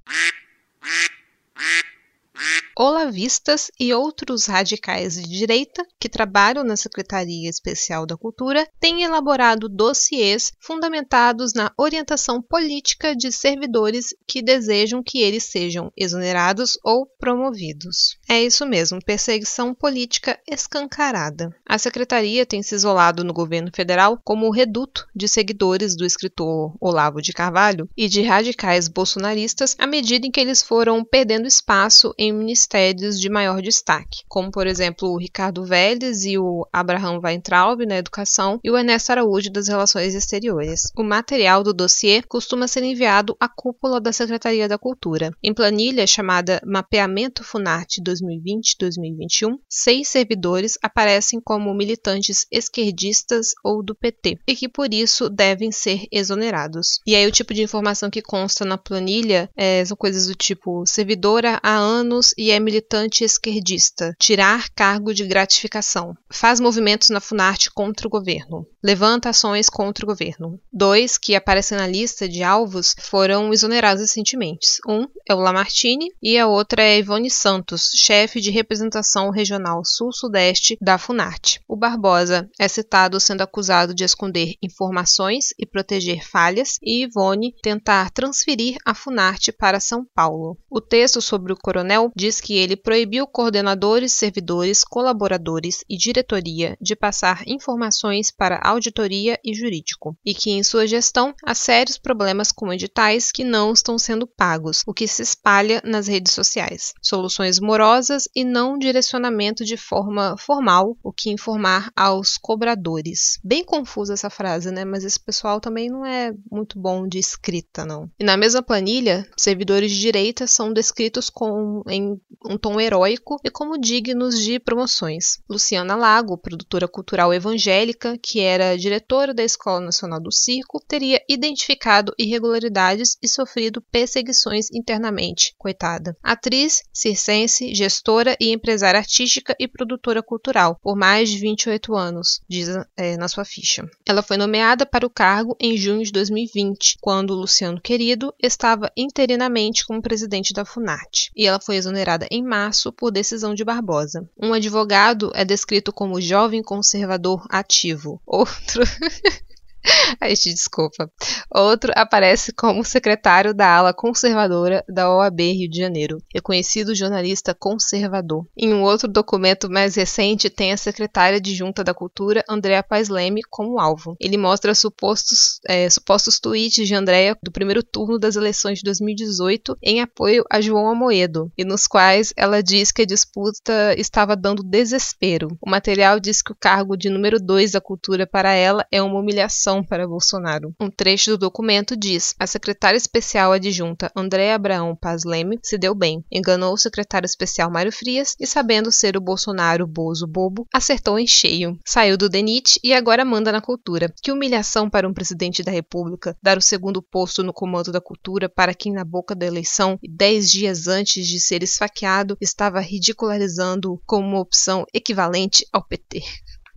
Olavistas 2.79 3.70
e 3.79 3.92
outros 3.92 4.46
radicais 4.46 5.14
de 5.14 5.29
direita 5.29 5.85
que 5.98 6.09
trabalham 6.09 6.64
na 6.64 6.76
Secretaria 6.76 7.48
Especial 7.48 8.07
da 8.07 8.16
Cultura 8.16 8.66
têm 8.81 9.03
elaborado 9.03 9.68
dossiês 9.68 10.53
fundamentados 10.59 11.53
na 11.53 11.72
orientação 11.76 12.40
política 12.40 13.14
de 13.14 13.31
servidores 13.31 14.14
que 14.26 14.40
desejam 14.40 15.03
que 15.03 15.20
eles 15.20 15.44
sejam 15.44 15.92
exonerados 15.96 16.79
ou 16.83 17.07
promovidos. 17.18 18.16
É 18.29 18.42
isso 18.42 18.64
mesmo, 18.64 19.05
perseguição 19.05 19.74
política 19.74 20.38
escancarada. 20.48 21.55
A 21.68 21.76
secretaria 21.76 22.46
tem 22.46 22.62
se 22.62 22.74
isolado 22.74 23.22
no 23.24 23.35
governo 23.35 23.70
federal 23.74 24.18
como 24.24 24.46
o 24.46 24.53
reduto 24.53 25.07
de 25.14 25.29
seguidores 25.29 25.96
do 25.96 26.07
escritor 26.07 26.74
Olavo 26.81 27.20
de 27.20 27.33
Carvalho 27.33 27.88
e 27.96 28.09
de 28.09 28.22
radicais 28.22 28.88
bolsonaristas 28.88 29.76
à 29.79 29.87
medida 29.87 30.26
em 30.26 30.31
que 30.31 30.40
eles 30.40 30.62
foram 30.62 31.05
perdendo 31.05 31.46
espaço 31.46 32.14
em 32.18 32.29
em 32.30 32.32
ministérios 32.32 33.20
de 33.20 33.28
maior 33.28 33.60
destaque, 33.60 34.22
como 34.28 34.50
por 34.50 34.66
exemplo 34.66 35.08
o 35.08 35.18
Ricardo 35.18 35.64
Vélez 35.64 36.24
e 36.24 36.38
o 36.38 36.66
Abraham 36.72 37.20
Weintraub 37.22 37.84
na 37.84 37.98
educação 37.98 38.58
e 38.64 38.70
o 38.70 38.78
Ernesto 38.78 39.12
Araújo 39.12 39.50
das 39.50 39.68
relações 39.68 40.14
exteriores. 40.14 40.84
O 40.96 41.02
material 41.02 41.62
do 41.62 41.74
dossiê 41.74 42.22
costuma 42.22 42.68
ser 42.68 42.82
enviado 42.82 43.36
à 43.38 43.48
cúpula 43.48 44.00
da 44.00 44.12
Secretaria 44.12 44.68
da 44.68 44.78
Cultura. 44.78 45.32
Em 45.42 45.52
planilha 45.52 46.06
chamada 46.06 46.60
Mapeamento 46.64 47.44
Funarte 47.44 48.02
2020-2021, 48.02 49.58
seis 49.68 50.08
servidores 50.08 50.78
aparecem 50.82 51.40
como 51.40 51.74
militantes 51.74 52.46
esquerdistas 52.50 53.48
ou 53.64 53.82
do 53.82 53.94
PT 53.94 54.38
e 54.46 54.54
que 54.54 54.68
por 54.68 54.92
isso 54.94 55.28
devem 55.28 55.72
ser 55.72 56.06
exonerados. 56.12 57.00
E 57.06 57.14
aí 57.14 57.26
o 57.26 57.32
tipo 57.32 57.52
de 57.52 57.62
informação 57.62 58.10
que 58.10 58.22
consta 58.22 58.64
na 58.64 58.78
planilha 58.78 59.50
é, 59.56 59.84
são 59.84 59.96
coisas 59.96 60.26
do 60.26 60.34
tipo 60.34 60.84
servidora 60.86 61.58
há 61.62 61.76
anos 61.76 62.19
e 62.37 62.50
é 62.50 62.61
militante 62.61 63.24
esquerdista, 63.24 64.14
tirar 64.18 64.68
cargo 64.70 65.12
de 65.14 65.26
gratificação, 65.26 66.14
faz 66.30 66.61
movimentos 66.61 67.11
na 67.11 67.20
Funarte 67.20 67.70
contra 67.70 68.06
o 68.06 68.11
governo, 68.11 68.66
levanta 68.83 69.30
ações 69.30 69.68
contra 69.68 70.04
o 70.04 70.09
governo. 70.09 70.61
Dois 70.72 71.18
que 71.18 71.35
aparecem 71.35 71.78
na 71.78 71.87
lista 71.87 72.28
de 72.28 72.42
alvos 72.42 72.94
foram 73.00 73.52
exonerados 73.52 74.02
recentemente. 74.02 74.78
Um 74.87 75.06
é 75.28 75.35
o 75.35 75.40
Lamartine 75.40 76.11
e 76.22 76.38
a 76.38 76.46
outra 76.46 76.83
é 76.83 76.98
Ivone 76.98 77.30
Santos, 77.30 77.90
chefe 77.96 78.40
de 78.40 78.50
representação 78.50 79.30
regional 79.30 79.83
sul-sudeste 79.85 80.76
da 80.80 80.98
Funarte. 80.98 81.61
O 81.68 81.76
Barbosa 81.76 82.48
é 82.59 82.68
citado 82.68 83.18
sendo 83.20 83.42
acusado 83.42 83.94
de 83.94 84.04
esconder 84.04 84.54
informações 84.62 85.54
e 85.59 85.66
proteger 85.66 86.26
falhas, 86.26 86.78
e 86.83 87.04
Ivone 87.04 87.54
tentar 87.62 88.11
transferir 88.11 88.76
a 88.85 88.94
Funarte 88.94 89.52
para 89.52 89.80
São 89.80 90.04
Paulo. 90.14 90.56
O 90.70 90.80
texto 90.80 91.20
sobre 91.20 91.52
o 91.52 91.56
coronel 91.56 92.09
diz 92.16 92.40
que 92.40 92.54
ele 92.54 92.76
proibiu 92.76 93.26
coordenadores, 93.26 94.12
servidores, 94.12 94.84
colaboradores 94.84 95.84
e 95.88 95.96
diretoria 95.96 96.76
de 96.80 96.96
passar 96.96 97.42
informações 97.46 98.30
para 98.30 98.60
auditoria 98.62 99.38
e 99.44 99.54
jurídico, 99.54 100.16
e 100.24 100.34
que 100.34 100.50
em 100.50 100.62
sua 100.62 100.86
gestão 100.86 101.34
há 101.44 101.54
sérios 101.54 101.98
problemas 101.98 102.52
com 102.52 102.72
editais 102.72 103.30
que 103.32 103.44
não 103.44 103.72
estão 103.72 103.98
sendo 103.98 104.26
pagos, 104.26 104.82
o 104.86 104.94
que 104.94 105.06
se 105.06 105.22
espalha 105.22 105.82
nas 105.84 106.06
redes 106.06 106.32
sociais. 106.32 106.92
Soluções 107.02 107.58
morosas 107.58 108.28
e 108.34 108.44
não 108.44 108.78
direcionamento 108.78 109.64
de 109.64 109.76
forma 109.76 110.36
formal, 110.38 110.96
o 111.02 111.12
que 111.12 111.30
informar 111.30 111.90
aos 111.96 112.36
cobradores. 112.36 113.38
Bem 113.44 113.64
confusa 113.64 114.14
essa 114.14 114.30
frase, 114.30 114.70
né? 114.70 114.84
Mas 114.84 115.04
esse 115.04 115.18
pessoal 115.18 115.60
também 115.60 115.88
não 115.88 116.04
é 116.04 116.32
muito 116.50 116.78
bom 116.78 117.06
de 117.06 117.18
escrita, 117.18 117.84
não. 117.84 118.10
E 118.18 118.24
na 118.24 118.36
mesma 118.36 118.62
planilha, 118.62 119.26
servidores 119.36 119.90
de 119.92 120.00
direita 120.00 120.46
são 120.46 120.72
descritos 120.72 121.30
com, 121.30 121.82
em 121.90 122.20
um 122.44 122.57
tom 122.57 122.81
heróico 122.81 123.38
e 123.44 123.50
como 123.50 123.79
dignos 123.79 124.38
de 124.38 124.59
promoções. 124.59 125.38
Luciana 125.48 125.94
Lago, 125.94 126.38
produtora 126.38 126.88
cultural 126.88 127.35
evangélica, 127.35 128.16
que 128.22 128.40
era 128.40 128.76
diretora 128.76 129.35
da 129.35 129.42
Escola 129.42 129.81
Nacional 129.81 130.20
do 130.20 130.33
Circo, 130.33 130.81
teria 130.87 131.20
identificado 131.29 132.14
irregularidades 132.18 133.16
e 133.22 133.29
sofrido 133.29 133.83
perseguições 133.90 134.68
internamente. 134.72 135.55
Coitada. 135.59 136.16
Atriz, 136.22 136.83
circense, 136.92 137.74
gestora 137.74 138.37
e 138.40 138.53
empresária 138.53 138.98
artística 138.98 139.55
e 139.59 139.68
produtora 139.68 140.22
cultural, 140.22 140.79
por 140.83 140.96
mais 140.96 141.29
de 141.29 141.38
28 141.38 141.94
anos, 141.94 142.40
diz 142.48 142.68
é, 142.96 143.16
na 143.16 143.29
sua 143.29 143.44
ficha. 143.44 143.85
Ela 144.07 144.22
foi 144.22 144.37
nomeada 144.37 144.87
para 144.87 145.07
o 145.07 145.11
cargo 145.11 145.57
em 145.61 145.76
junho 145.76 146.05
de 146.05 146.12
2020, 146.12 146.96
quando 147.00 147.35
Luciano 147.35 147.81
Querido 147.81 148.33
estava 148.42 148.90
interinamente 148.96 149.85
como 149.85 150.03
presidente 150.03 150.53
da 150.53 150.64
Funarte, 150.64 151.31
e 151.35 151.46
ela 151.46 151.61
foi 151.61 151.76
exonerada 151.80 152.26
em 152.30 152.42
março 152.42 152.92
por 152.92 153.10
decisão 153.10 153.54
de 153.54 153.64
Barbosa. 153.64 154.28
Um 154.40 154.52
advogado 154.52 155.32
é 155.34 155.44
descrito 155.44 155.92
como 155.92 156.20
jovem 156.20 156.62
conservador 156.62 157.44
ativo. 157.50 158.20
Outro 158.24 158.82
Aí 160.20 160.34
te 160.34 160.52
desculpa. 160.52 161.10
Outro 161.50 161.92
aparece 161.96 162.52
como 162.52 162.84
secretário 162.84 163.54
da 163.54 163.66
ala 163.66 163.94
conservadora 163.94 164.84
da 164.88 165.14
OAB 165.14 165.40
Rio 165.40 165.70
de 165.70 165.78
Janeiro, 165.78 166.18
reconhecido 166.32 166.94
jornalista 166.94 167.54
conservador. 167.54 168.46
Em 168.56 168.72
um 168.72 168.82
outro 168.82 169.08
documento 169.08 169.70
mais 169.70 169.94
recente, 169.94 170.50
tem 170.50 170.72
a 170.72 170.76
secretária 170.76 171.40
de 171.40 171.54
Junta 171.54 171.82
da 171.82 171.94
Cultura, 171.94 172.44
Andréa 172.48 172.82
Paz 172.82 173.08
Leme, 173.08 173.42
como 173.48 173.80
alvo. 173.80 174.16
Ele 174.20 174.36
mostra 174.36 174.74
supostos, 174.74 175.60
é, 175.66 175.88
supostos 175.88 176.38
tweets 176.38 176.86
de 176.86 176.94
Andréa 176.94 177.36
do 177.42 177.52
primeiro 177.52 177.82
turno 177.82 178.18
das 178.18 178.36
eleições 178.36 178.78
de 178.78 178.84
2018 178.84 179.76
em 179.82 180.00
apoio 180.00 180.44
a 180.50 180.60
João 180.60 180.88
Amoedo, 180.88 181.50
e 181.56 181.64
nos 181.64 181.86
quais 181.86 182.32
ela 182.36 182.62
diz 182.62 182.92
que 182.92 183.02
a 183.02 183.06
disputa 183.06 183.94
estava 183.96 184.36
dando 184.36 184.62
desespero. 184.62 185.56
O 185.60 185.70
material 185.70 186.20
diz 186.20 186.42
que 186.42 186.52
o 186.52 186.56
cargo 186.58 186.96
de 186.96 187.08
número 187.08 187.38
2 187.40 187.72
da 187.72 187.80
cultura 187.80 188.26
para 188.26 188.52
ela 188.52 188.84
é 188.90 189.02
uma 189.02 189.18
humilhação 189.18 189.69
para 189.80 190.09
Bolsonaro. 190.09 190.74
Um 190.80 190.90
trecho 190.90 191.30
do 191.30 191.38
documento 191.38 191.96
diz: 191.96 192.35
a 192.38 192.46
secretária 192.46 192.96
especial 192.96 193.52
adjunta 193.52 194.11
Andréa 194.16 194.56
Abraão 194.56 194.96
Paz 194.96 195.22
Leme 195.24 195.61
se 195.62 195.78
deu 195.78 195.94
bem, 195.94 196.24
enganou 196.33 196.74
o 196.74 196.78
secretário 196.78 197.26
especial 197.26 197.70
Mário 197.70 197.92
Frias 197.92 198.35
e, 198.40 198.46
sabendo 198.46 198.90
ser 198.90 199.16
o 199.16 199.20
Bolsonaro 199.20 199.87
bozo 199.87 200.26
bobo, 200.26 200.66
acertou 200.74 201.18
em 201.18 201.26
cheio. 201.26 201.78
Saiu 201.87 202.18
do 202.18 202.28
DENIT 202.28 202.80
e 202.83 202.92
agora 202.92 203.24
manda 203.24 203.52
na 203.52 203.61
cultura. 203.61 204.12
Que 204.20 204.33
humilhação 204.33 204.90
para 204.90 205.09
um 205.09 205.14
presidente 205.14 205.62
da 205.62 205.70
República 205.70 206.37
dar 206.42 206.59
o 206.59 206.62
segundo 206.62 207.00
posto 207.00 207.44
no 207.44 207.52
comando 207.52 207.92
da 207.92 208.00
cultura 208.00 208.48
para 208.48 208.74
quem, 208.74 208.92
na 208.92 209.04
boca 209.04 209.35
da 209.35 209.46
eleição 209.46 209.98
e 210.02 210.11
dez 210.11 210.50
dias 210.50 210.88
antes 210.88 211.26
de 211.26 211.38
ser 211.38 211.62
esfaqueado, 211.62 212.37
estava 212.40 212.80
ridicularizando 212.80 214.00
como 214.04 214.26
uma 214.26 214.40
opção 214.40 214.85
equivalente 214.92 215.64
ao 215.72 215.87
PT. 215.87 216.22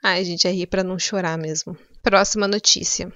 Ai, 0.03 0.25
gente, 0.25 0.45
é 0.47 0.51
rir 0.51 0.67
para 0.67 0.83
não 0.83 0.99
chorar 0.99 1.37
mesmo. 1.37 1.77
Próxima 2.03 2.49
notícia. 2.49 3.09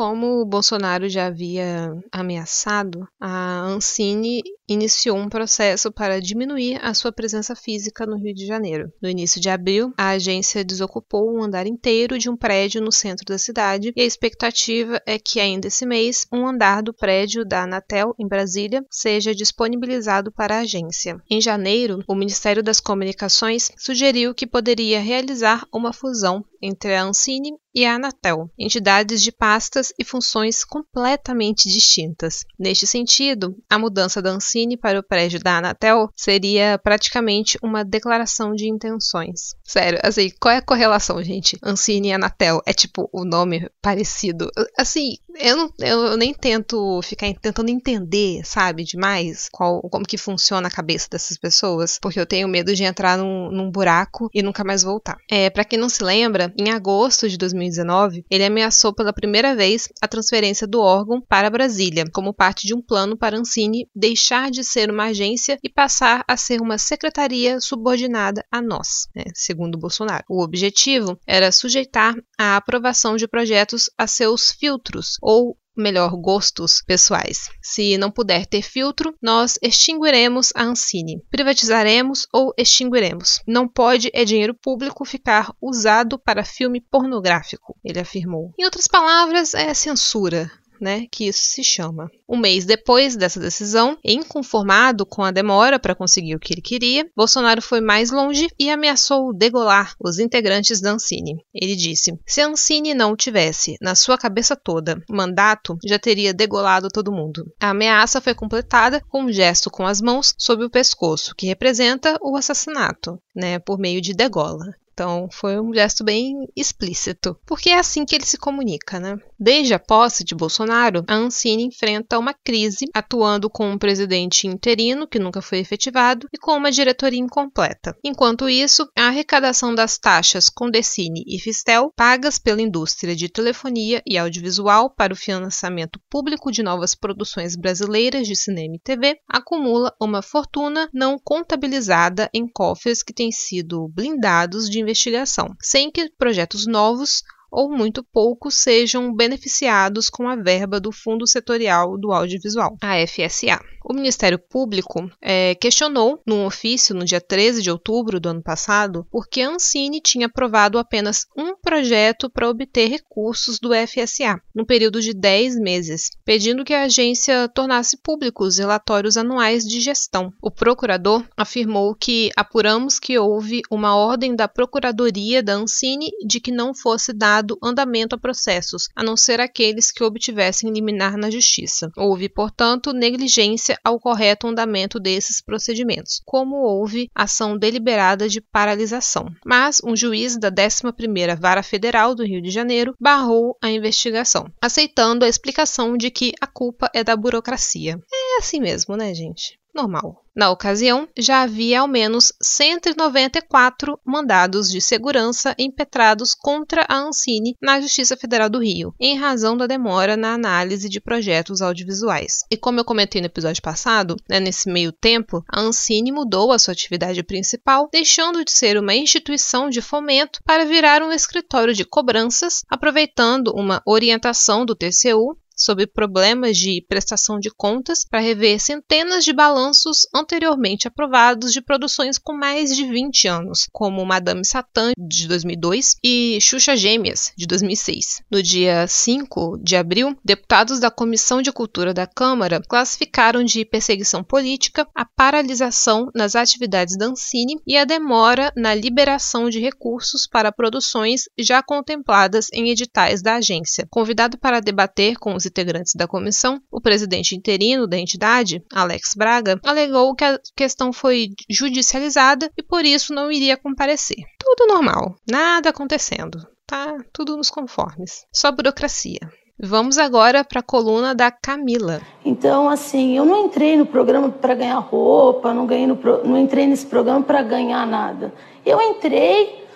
Como 0.00 0.40
o 0.40 0.46
Bolsonaro 0.46 1.10
já 1.10 1.26
havia 1.26 1.94
ameaçado, 2.10 3.06
a 3.20 3.60
Ancine 3.66 4.40
iniciou 4.66 5.18
um 5.18 5.28
processo 5.28 5.92
para 5.92 6.22
diminuir 6.22 6.78
a 6.82 6.94
sua 6.94 7.12
presença 7.12 7.54
física 7.54 8.06
no 8.06 8.16
Rio 8.16 8.34
de 8.34 8.46
Janeiro. 8.46 8.90
No 9.02 9.10
início 9.10 9.38
de 9.38 9.50
abril, 9.50 9.92
a 9.98 10.10
agência 10.10 10.64
desocupou 10.64 11.30
um 11.30 11.42
andar 11.42 11.66
inteiro 11.66 12.16
de 12.16 12.30
um 12.30 12.36
prédio 12.36 12.80
no 12.80 12.90
centro 12.90 13.26
da 13.26 13.36
cidade 13.36 13.92
e 13.94 14.00
a 14.00 14.04
expectativa 14.04 15.02
é 15.04 15.18
que 15.18 15.38
ainda 15.38 15.66
esse 15.66 15.84
mês 15.84 16.26
um 16.32 16.46
andar 16.46 16.82
do 16.82 16.94
prédio 16.94 17.44
da 17.44 17.64
Anatel 17.64 18.14
em 18.18 18.26
Brasília 18.26 18.82
seja 18.88 19.34
disponibilizado 19.34 20.32
para 20.32 20.56
a 20.56 20.60
agência. 20.60 21.20
Em 21.28 21.42
janeiro, 21.42 22.02
o 22.08 22.14
Ministério 22.14 22.62
das 22.62 22.80
Comunicações 22.80 23.70
sugeriu 23.76 24.34
que 24.34 24.46
poderia 24.46 25.00
realizar 25.00 25.66
uma 25.70 25.92
fusão 25.92 26.42
entre 26.62 26.94
a 26.94 27.02
Ancine 27.02 27.54
e 27.74 27.84
a 27.84 27.94
Anatel, 27.94 28.50
entidades 28.58 29.22
de 29.22 29.32
pastas 29.32 29.89
e 29.98 30.04
funções 30.04 30.64
completamente 30.64 31.68
distintas. 31.68 32.44
Neste 32.58 32.86
sentido, 32.86 33.56
a 33.68 33.78
mudança 33.78 34.22
da 34.22 34.30
Ancine 34.30 34.76
para 34.76 34.98
o 34.98 35.02
prédio 35.02 35.40
da 35.40 35.58
Anatel 35.58 36.08
seria 36.16 36.78
praticamente 36.82 37.58
uma 37.62 37.84
declaração 37.84 38.54
de 38.54 38.68
intenções. 38.68 39.54
Sério, 39.64 40.00
assim, 40.02 40.30
qual 40.40 40.54
é 40.54 40.58
a 40.58 40.62
correlação, 40.62 41.22
gente? 41.22 41.56
Ancine 41.62 42.08
e 42.08 42.12
Anatel 42.12 42.60
é 42.66 42.72
tipo 42.72 43.08
o 43.12 43.24
nome 43.24 43.68
parecido. 43.80 44.50
Assim, 44.76 45.16
eu, 45.38 45.56
não, 45.56 45.72
eu 45.78 46.16
nem 46.16 46.34
tento 46.34 47.00
ficar 47.02 47.32
tentando 47.40 47.70
entender, 47.70 48.42
sabe, 48.44 48.84
demais 48.84 49.48
qual, 49.52 49.80
como 49.82 50.04
que 50.04 50.18
funciona 50.18 50.68
a 50.68 50.70
cabeça 50.70 51.08
dessas 51.10 51.38
pessoas, 51.38 51.98
porque 52.00 52.18
eu 52.18 52.26
tenho 52.26 52.48
medo 52.48 52.74
de 52.74 52.84
entrar 52.84 53.16
num, 53.16 53.50
num 53.50 53.70
buraco 53.70 54.28
e 54.34 54.42
nunca 54.42 54.64
mais 54.64 54.82
voltar. 54.82 55.16
É, 55.30 55.48
para 55.50 55.64
quem 55.64 55.78
não 55.78 55.88
se 55.88 56.02
lembra, 56.02 56.52
em 56.58 56.70
agosto 56.70 57.28
de 57.28 57.36
2019, 57.36 58.24
ele 58.30 58.44
ameaçou 58.44 58.94
pela 58.94 59.12
primeira 59.12 59.54
vez 59.54 59.69
a 60.00 60.08
transferência 60.08 60.66
do 60.66 60.80
órgão 60.80 61.20
para 61.20 61.50
Brasília, 61.50 62.04
como 62.12 62.34
parte 62.34 62.66
de 62.66 62.74
um 62.74 62.82
plano 62.82 63.16
para 63.16 63.38
Ancine 63.38 63.88
deixar 63.94 64.50
de 64.50 64.64
ser 64.64 64.90
uma 64.90 65.06
agência 65.06 65.58
e 65.62 65.68
passar 65.68 66.24
a 66.26 66.36
ser 66.36 66.60
uma 66.60 66.78
secretaria 66.78 67.60
subordinada 67.60 68.44
a 68.50 68.62
nós, 68.62 69.08
né, 69.14 69.24
segundo 69.34 69.78
Bolsonaro. 69.78 70.24
O 70.28 70.42
objetivo 70.42 71.18
era 71.26 71.52
sujeitar 71.52 72.14
a 72.38 72.56
aprovação 72.56 73.16
de 73.16 73.28
projetos 73.28 73.90
a 73.96 74.06
seus 74.06 74.50
filtros 74.50 75.16
ou 75.20 75.56
melhor, 75.76 76.16
gostos 76.16 76.82
pessoais. 76.86 77.48
Se 77.62 77.96
não 77.96 78.10
puder 78.10 78.46
ter 78.46 78.62
filtro, 78.62 79.14
nós 79.22 79.58
extinguiremos 79.62 80.50
a 80.54 80.64
Ancine. 80.64 81.22
Privatizaremos 81.30 82.26
ou 82.32 82.52
extinguiremos. 82.56 83.40
Não 83.46 83.68
pode 83.68 84.10
é 84.12 84.24
dinheiro 84.24 84.54
público 84.54 85.04
ficar 85.04 85.52
usado 85.60 86.18
para 86.18 86.44
filme 86.44 86.80
pornográfico, 86.80 87.76
ele 87.84 88.00
afirmou. 88.00 88.52
Em 88.58 88.64
outras 88.64 88.86
palavras, 88.86 89.54
é 89.54 89.72
censura 89.74 90.50
né, 90.80 91.06
que 91.10 91.28
isso 91.28 91.42
se 91.42 91.62
chama. 91.62 92.10
Um 92.28 92.36
mês 92.36 92.64
depois 92.64 93.16
dessa 93.16 93.38
decisão, 93.38 93.98
inconformado 94.04 95.04
com 95.04 95.22
a 95.22 95.30
demora 95.30 95.78
para 95.78 95.94
conseguir 95.94 96.34
o 96.34 96.40
que 96.40 96.54
ele 96.54 96.62
queria, 96.62 97.08
Bolsonaro 97.16 97.60
foi 97.60 97.80
mais 97.80 98.10
longe 98.10 98.48
e 98.58 98.70
ameaçou 98.70 99.32
degolar 99.32 99.94
os 100.00 100.18
integrantes 100.18 100.80
da 100.80 100.92
Ancine. 100.92 101.44
Ele 101.54 101.76
disse: 101.76 102.18
se 102.26 102.40
a 102.40 102.46
Ancine 102.46 102.94
não 102.94 103.16
tivesse 103.16 103.76
na 103.80 103.94
sua 103.94 104.16
cabeça 104.16 104.56
toda 104.56 105.02
mandato, 105.08 105.76
já 105.84 105.98
teria 105.98 106.32
degolado 106.32 106.88
todo 106.88 107.12
mundo. 107.12 107.44
A 107.60 107.70
ameaça 107.70 108.20
foi 108.20 108.34
completada 108.34 109.00
com 109.08 109.24
um 109.24 109.32
gesto 109.32 109.70
com 109.70 109.86
as 109.86 110.00
mãos 110.00 110.34
sob 110.38 110.64
o 110.64 110.70
pescoço, 110.70 111.34
que 111.36 111.46
representa 111.46 112.18
o 112.22 112.36
assassinato, 112.36 113.20
né, 113.34 113.58
por 113.58 113.78
meio 113.78 114.00
de 114.00 114.14
degola. 114.14 114.64
Então 114.92 115.28
foi 115.32 115.58
um 115.58 115.72
gesto 115.72 116.04
bem 116.04 116.46
explícito, 116.54 117.34
porque 117.46 117.70
é 117.70 117.78
assim 117.78 118.04
que 118.04 118.14
ele 118.14 118.26
se 118.26 118.36
comunica, 118.36 119.00
né? 119.00 119.18
Desde 119.42 119.72
a 119.72 119.78
posse 119.78 120.22
de 120.22 120.34
Bolsonaro, 120.34 121.02
a 121.08 121.14
Ancine 121.14 121.64
enfrenta 121.64 122.18
uma 122.18 122.34
crise, 122.34 122.84
atuando 122.92 123.48
com 123.48 123.70
um 123.70 123.78
presidente 123.78 124.46
interino 124.46 125.08
que 125.08 125.18
nunca 125.18 125.40
foi 125.40 125.60
efetivado 125.60 126.28
e 126.30 126.36
com 126.36 126.54
uma 126.54 126.70
diretoria 126.70 127.18
incompleta. 127.18 127.96
Enquanto 128.04 128.50
isso, 128.50 128.86
a 128.94 129.06
arrecadação 129.06 129.74
das 129.74 129.96
taxas 129.96 130.50
Condecine 130.50 131.24
e 131.26 131.38
Fistel, 131.38 131.90
pagas 131.96 132.38
pela 132.38 132.60
indústria 132.60 133.16
de 133.16 133.30
telefonia 133.30 134.02
e 134.06 134.18
audiovisual 134.18 134.90
para 134.94 135.14
o 135.14 135.16
financiamento 135.16 135.98
público 136.10 136.52
de 136.52 136.62
novas 136.62 136.94
produções 136.94 137.56
brasileiras 137.56 138.26
de 138.26 138.36
cinema 138.36 138.76
e 138.76 138.78
TV, 138.78 139.16
acumula 139.26 139.90
uma 139.98 140.20
fortuna 140.20 140.86
não 140.92 141.18
contabilizada 141.18 142.28
em 142.34 142.46
cofres 142.46 143.02
que 143.02 143.14
têm 143.14 143.32
sido 143.32 143.88
blindados 143.88 144.68
de 144.68 144.80
investigação, 144.80 145.54
sem 145.62 145.90
que 145.90 146.10
projetos 146.18 146.66
novos 146.66 147.22
ou 147.50 147.70
muito 147.70 148.02
poucos 148.02 148.54
sejam 148.54 149.14
beneficiados 149.14 150.08
com 150.08 150.28
a 150.28 150.36
verba 150.36 150.78
do 150.78 150.92
Fundo 150.92 151.26
Setorial 151.26 151.98
do 151.98 152.12
Audiovisual, 152.12 152.76
a 152.80 153.06
FSA. 153.06 153.60
O 153.84 153.94
Ministério 153.94 154.38
Público 154.38 155.10
é, 155.22 155.54
questionou, 155.54 156.20
num 156.26 156.44
ofício 156.44 156.94
no 156.94 157.04
dia 157.04 157.20
13 157.20 157.62
de 157.62 157.70
outubro 157.70 158.20
do 158.20 158.28
ano 158.28 158.42
passado, 158.42 159.06
porque 159.10 159.40
a 159.40 159.48
Ancine 159.48 160.00
tinha 160.00 160.26
aprovado 160.26 160.78
apenas 160.78 161.26
um 161.36 161.56
projeto 161.56 162.28
para 162.28 162.48
obter 162.48 162.88
recursos 162.88 163.58
do 163.58 163.70
FSA, 163.74 164.40
no 164.54 164.66
período 164.66 165.00
de 165.00 165.14
10 165.14 165.58
meses, 165.58 166.10
pedindo 166.24 166.64
que 166.64 166.74
a 166.74 166.84
agência 166.84 167.48
tornasse 167.48 167.96
públicos 168.02 168.58
relatórios 168.58 169.16
anuais 169.16 169.64
de 169.64 169.80
gestão. 169.80 170.30
O 170.42 170.50
procurador 170.50 171.24
afirmou 171.36 171.94
que 171.94 172.30
apuramos 172.36 172.98
que 172.98 173.18
houve 173.18 173.62
uma 173.70 173.96
ordem 173.96 174.36
da 174.36 174.46
Procuradoria 174.46 175.42
da 175.42 175.54
Ancine 175.54 176.10
de 176.26 176.38
que 176.38 176.52
não 176.52 176.74
fosse 176.74 177.12
dado 177.12 177.39
andamento 177.62 178.14
a 178.14 178.18
processos, 178.18 178.88
a 178.94 179.02
não 179.02 179.16
ser 179.16 179.40
aqueles 179.40 179.90
que 179.90 180.04
obtivessem 180.04 180.70
liminar 180.70 181.16
na 181.16 181.30
Justiça. 181.30 181.90
Houve, 181.96 182.28
portanto, 182.28 182.92
negligência 182.92 183.78
ao 183.84 183.98
correto 183.98 184.46
andamento 184.46 184.98
desses 184.98 185.42
procedimentos, 185.42 186.20
como 186.24 186.56
houve 186.56 187.08
ação 187.14 187.56
deliberada 187.56 188.28
de 188.28 188.40
paralisação. 188.40 189.26
Mas 189.44 189.80
um 189.84 189.94
juiz 189.94 190.38
da 190.38 190.50
11ª 190.50 191.38
Vara 191.38 191.62
Federal 191.62 192.14
do 192.14 192.24
Rio 192.24 192.42
de 192.42 192.50
Janeiro 192.50 192.94
barrou 193.00 193.56
a 193.62 193.70
investigação, 193.70 194.46
aceitando 194.60 195.24
a 195.24 195.28
explicação 195.28 195.96
de 195.96 196.10
que 196.10 196.32
a 196.40 196.46
culpa 196.46 196.90
é 196.94 197.04
da 197.04 197.16
burocracia. 197.16 197.98
É 198.12 198.38
assim 198.38 198.60
mesmo, 198.60 198.96
né, 198.96 199.14
gente? 199.14 199.59
Normal. 199.74 200.24
Na 200.34 200.50
ocasião, 200.50 201.08
já 201.18 201.42
havia 201.42 201.80
ao 201.80 201.88
menos 201.88 202.32
194 202.40 203.98
mandados 204.04 204.70
de 204.70 204.80
segurança 204.80 205.54
impetrados 205.58 206.34
contra 206.34 206.86
a 206.88 206.96
Ancine 206.96 207.56
na 207.60 207.80
Justiça 207.80 208.16
Federal 208.16 208.48
do 208.48 208.62
Rio, 208.62 208.94
em 208.98 209.18
razão 209.18 209.56
da 209.56 209.66
demora 209.66 210.16
na 210.16 210.32
análise 210.32 210.88
de 210.88 211.00
projetos 211.00 211.60
audiovisuais. 211.60 212.44
E 212.50 212.56
como 212.56 212.80
eu 212.80 212.84
comentei 212.84 213.20
no 213.20 213.26
episódio 213.26 213.62
passado, 213.62 214.16
né, 214.28 214.40
nesse 214.40 214.70
meio 214.70 214.92
tempo, 214.92 215.44
a 215.48 215.60
Ancine 215.60 216.12
mudou 216.12 216.52
a 216.52 216.58
sua 216.58 216.72
atividade 216.72 217.22
principal, 217.22 217.88
deixando 217.92 218.44
de 218.44 218.52
ser 218.52 218.78
uma 218.78 218.94
instituição 218.94 219.68
de 219.68 219.82
fomento 219.82 220.40
para 220.44 220.64
virar 220.64 221.02
um 221.02 221.12
escritório 221.12 221.74
de 221.74 221.84
cobranças, 221.84 222.64
aproveitando 222.68 223.52
uma 223.54 223.82
orientação 223.84 224.64
do 224.64 224.74
TCU 224.74 225.36
sobre 225.60 225.86
problemas 225.86 226.56
de 226.56 226.84
prestação 226.88 227.38
de 227.38 227.50
contas 227.50 228.04
para 228.08 228.20
rever 228.20 228.58
centenas 228.58 229.24
de 229.24 229.32
balanços 229.32 230.06
anteriormente 230.14 230.88
aprovados 230.88 231.52
de 231.52 231.60
produções 231.60 232.16
com 232.18 232.32
mais 232.32 232.74
de 232.74 232.84
20 232.84 233.28
anos, 233.28 233.68
como 233.70 234.04
Madame 234.04 234.44
Satã, 234.44 234.92
de 234.98 235.28
2002, 235.28 235.96
e 236.02 236.38
Xuxa 236.40 236.74
Gêmeas, 236.74 237.32
de 237.36 237.46
2006. 237.46 238.22
No 238.30 238.42
dia 238.42 238.86
5 238.86 239.58
de 239.62 239.76
abril, 239.76 240.16
deputados 240.24 240.80
da 240.80 240.90
Comissão 240.90 241.42
de 241.42 241.52
Cultura 241.52 241.92
da 241.92 242.06
Câmara 242.06 242.60
classificaram 242.66 243.44
de 243.44 243.64
perseguição 243.64 244.24
política 244.24 244.86
a 244.94 245.04
paralisação 245.04 246.10
nas 246.14 246.34
atividades 246.34 246.96
da 246.96 247.06
Ancine 247.06 247.60
e 247.66 247.76
a 247.76 247.84
demora 247.84 248.52
na 248.56 248.74
liberação 248.74 249.50
de 249.50 249.60
recursos 249.60 250.26
para 250.26 250.52
produções 250.52 251.24
já 251.38 251.62
contempladas 251.62 252.46
em 252.52 252.70
editais 252.70 253.22
da 253.22 253.36
agência. 253.36 253.86
Convidado 253.90 254.38
para 254.38 254.60
debater 254.60 255.16
com 255.18 255.34
os 255.34 255.44
integrantes 255.50 255.92
da 255.94 256.06
comissão, 256.06 256.60
o 256.70 256.80
presidente 256.80 257.36
interino 257.36 257.86
da 257.86 257.98
entidade, 257.98 258.62
Alex 258.72 259.14
Braga, 259.14 259.60
alegou 259.64 260.14
que 260.14 260.24
a 260.24 260.38
questão 260.56 260.92
foi 260.92 261.28
judicializada 261.48 262.50
e 262.56 262.62
por 262.62 262.84
isso 262.84 263.12
não 263.12 263.30
iria 263.30 263.56
comparecer. 263.56 264.18
Tudo 264.38 264.72
normal, 264.72 265.16
nada 265.28 265.70
acontecendo, 265.70 266.38
tá? 266.66 266.96
Tudo 267.12 267.36
nos 267.36 267.50
conformes. 267.50 268.24
Só 268.32 268.50
burocracia. 268.50 269.20
Vamos 269.62 269.98
agora 269.98 270.42
para 270.42 270.60
a 270.60 270.62
coluna 270.62 271.14
da 271.14 271.30
Camila. 271.30 272.00
Então, 272.24 272.66
assim, 272.66 273.18
eu 273.18 273.26
não 273.26 273.44
entrei 273.44 273.76
no 273.76 273.84
programa 273.84 274.30
para 274.30 274.54
ganhar 274.54 274.78
roupa, 274.78 275.52
não, 275.52 275.66
ganhei 275.66 275.86
no 275.86 275.98
pro... 275.98 276.26
não 276.26 276.38
entrei 276.38 276.66
nesse 276.66 276.86
programa 276.86 277.22
para 277.22 277.42
ganhar 277.42 277.86
nada. 277.86 278.32
Eu 278.64 278.80
entrei 278.80 279.66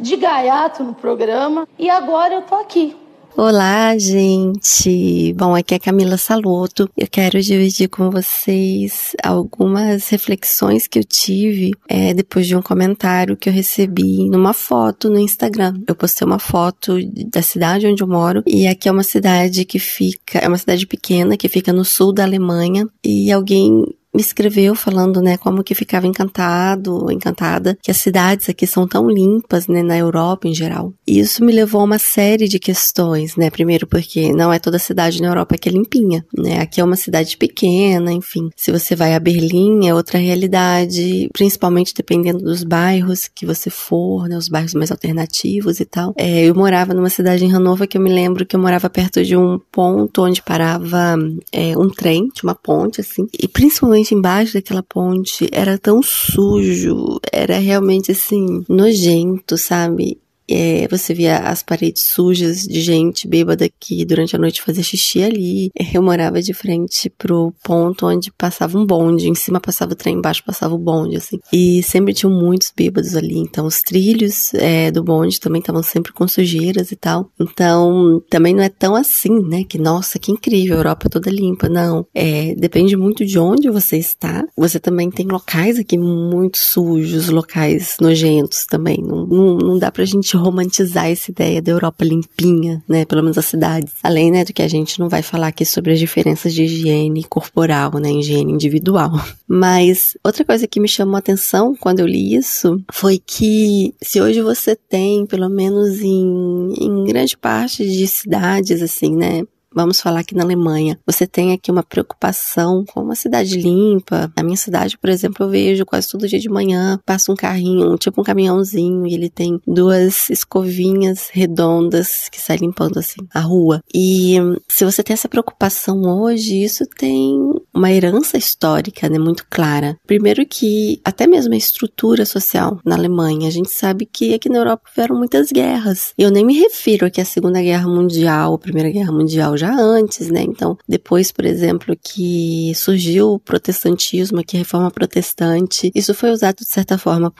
de 0.00 0.16
gaiato 0.16 0.82
no 0.82 0.94
programa 0.94 1.68
e 1.78 1.90
agora 1.90 2.34
eu 2.34 2.42
tô 2.42 2.54
aqui. 2.54 2.96
Olá, 3.38 3.98
gente! 3.98 5.34
Bom, 5.34 5.54
aqui 5.54 5.74
é 5.74 5.78
Camila 5.78 6.16
Saloto. 6.16 6.88
Eu 6.96 7.06
quero 7.06 7.38
dividir 7.42 7.86
com 7.86 8.10
vocês 8.10 9.14
algumas 9.22 10.08
reflexões 10.08 10.86
que 10.86 10.98
eu 10.98 11.04
tive 11.04 11.72
é, 11.86 12.14
depois 12.14 12.46
de 12.46 12.56
um 12.56 12.62
comentário 12.62 13.36
que 13.36 13.50
eu 13.50 13.52
recebi 13.52 14.26
numa 14.30 14.54
foto 14.54 15.10
no 15.10 15.18
Instagram. 15.18 15.82
Eu 15.86 15.94
postei 15.94 16.26
uma 16.26 16.38
foto 16.38 16.96
da 17.30 17.42
cidade 17.42 17.86
onde 17.86 18.02
eu 18.02 18.08
moro 18.08 18.42
e 18.46 18.66
aqui 18.66 18.88
é 18.88 18.92
uma 18.92 19.02
cidade 19.02 19.66
que 19.66 19.78
fica, 19.78 20.38
é 20.38 20.48
uma 20.48 20.56
cidade 20.56 20.86
pequena 20.86 21.36
que 21.36 21.46
fica 21.46 21.74
no 21.74 21.84
sul 21.84 22.14
da 22.14 22.24
Alemanha 22.24 22.88
e 23.04 23.30
alguém 23.30 23.84
me 24.16 24.22
escreveu 24.22 24.74
falando, 24.74 25.20
né, 25.20 25.36
como 25.36 25.62
que 25.62 25.74
ficava 25.74 26.06
encantado, 26.06 27.12
encantada, 27.12 27.76
que 27.82 27.90
as 27.90 27.98
cidades 27.98 28.48
aqui 28.48 28.66
são 28.66 28.88
tão 28.88 29.10
limpas, 29.10 29.68
né, 29.68 29.82
na 29.82 29.98
Europa 29.98 30.48
em 30.48 30.54
geral. 30.54 30.94
E 31.06 31.18
isso 31.18 31.44
me 31.44 31.52
levou 31.52 31.82
a 31.82 31.84
uma 31.84 31.98
série 31.98 32.48
de 32.48 32.58
questões, 32.58 33.36
né, 33.36 33.50
primeiro 33.50 33.86
porque 33.86 34.32
não 34.32 34.50
é 34.50 34.58
toda 34.58 34.78
cidade 34.78 35.20
na 35.20 35.28
Europa 35.28 35.58
que 35.58 35.68
é 35.68 35.72
limpinha, 35.72 36.24
né, 36.36 36.60
aqui 36.60 36.80
é 36.80 36.84
uma 36.84 36.96
cidade 36.96 37.36
pequena, 37.36 38.10
enfim. 38.10 38.48
Se 38.56 38.72
você 38.72 38.96
vai 38.96 39.14
a 39.14 39.20
Berlim 39.20 39.86
é 39.86 39.94
outra 39.94 40.18
realidade, 40.18 41.28
principalmente 41.34 41.92
dependendo 41.94 42.38
dos 42.38 42.64
bairros 42.64 43.28
que 43.28 43.44
você 43.44 43.68
for, 43.68 44.28
né, 44.28 44.38
os 44.38 44.48
bairros 44.48 44.72
mais 44.72 44.90
alternativos 44.90 45.78
e 45.78 45.84
tal. 45.84 46.14
É, 46.16 46.44
eu 46.44 46.54
morava 46.54 46.94
numa 46.94 47.10
cidade 47.10 47.44
em 47.44 47.52
Hannover 47.52 47.86
que 47.86 47.98
eu 47.98 48.02
me 48.02 48.10
lembro 48.10 48.46
que 48.46 48.56
eu 48.56 48.60
morava 48.60 48.88
perto 48.88 49.22
de 49.22 49.36
um 49.36 49.58
ponto 49.70 50.22
onde 50.22 50.40
parava 50.40 51.18
é, 51.52 51.76
um 51.76 51.90
trem, 51.90 52.28
tinha 52.28 52.48
uma 52.48 52.54
ponte 52.54 53.02
assim, 53.02 53.26
e 53.38 53.46
principalmente 53.46 54.05
embaixo 54.14 54.54
daquela 54.54 54.82
ponte 54.82 55.48
era 55.52 55.78
tão 55.78 56.02
sujo, 56.02 57.20
era 57.32 57.58
realmente 57.58 58.12
assim, 58.12 58.64
nojento, 58.68 59.56
sabe? 59.56 60.18
É, 60.48 60.86
você 60.88 61.12
via 61.12 61.38
as 61.38 61.62
paredes 61.62 62.04
sujas 62.04 62.62
de 62.62 62.80
gente 62.80 63.26
bêbada 63.26 63.68
que 63.80 64.04
durante 64.04 64.36
a 64.36 64.38
noite 64.38 64.62
fazia 64.62 64.82
xixi 64.82 65.22
ali. 65.22 65.70
Eu 65.92 66.02
morava 66.02 66.40
de 66.40 66.52
frente 66.52 67.10
pro 67.10 67.52
ponto 67.64 68.06
onde 68.06 68.30
passava 68.30 68.78
um 68.78 68.86
bonde. 68.86 69.28
Em 69.28 69.34
cima 69.34 69.60
passava 69.60 69.92
o 69.92 69.96
trem, 69.96 70.16
embaixo 70.16 70.44
passava 70.44 70.74
o 70.74 70.78
bonde, 70.78 71.16
assim. 71.16 71.38
E 71.52 71.82
sempre 71.82 72.14
tinham 72.14 72.32
muitos 72.32 72.72
bêbados 72.74 73.16
ali. 73.16 73.38
Então, 73.38 73.66
os 73.66 73.80
trilhos 73.80 74.54
é, 74.54 74.90
do 74.90 75.02
bonde 75.02 75.40
também 75.40 75.60
estavam 75.60 75.82
sempre 75.82 76.12
com 76.12 76.26
sujeiras 76.28 76.92
e 76.92 76.96
tal. 76.96 77.30
Então, 77.40 78.22
também 78.30 78.54
não 78.54 78.62
é 78.62 78.68
tão 78.68 78.94
assim, 78.94 79.42
né? 79.48 79.64
Que, 79.64 79.78
nossa, 79.78 80.18
que 80.18 80.30
incrível, 80.30 80.76
a 80.76 80.80
Europa 80.80 81.06
é 81.06 81.10
toda 81.10 81.30
limpa. 81.30 81.68
Não. 81.68 82.06
É, 82.14 82.54
depende 82.54 82.96
muito 82.96 83.24
de 83.24 83.38
onde 83.38 83.70
você 83.70 83.96
está. 83.96 84.44
Você 84.56 84.78
também 84.78 85.10
tem 85.10 85.26
locais 85.26 85.78
aqui 85.78 85.98
muito 85.98 86.58
sujos, 86.58 87.28
locais 87.28 87.96
nojentos 88.00 88.66
também. 88.66 88.98
Não, 89.02 89.26
não, 89.26 89.56
não 89.56 89.78
dá 89.78 89.90
pra 89.90 90.04
gente 90.04 90.35
romantizar 90.36 91.10
essa 91.10 91.30
ideia 91.30 91.60
da 91.60 91.72
Europa 91.72 92.04
limpinha, 92.04 92.82
né? 92.88 93.04
Pelo 93.04 93.22
menos 93.22 93.38
as 93.38 93.46
cidades. 93.46 93.94
Além, 94.02 94.30
né, 94.30 94.44
do 94.44 94.52
que 94.52 94.62
a 94.62 94.68
gente 94.68 94.98
não 95.00 95.08
vai 95.08 95.22
falar 95.22 95.48
aqui 95.48 95.64
sobre 95.64 95.92
as 95.92 95.98
diferenças 95.98 96.52
de 96.54 96.64
higiene 96.64 97.24
corporal, 97.24 97.92
né? 97.98 98.10
Higiene 98.10 98.52
individual. 98.52 99.12
Mas 99.48 100.16
outra 100.24 100.44
coisa 100.44 100.66
que 100.66 100.80
me 100.80 100.88
chamou 100.88 101.16
a 101.16 101.18
atenção 101.18 101.74
quando 101.74 102.00
eu 102.00 102.06
li 102.06 102.34
isso 102.34 102.80
foi 102.92 103.18
que 103.18 103.94
se 104.02 104.20
hoje 104.20 104.42
você 104.42 104.76
tem, 104.76 105.26
pelo 105.26 105.48
menos 105.48 106.00
em, 106.00 106.74
em 106.80 107.04
grande 107.04 107.36
parte 107.36 107.84
de 107.88 108.06
cidades, 108.06 108.82
assim, 108.82 109.14
né? 109.16 109.42
Vamos 109.76 110.00
falar 110.00 110.20
aqui 110.20 110.34
na 110.34 110.42
Alemanha, 110.42 110.98
você 111.06 111.26
tem 111.26 111.52
aqui 111.52 111.70
uma 111.70 111.82
preocupação 111.82 112.82
com 112.86 113.02
uma 113.02 113.14
cidade 113.14 113.60
limpa. 113.60 114.32
Na 114.34 114.42
minha 114.42 114.56
cidade, 114.56 114.96
por 114.96 115.10
exemplo, 115.10 115.44
eu 115.44 115.50
vejo 115.50 115.84
quase 115.84 116.08
todo 116.08 116.26
dia 116.26 116.38
de 116.38 116.48
manhã 116.48 116.98
passa 117.04 117.30
um 117.30 117.36
carrinho, 117.36 117.98
tipo 117.98 118.22
um 118.22 118.24
caminhãozinho, 118.24 119.06
e 119.06 119.12
ele 119.12 119.28
tem 119.28 119.60
duas 119.66 120.30
escovinhas 120.30 121.28
redondas 121.30 122.30
que 122.30 122.40
sai 122.40 122.56
limpando 122.56 122.98
assim 122.98 123.20
a 123.34 123.40
rua. 123.40 123.82
E 123.94 124.36
se 124.66 124.84
você 124.84 125.02
tem 125.02 125.12
essa 125.12 125.28
preocupação 125.28 126.00
hoje, 126.02 126.64
isso 126.64 126.86
tem 126.96 127.36
uma 127.74 127.92
herança 127.92 128.38
histórica, 128.38 129.10
né, 129.10 129.18
muito 129.18 129.44
clara. 129.50 129.98
Primeiro 130.06 130.46
que 130.46 131.00
até 131.04 131.26
mesmo 131.26 131.52
a 131.52 131.58
estrutura 131.58 132.24
social 132.24 132.80
na 132.82 132.96
Alemanha, 132.96 133.46
a 133.46 133.50
gente 133.50 133.70
sabe 133.70 134.06
que 134.06 134.32
aqui 134.32 134.48
na 134.48 134.58
Europa 134.58 134.88
houveram 134.88 135.16
muitas 135.16 135.52
guerras. 135.52 136.14
Eu 136.16 136.30
nem 136.30 136.46
me 136.46 136.58
refiro 136.58 137.06
aqui 137.06 137.20
à 137.20 137.24
Segunda 137.26 137.60
Guerra 137.60 137.86
Mundial, 137.86 138.54
a 138.54 138.58
Primeira 138.58 138.90
Guerra 138.90 139.12
Mundial, 139.12 139.54
já 139.56 139.65
antes, 139.72 140.30
né? 140.30 140.42
Então, 140.42 140.76
depois, 140.88 141.32
por 141.32 141.44
exemplo, 141.44 141.96
que 141.96 142.72
surgiu 142.74 143.32
o 143.32 143.40
protestantismo, 143.40 144.40
aqui 144.40 144.56
a 144.56 144.60
reforma 144.60 144.90
protestante, 144.90 145.90
isso 145.94 146.14
foi 146.14 146.30
usado 146.30 146.58
de 146.58 146.66
certa 146.66 146.98
forma 146.98 147.32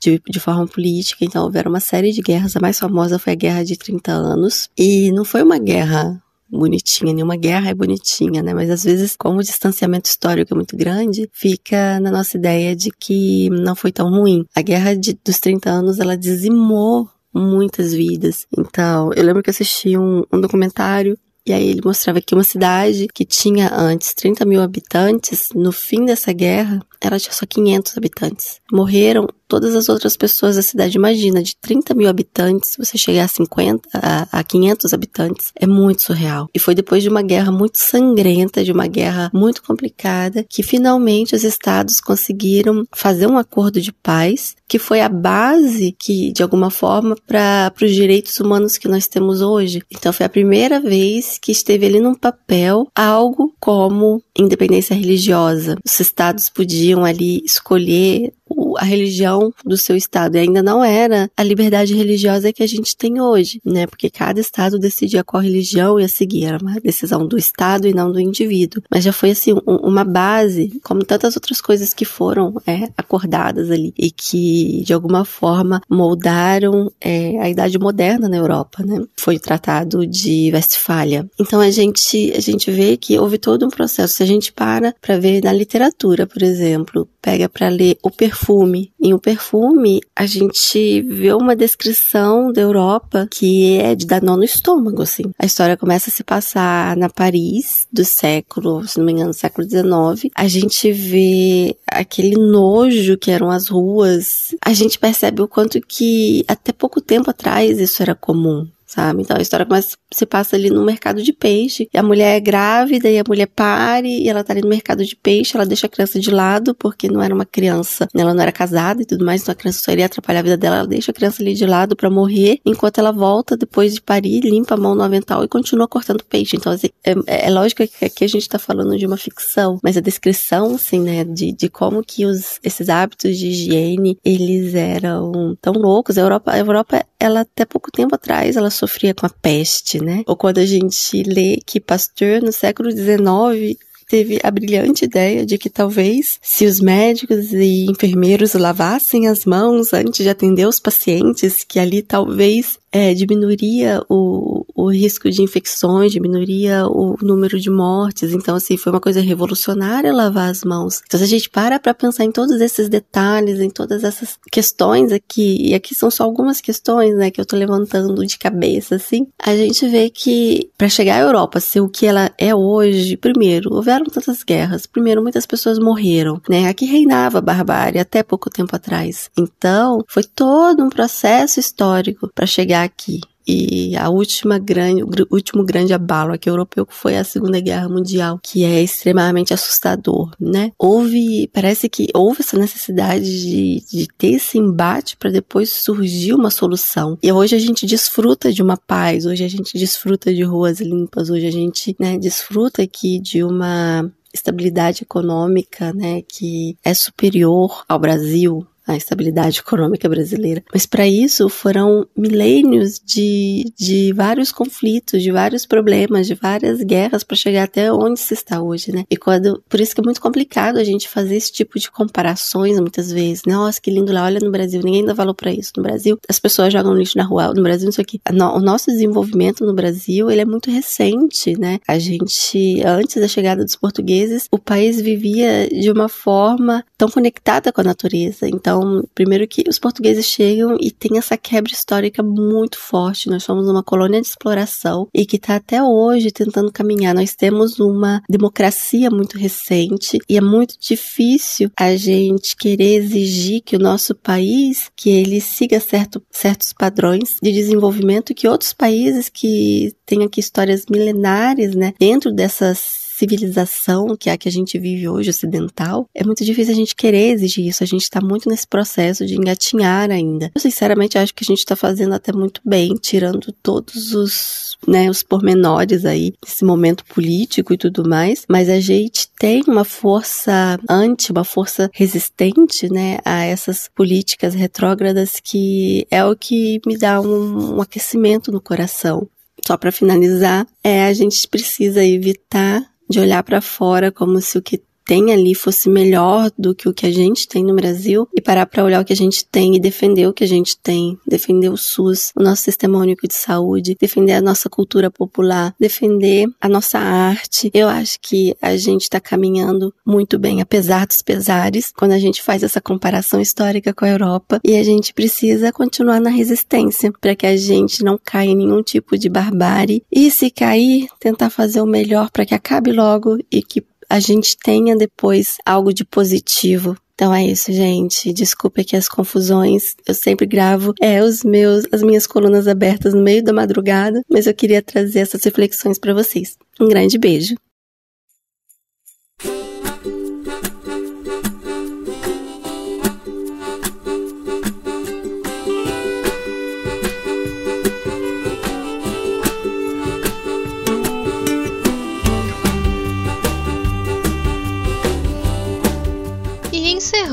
de, 0.00 0.20
de 0.28 0.40
forma 0.40 0.66
política, 0.66 1.24
então 1.24 1.44
houveram 1.44 1.70
uma 1.70 1.80
série 1.80 2.12
de 2.12 2.20
guerras. 2.20 2.56
A 2.56 2.60
mais 2.60 2.78
famosa 2.78 3.18
foi 3.18 3.32
a 3.32 3.36
Guerra 3.36 3.64
de 3.64 3.76
30 3.76 4.12
anos. 4.12 4.68
E 4.76 5.12
não 5.12 5.24
foi 5.24 5.42
uma 5.42 5.58
guerra 5.58 6.22
bonitinha, 6.50 7.14
nenhuma 7.14 7.36
guerra 7.36 7.70
é 7.70 7.74
bonitinha, 7.74 8.42
né? 8.42 8.52
Mas 8.52 8.70
às 8.70 8.84
vezes, 8.84 9.16
como 9.16 9.38
o 9.38 9.42
distanciamento 9.42 10.08
histórico 10.08 10.52
é 10.52 10.56
muito 10.56 10.76
grande, 10.76 11.28
fica 11.32 11.98
na 12.00 12.10
nossa 12.10 12.36
ideia 12.36 12.76
de 12.76 12.90
que 12.90 13.48
não 13.50 13.74
foi 13.74 13.90
tão 13.90 14.10
ruim. 14.10 14.44
A 14.54 14.60
guerra 14.60 14.94
de, 14.94 15.18
dos 15.24 15.38
30 15.38 15.70
anos, 15.70 15.98
ela 15.98 16.16
dizimou 16.16 17.08
muitas 17.34 17.94
vidas. 17.94 18.46
Então, 18.56 19.10
eu 19.14 19.24
lembro 19.24 19.42
que 19.42 19.48
assisti 19.48 19.96
um, 19.96 20.22
um 20.30 20.40
documentário 20.40 21.16
e 21.44 21.52
aí 21.52 21.68
ele 21.68 21.80
mostrava 21.84 22.20
que 22.20 22.34
uma 22.34 22.44
cidade 22.44 23.08
que 23.12 23.24
tinha 23.24 23.68
antes 23.74 24.14
30 24.14 24.44
mil 24.44 24.62
habitantes, 24.62 25.48
no 25.54 25.72
fim 25.72 26.04
dessa 26.04 26.32
guerra, 26.32 26.80
ela 27.00 27.18
tinha 27.18 27.32
só 27.32 27.44
500 27.44 27.96
habitantes. 27.96 28.60
Morreram 28.70 29.26
todas 29.52 29.76
as 29.76 29.90
outras 29.90 30.16
pessoas 30.16 30.56
da 30.56 30.62
cidade. 30.62 30.96
Imagina, 30.96 31.42
de 31.42 31.54
30 31.56 31.92
mil 31.92 32.08
habitantes, 32.08 32.74
você 32.78 32.96
chegar 32.96 33.24
a 33.24 33.28
50, 33.28 33.86
a, 33.92 34.38
a 34.38 34.42
500 34.42 34.94
habitantes, 34.94 35.52
é 35.54 35.66
muito 35.66 36.00
surreal. 36.00 36.48
E 36.54 36.58
foi 36.58 36.74
depois 36.74 37.02
de 37.02 37.10
uma 37.10 37.20
guerra 37.20 37.52
muito 37.52 37.76
sangrenta, 37.76 38.64
de 38.64 38.72
uma 38.72 38.86
guerra 38.86 39.30
muito 39.30 39.62
complicada, 39.62 40.42
que 40.48 40.62
finalmente 40.62 41.34
os 41.34 41.44
estados 41.44 42.00
conseguiram 42.00 42.86
fazer 42.94 43.26
um 43.26 43.36
acordo 43.36 43.78
de 43.78 43.92
paz, 43.92 44.56
que 44.66 44.78
foi 44.78 45.02
a 45.02 45.08
base 45.10 45.94
que, 45.98 46.32
de 46.32 46.42
alguma 46.42 46.70
forma, 46.70 47.14
para 47.26 47.74
os 47.82 47.94
direitos 47.94 48.40
humanos 48.40 48.78
que 48.78 48.88
nós 48.88 49.06
temos 49.06 49.42
hoje. 49.42 49.82
Então 49.90 50.14
foi 50.14 50.24
a 50.24 50.30
primeira 50.30 50.80
vez 50.80 51.36
que 51.38 51.52
esteve 51.52 51.84
ali 51.84 52.00
num 52.00 52.14
papel 52.14 52.88
algo 52.94 53.54
como 53.60 54.22
independência 54.34 54.96
religiosa. 54.96 55.76
Os 55.84 56.00
estados 56.00 56.48
podiam 56.48 57.04
ali 57.04 57.42
escolher 57.44 58.32
a 58.78 58.84
religião 58.84 59.52
do 59.64 59.76
seu 59.76 59.96
estado. 59.96 60.36
E 60.36 60.40
ainda 60.40 60.62
não 60.62 60.82
era 60.82 61.30
a 61.36 61.42
liberdade 61.42 61.94
religiosa 61.94 62.52
que 62.52 62.62
a 62.62 62.66
gente 62.66 62.96
tem 62.96 63.20
hoje, 63.20 63.60
né? 63.64 63.86
Porque 63.86 64.10
cada 64.10 64.40
estado 64.40 64.78
decidia 64.78 65.24
qual 65.24 65.42
religião 65.42 65.98
ia 65.98 66.08
seguir. 66.08 66.44
Era 66.44 66.58
uma 66.58 66.80
decisão 66.80 67.26
do 67.26 67.36
estado 67.36 67.86
e 67.86 67.94
não 67.94 68.10
do 68.10 68.20
indivíduo. 68.20 68.82
Mas 68.90 69.04
já 69.04 69.12
foi, 69.12 69.30
assim, 69.30 69.52
um, 69.52 69.76
uma 69.82 70.04
base, 70.04 70.80
como 70.82 71.04
tantas 71.04 71.36
outras 71.36 71.60
coisas 71.60 71.94
que 71.94 72.04
foram 72.04 72.54
é, 72.66 72.88
acordadas 72.96 73.70
ali 73.70 73.92
e 73.98 74.10
que, 74.10 74.82
de 74.84 74.92
alguma 74.92 75.24
forma, 75.24 75.80
moldaram 75.88 76.90
é, 77.00 77.38
a 77.40 77.48
Idade 77.48 77.78
Moderna 77.78 78.28
na 78.28 78.36
Europa, 78.36 78.84
né? 78.84 79.02
Foi 79.16 79.36
o 79.36 79.40
Tratado 79.40 80.06
de 80.06 80.50
Westfália. 80.52 81.28
Então 81.38 81.60
a 81.60 81.70
gente, 81.70 82.32
a 82.34 82.40
gente 82.40 82.70
vê 82.70 82.96
que 82.96 83.18
houve 83.18 83.38
todo 83.38 83.66
um 83.66 83.70
processo. 83.70 84.14
Se 84.14 84.22
a 84.22 84.26
gente 84.26 84.52
para 84.52 84.94
para 85.00 85.18
ver 85.18 85.42
na 85.42 85.52
literatura, 85.52 86.26
por 86.26 86.42
exemplo, 86.42 87.08
pega 87.22 87.48
para 87.48 87.68
ler 87.68 87.96
o 88.02 88.10
perfume. 88.10 88.92
Em 89.00 89.14
o 89.14 89.18
perfume, 89.18 90.00
a 90.14 90.26
gente 90.26 91.00
vê 91.02 91.32
uma 91.32 91.54
descrição 91.54 92.52
da 92.52 92.60
Europa 92.60 93.28
que 93.30 93.78
é 93.78 93.94
de 93.94 94.06
dar 94.06 94.20
nó 94.20 94.36
no 94.36 94.44
estômago, 94.44 95.02
assim. 95.02 95.24
A 95.38 95.46
história 95.46 95.76
começa 95.76 96.10
a 96.10 96.12
se 96.12 96.24
passar 96.24 96.96
na 96.96 97.08
Paris 97.08 97.86
do 97.92 98.04
século, 98.04 98.86
se 98.86 98.98
não 98.98 99.06
me 99.06 99.12
engano, 99.12 99.32
século 99.32 99.66
XIX. 99.68 100.32
A 100.34 100.48
gente 100.48 100.90
vê 100.90 101.76
aquele 101.86 102.36
nojo 102.36 103.16
que 103.16 103.30
eram 103.30 103.50
as 103.50 103.68
ruas. 103.68 104.54
A 104.60 104.72
gente 104.72 104.98
percebe 104.98 105.40
o 105.40 105.48
quanto 105.48 105.80
que 105.80 106.44
até 106.48 106.72
pouco 106.72 107.00
tempo 107.00 107.30
atrás 107.30 107.78
isso 107.78 108.02
era 108.02 108.14
comum 108.14 108.66
sabe? 108.92 109.22
Então 109.22 109.36
a 109.36 109.40
história 109.40 109.64
começa, 109.64 109.96
se 110.12 110.26
passa 110.26 110.56
ali 110.56 110.68
no 110.68 110.84
mercado 110.84 111.22
de 111.22 111.32
peixe, 111.32 111.88
e 111.92 111.98
a 111.98 112.02
mulher 112.02 112.36
é 112.36 112.40
grávida 112.40 113.08
e 113.08 113.18
a 113.18 113.24
mulher 113.26 113.46
pare, 113.46 114.22
e 114.22 114.28
ela 114.28 114.44
tá 114.44 114.52
ali 114.52 114.60
no 114.60 114.68
mercado 114.68 115.04
de 115.04 115.16
peixe, 115.16 115.56
ela 115.56 115.64
deixa 115.64 115.86
a 115.86 115.90
criança 115.90 116.20
de 116.20 116.30
lado, 116.30 116.74
porque 116.74 117.08
não 117.08 117.22
era 117.22 117.34
uma 117.34 117.46
criança, 117.46 118.06
ela 118.14 118.34
não 118.34 118.42
era 118.42 118.52
casada 118.52 119.02
e 119.02 119.06
tudo 119.06 119.24
mais, 119.24 119.42
então 119.42 119.52
a 119.52 119.56
criança 119.56 119.80
só 119.82 119.92
iria 119.92 120.06
atrapalhar 120.06 120.40
a 120.40 120.42
vida 120.42 120.56
dela, 120.56 120.76
ela 120.76 120.86
deixa 120.86 121.10
a 121.10 121.14
criança 121.14 121.42
ali 121.42 121.54
de 121.54 121.66
lado 121.66 121.96
para 121.96 122.10
morrer, 122.10 122.60
enquanto 122.66 122.98
ela 122.98 123.12
volta 123.12 123.56
depois 123.56 123.94
de 123.94 124.02
parir, 124.02 124.40
limpa 124.40 124.74
a 124.74 124.76
mão 124.76 124.94
no 124.94 125.02
avental 125.02 125.42
e 125.42 125.48
continua 125.48 125.88
cortando 125.88 126.22
peixe. 126.24 126.56
Então, 126.56 126.72
assim, 126.72 126.88
é, 127.04 127.46
é, 127.46 127.50
lógico 127.50 127.86
que 127.86 128.04
aqui 128.04 128.24
a 128.24 128.28
gente 128.28 128.48
tá 128.48 128.58
falando 128.58 128.96
de 128.98 129.06
uma 129.06 129.16
ficção, 129.16 129.78
mas 129.82 129.96
a 129.96 130.00
descrição, 130.00 130.74
assim, 130.74 131.00
né, 131.00 131.24
de, 131.24 131.52
de 131.52 131.68
como 131.68 132.02
que 132.02 132.26
os, 132.26 132.58
esses 132.62 132.88
hábitos 132.88 133.38
de 133.38 133.46
higiene, 133.48 134.18
eles 134.24 134.74
eram 134.74 135.56
tão 135.60 135.72
loucos. 135.72 136.18
A 136.18 136.20
Europa, 136.20 136.52
a 136.52 136.58
Europa, 136.58 137.04
ela 137.18 137.40
até 137.40 137.64
pouco 137.64 137.90
tempo 137.90 138.14
atrás, 138.14 138.56
ela 138.56 138.70
sofria 138.82 139.14
com 139.14 139.26
a 139.26 139.30
peste, 139.30 140.02
né? 140.02 140.24
Ou 140.26 140.36
quando 140.36 140.58
a 140.58 140.66
gente 140.66 141.22
lê 141.22 141.58
que 141.64 141.80
Pasteur, 141.80 142.42
no 142.42 142.52
século 142.52 142.90
XIX, 142.90 143.78
teve 144.06 144.38
a 144.42 144.50
brilhante 144.50 145.04
ideia 145.04 145.44
de 145.44 145.58
que 145.58 145.70
talvez, 145.70 146.38
se 146.42 146.66
os 146.66 146.80
médicos 146.80 147.52
e 147.52 147.86
enfermeiros 147.90 148.54
lavassem 148.54 149.28
as 149.28 149.44
mãos 149.44 149.92
antes 149.92 150.22
de 150.22 150.28
atender 150.28 150.66
os 150.66 150.80
pacientes, 150.80 151.64
que 151.64 151.78
ali 151.78 152.02
talvez 152.02 152.78
é, 152.92 153.14
diminuiria 153.14 154.04
o, 154.08 154.66
o 154.74 154.90
risco 154.90 155.30
de 155.30 155.42
infecções, 155.42 156.12
diminuiria 156.12 156.86
o 156.86 157.16
número 157.22 157.58
de 157.58 157.70
mortes. 157.70 158.32
Então, 158.34 158.54
assim, 158.54 158.76
foi 158.76 158.92
uma 158.92 159.00
coisa 159.00 159.20
revolucionária 159.20 160.12
lavar 160.12 160.50
as 160.50 160.62
mãos. 160.62 161.00
Então, 161.06 161.18
se 161.18 161.24
a 161.24 161.28
gente 161.28 161.48
para 161.48 161.80
para 161.80 161.94
pensar 161.94 162.24
em 162.24 162.30
todos 162.30 162.60
esses 162.60 162.90
detalhes, 162.90 163.60
em 163.60 163.70
todas 163.70 164.04
essas 164.04 164.36
questões 164.50 165.10
aqui, 165.10 165.70
e 165.70 165.74
aqui 165.74 165.94
são 165.94 166.10
só 166.10 166.24
algumas 166.24 166.60
questões, 166.60 167.16
né, 167.16 167.30
que 167.30 167.40
eu 167.40 167.46
tô 167.46 167.56
levantando 167.56 168.26
de 168.26 168.38
cabeça, 168.38 168.96
assim, 168.96 169.26
a 169.42 169.56
gente 169.56 169.88
vê 169.88 170.10
que 170.10 170.68
para 170.76 170.88
chegar 170.88 171.16
à 171.16 171.20
Europa 171.20 171.60
ser 171.60 171.80
o 171.80 171.88
que 171.88 172.04
ela 172.04 172.30
é 172.36 172.54
hoje, 172.54 173.16
primeiro, 173.16 173.72
houveram 173.72 174.01
tantas 174.10 174.42
guerras, 174.42 174.86
primeiro, 174.86 175.22
muitas 175.22 175.46
pessoas 175.46 175.78
morreram, 175.78 176.40
né, 176.48 176.68
aqui 176.68 176.84
reinava 176.86 177.38
a 177.38 177.42
barbárie 177.42 178.00
até 178.00 178.22
pouco 178.22 178.50
tempo 178.50 178.74
atrás. 178.74 179.30
Então, 179.38 180.04
foi 180.08 180.24
todo 180.24 180.82
um 180.82 180.88
processo 180.88 181.60
histórico 181.60 182.30
para 182.34 182.46
chegar 182.46 182.82
aqui. 182.84 183.20
E 183.46 183.96
a 183.96 184.08
última 184.08 184.58
grande, 184.58 185.02
o 185.02 185.08
último 185.30 185.64
grande 185.64 185.92
abalo 185.92 186.32
aqui 186.32 186.48
europeu 186.48 186.86
foi 186.88 187.16
a 187.16 187.24
Segunda 187.24 187.60
Guerra 187.60 187.88
Mundial, 187.88 188.38
que 188.42 188.64
é 188.64 188.82
extremamente 188.82 189.52
assustador, 189.52 190.30
né? 190.38 190.72
Houve, 190.78 191.48
parece 191.52 191.88
que 191.88 192.08
houve 192.14 192.40
essa 192.40 192.58
necessidade 192.58 193.24
de, 193.24 193.84
de 193.90 194.08
ter 194.16 194.34
esse 194.34 194.58
embate 194.58 195.16
para 195.16 195.30
depois 195.30 195.72
surgir 195.72 196.34
uma 196.34 196.50
solução. 196.50 197.18
E 197.22 197.32
hoje 197.32 197.56
a 197.56 197.58
gente 197.58 197.86
desfruta 197.86 198.52
de 198.52 198.62
uma 198.62 198.76
paz, 198.76 199.26
hoje 199.26 199.44
a 199.44 199.48
gente 199.48 199.76
desfruta 199.76 200.32
de 200.32 200.42
ruas 200.42 200.80
limpas, 200.80 201.30
hoje 201.30 201.46
a 201.46 201.50
gente, 201.50 201.96
né, 201.98 202.18
desfruta 202.18 202.82
aqui 202.82 203.18
de 203.18 203.42
uma 203.42 204.10
estabilidade 204.32 205.02
econômica, 205.02 205.92
né, 205.92 206.22
que 206.22 206.76
é 206.82 206.94
superior 206.94 207.84
ao 207.88 207.98
Brasil, 207.98 208.66
a 208.86 208.96
estabilidade 208.96 209.60
econômica 209.60 210.08
brasileira. 210.08 210.62
Mas 210.72 210.86
para 210.86 211.06
isso 211.06 211.48
foram 211.48 212.06
milênios 212.16 213.00
de, 213.04 213.72
de 213.78 214.12
vários 214.12 214.52
conflitos, 214.52 215.22
de 215.22 215.30
vários 215.30 215.66
problemas, 215.66 216.26
de 216.26 216.34
várias 216.34 216.82
guerras 216.82 217.22
para 217.22 217.36
chegar 217.36 217.64
até 217.64 217.92
onde 217.92 218.18
se 218.18 218.34
está 218.34 218.60
hoje, 218.60 218.92
né? 218.92 219.04
E 219.10 219.16
quando, 219.16 219.62
por 219.68 219.80
isso 219.80 219.94
que 219.94 220.00
é 220.00 220.04
muito 220.04 220.20
complicado 220.20 220.78
a 220.78 220.84
gente 220.84 221.08
fazer 221.08 221.36
esse 221.36 221.52
tipo 221.52 221.78
de 221.78 221.90
comparações 221.90 222.78
muitas 222.80 223.10
vezes. 223.10 223.42
Nossa, 223.46 223.80
que 223.80 223.90
lindo 223.90 224.12
lá, 224.12 224.24
olha 224.24 224.40
no 224.40 224.50
Brasil, 224.50 224.80
ninguém 224.82 225.04
dá 225.04 225.12
valor 225.12 225.34
para 225.34 225.52
isso. 225.52 225.72
No 225.76 225.82
Brasil, 225.82 226.18
as 226.28 226.38
pessoas 226.38 226.72
jogam 226.72 226.94
lixo 226.94 227.16
na 227.16 227.24
rua, 227.24 227.52
no 227.54 227.62
Brasil 227.62 227.88
isso 227.88 228.00
aqui. 228.00 228.20
O 228.30 228.60
nosso 228.60 228.90
desenvolvimento 228.90 229.64
no 229.64 229.74
Brasil, 229.74 230.30
ele 230.30 230.40
é 230.40 230.44
muito 230.44 230.70
recente, 230.70 231.58
né? 231.58 231.78
A 231.86 231.98
gente, 231.98 232.82
antes 232.84 233.20
da 233.20 233.28
chegada 233.28 233.64
dos 233.64 233.76
portugueses, 233.76 234.46
o 234.50 234.58
país 234.58 235.00
vivia 235.00 235.68
de 235.68 235.90
uma 235.90 236.08
forma 236.08 236.84
tão 236.96 237.08
conectada 237.08 237.72
com 237.72 237.80
a 237.80 237.84
natureza. 237.84 238.48
Então, 238.48 238.81
Então, 238.82 239.08
primeiro 239.14 239.46
que 239.46 239.62
os 239.68 239.78
portugueses 239.78 240.26
chegam 240.26 240.76
e 240.80 240.90
tem 240.90 241.16
essa 241.16 241.36
quebra 241.36 241.72
histórica 241.72 242.22
muito 242.22 242.78
forte. 242.78 243.30
Nós 243.30 243.44
somos 243.44 243.68
uma 243.68 243.82
colônia 243.82 244.20
de 244.20 244.26
exploração 244.26 245.08
e 245.14 245.24
que 245.24 245.36
está 245.36 245.56
até 245.56 245.82
hoje 245.82 246.32
tentando 246.32 246.72
caminhar. 246.72 247.14
Nós 247.14 247.34
temos 247.34 247.78
uma 247.78 248.22
democracia 248.28 249.08
muito 249.10 249.38
recente 249.38 250.18
e 250.28 250.36
é 250.36 250.40
muito 250.40 250.74
difícil 250.80 251.70
a 251.78 251.94
gente 251.96 252.56
querer 252.56 252.96
exigir 252.96 253.62
que 253.62 253.76
o 253.76 253.80
nosso 253.80 254.14
país 254.14 254.90
que 254.96 255.10
ele 255.10 255.40
siga 255.40 255.78
certo, 255.78 256.20
certos 256.30 256.72
padrões 256.72 257.36
de 257.40 257.52
desenvolvimento 257.52 258.34
que 258.34 258.48
outros 258.48 258.72
países 258.72 259.28
que 259.28 259.94
têm 260.04 260.24
aqui 260.24 260.40
histórias 260.40 260.84
milenares, 260.90 261.74
né, 261.74 261.94
dentro 261.98 262.32
dessas 262.32 263.01
civilização 263.22 264.16
que 264.16 264.28
é 264.28 264.32
a 264.32 264.36
que 264.36 264.48
a 264.48 264.52
gente 264.52 264.78
vive 264.78 265.08
hoje, 265.08 265.30
ocidental, 265.30 266.08
é 266.12 266.24
muito 266.24 266.44
difícil 266.44 266.72
a 266.72 266.76
gente 266.76 266.96
querer 266.96 267.30
exigir 267.30 267.66
isso. 267.66 267.84
A 267.84 267.86
gente 267.86 268.02
está 268.02 268.20
muito 268.20 268.48
nesse 268.48 268.66
processo 268.66 269.24
de 269.24 269.36
engatinhar 269.36 270.10
ainda. 270.10 270.50
Eu, 270.54 270.60
sinceramente, 270.60 271.16
acho 271.16 271.34
que 271.34 271.44
a 271.44 271.46
gente 271.46 271.58
está 271.58 271.76
fazendo 271.76 272.14
até 272.14 272.32
muito 272.32 272.60
bem, 272.64 272.94
tirando 272.94 273.52
todos 273.62 274.12
os, 274.12 274.76
né, 274.86 275.08
os 275.08 275.22
pormenores 275.22 276.04
aí, 276.04 276.32
esse 276.44 276.64
momento 276.64 277.04
político 277.04 277.72
e 277.72 277.78
tudo 277.78 278.08
mais, 278.08 278.44
mas 278.48 278.68
a 278.68 278.80
gente 278.80 279.28
tem 279.38 279.62
uma 279.68 279.84
força 279.84 280.78
anti, 280.88 281.30
uma 281.30 281.44
força 281.44 281.90
resistente, 281.92 282.92
né, 282.92 283.18
a 283.24 283.44
essas 283.44 283.88
políticas 283.94 284.54
retrógradas 284.54 285.38
que 285.42 286.06
é 286.10 286.24
o 286.24 286.34
que 286.34 286.80
me 286.86 286.98
dá 286.98 287.20
um, 287.20 287.76
um 287.76 287.80
aquecimento 287.80 288.50
no 288.50 288.60
coração. 288.60 289.28
Só 289.64 289.76
para 289.76 289.92
finalizar, 289.92 290.66
é 290.82 291.04
a 291.04 291.12
gente 291.12 291.46
precisa 291.46 292.04
evitar 292.04 292.91
de 293.12 293.20
olhar 293.20 293.44
para 293.44 293.60
fora 293.60 294.10
como 294.10 294.40
se 294.40 294.58
o 294.58 294.62
que 294.62 294.82
tem 295.06 295.32
ali 295.32 295.54
fosse 295.54 295.88
melhor 295.88 296.50
do 296.58 296.74
que 296.74 296.88
o 296.88 296.94
que 296.94 297.06
a 297.06 297.10
gente 297.10 297.46
tem 297.48 297.64
no 297.64 297.74
Brasil 297.74 298.28
e 298.34 298.40
parar 298.40 298.66
para 298.66 298.84
olhar 298.84 299.00
o 299.00 299.04
que 299.04 299.12
a 299.12 299.16
gente 299.16 299.44
tem 299.44 299.76
e 299.76 299.80
defender 299.80 300.26
o 300.26 300.32
que 300.32 300.44
a 300.44 300.48
gente 300.48 300.76
tem, 300.76 301.18
defender 301.26 301.68
o 301.68 301.76
SUS, 301.76 302.32
o 302.36 302.42
nosso 302.42 302.62
sistema 302.62 302.98
único 302.98 303.26
de 303.26 303.34
saúde, 303.34 303.96
defender 304.00 304.32
a 304.32 304.40
nossa 304.40 304.68
cultura 304.68 305.10
popular, 305.10 305.74
defender 305.78 306.46
a 306.60 306.68
nossa 306.68 306.98
arte. 306.98 307.70
Eu 307.74 307.88
acho 307.88 308.18
que 308.20 308.56
a 308.60 308.76
gente 308.76 309.02
está 309.02 309.20
caminhando 309.20 309.92
muito 310.04 310.38
bem, 310.38 310.60
apesar 310.60 311.06
dos 311.06 311.22
pesares, 311.22 311.92
quando 311.96 312.12
a 312.12 312.18
gente 312.18 312.42
faz 312.42 312.62
essa 312.62 312.80
comparação 312.80 313.40
histórica 313.40 313.92
com 313.92 314.04
a 314.04 314.10
Europa 314.10 314.60
e 314.64 314.76
a 314.76 314.82
gente 314.82 315.12
precisa 315.12 315.72
continuar 315.72 316.20
na 316.20 316.30
resistência 316.30 317.12
para 317.20 317.34
que 317.34 317.46
a 317.46 317.56
gente 317.56 318.04
não 318.04 318.18
caia 318.22 318.50
em 318.50 318.56
nenhum 318.56 318.82
tipo 318.82 319.18
de 319.18 319.28
barbárie 319.28 320.02
e 320.10 320.30
se 320.30 320.50
cair, 320.50 321.08
tentar 321.18 321.50
fazer 321.50 321.80
o 321.80 321.86
melhor 321.86 322.30
para 322.30 322.46
que 322.46 322.54
acabe 322.54 322.92
logo 322.92 323.38
e 323.50 323.62
que 323.62 323.82
a 324.12 324.20
gente 324.20 324.58
tenha 324.58 324.94
depois 324.94 325.56
algo 325.64 325.90
de 325.90 326.04
positivo. 326.04 326.94
Então 327.14 327.32
é 327.32 327.46
isso, 327.46 327.72
gente. 327.72 328.30
Desculpe 328.30 328.82
aqui 328.82 328.94
as 328.94 329.08
confusões. 329.08 329.96
Eu 330.06 330.12
sempre 330.12 330.44
gravo 330.44 330.92
é 331.00 331.22
os 331.22 331.42
meus 331.42 331.86
as 331.90 332.02
minhas 332.02 332.26
colunas 332.26 332.68
abertas 332.68 333.14
no 333.14 333.22
meio 333.22 333.42
da 333.42 333.54
madrugada, 333.54 334.20
mas 334.28 334.46
eu 334.46 334.52
queria 334.52 334.82
trazer 334.82 335.20
essas 335.20 335.42
reflexões 335.42 335.98
para 335.98 336.12
vocês. 336.12 336.58
Um 336.78 336.88
grande 336.88 337.16
beijo. 337.16 337.54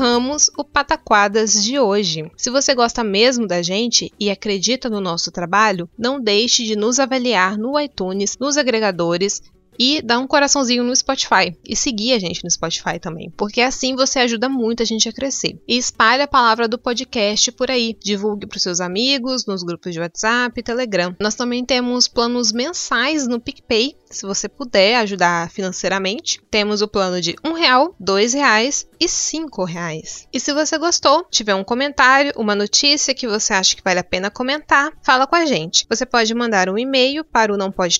Encerramos 0.00 0.50
o 0.56 0.64
Pataquadas 0.64 1.62
de 1.62 1.78
hoje. 1.78 2.30
Se 2.34 2.48
você 2.48 2.74
gosta 2.74 3.04
mesmo 3.04 3.46
da 3.46 3.60
gente 3.60 4.10
e 4.18 4.30
acredita 4.30 4.88
no 4.88 4.98
nosso 4.98 5.30
trabalho, 5.30 5.90
não 5.98 6.18
deixe 6.18 6.64
de 6.64 6.74
nos 6.74 6.98
avaliar 6.98 7.58
no 7.58 7.78
iTunes, 7.78 8.38
nos 8.40 8.56
agregadores 8.56 9.42
e 9.80 10.02
dar 10.02 10.18
um 10.18 10.26
coraçãozinho 10.26 10.84
no 10.84 10.94
Spotify 10.94 11.56
e 11.66 11.74
seguir 11.74 12.12
a 12.12 12.18
gente 12.18 12.44
no 12.44 12.50
Spotify 12.50 12.98
também, 13.00 13.32
porque 13.34 13.62
assim 13.62 13.96
você 13.96 14.18
ajuda 14.18 14.46
muito 14.46 14.82
a 14.82 14.86
gente 14.86 15.08
a 15.08 15.12
crescer. 15.12 15.58
E 15.66 15.78
espalhe 15.78 16.22
a 16.22 16.28
palavra 16.28 16.68
do 16.68 16.78
podcast 16.78 17.50
por 17.52 17.70
aí, 17.70 17.96
divulgue 17.98 18.46
para 18.46 18.58
os 18.58 18.62
seus 18.62 18.78
amigos, 18.78 19.46
nos 19.46 19.62
grupos 19.62 19.94
de 19.94 20.00
WhatsApp 20.00 20.62
Telegram. 20.62 21.16
Nós 21.18 21.34
também 21.34 21.64
temos 21.64 22.06
planos 22.06 22.52
mensais 22.52 23.26
no 23.26 23.40
PicPay, 23.40 23.96
se 24.10 24.26
você 24.26 24.48
puder 24.48 24.96
ajudar 24.96 25.48
financeiramente. 25.50 26.42
Temos 26.50 26.82
o 26.82 26.88
plano 26.88 27.20
de 27.20 27.36
um 27.42 27.52
real, 27.52 27.94
dois 27.98 28.34
reais 28.34 28.86
e 29.00 29.08
cinco 29.08 29.64
reais. 29.64 30.28
E 30.30 30.38
se 30.38 30.52
você 30.52 30.76
gostou, 30.76 31.24
tiver 31.30 31.54
um 31.54 31.64
comentário, 31.64 32.32
uma 32.36 32.54
notícia 32.54 33.14
que 33.14 33.26
você 33.26 33.54
acha 33.54 33.74
que 33.74 33.82
vale 33.82 34.00
a 34.00 34.04
pena 34.04 34.30
comentar, 34.30 34.92
fala 35.02 35.26
com 35.26 35.36
a 35.36 35.46
gente. 35.46 35.86
Você 35.88 36.04
pode 36.04 36.34
mandar 36.34 36.68
um 36.68 36.76
e-mail 36.76 37.24
para 37.24 37.54
o 37.54 37.56
não 37.56 37.72
pode 37.72 37.98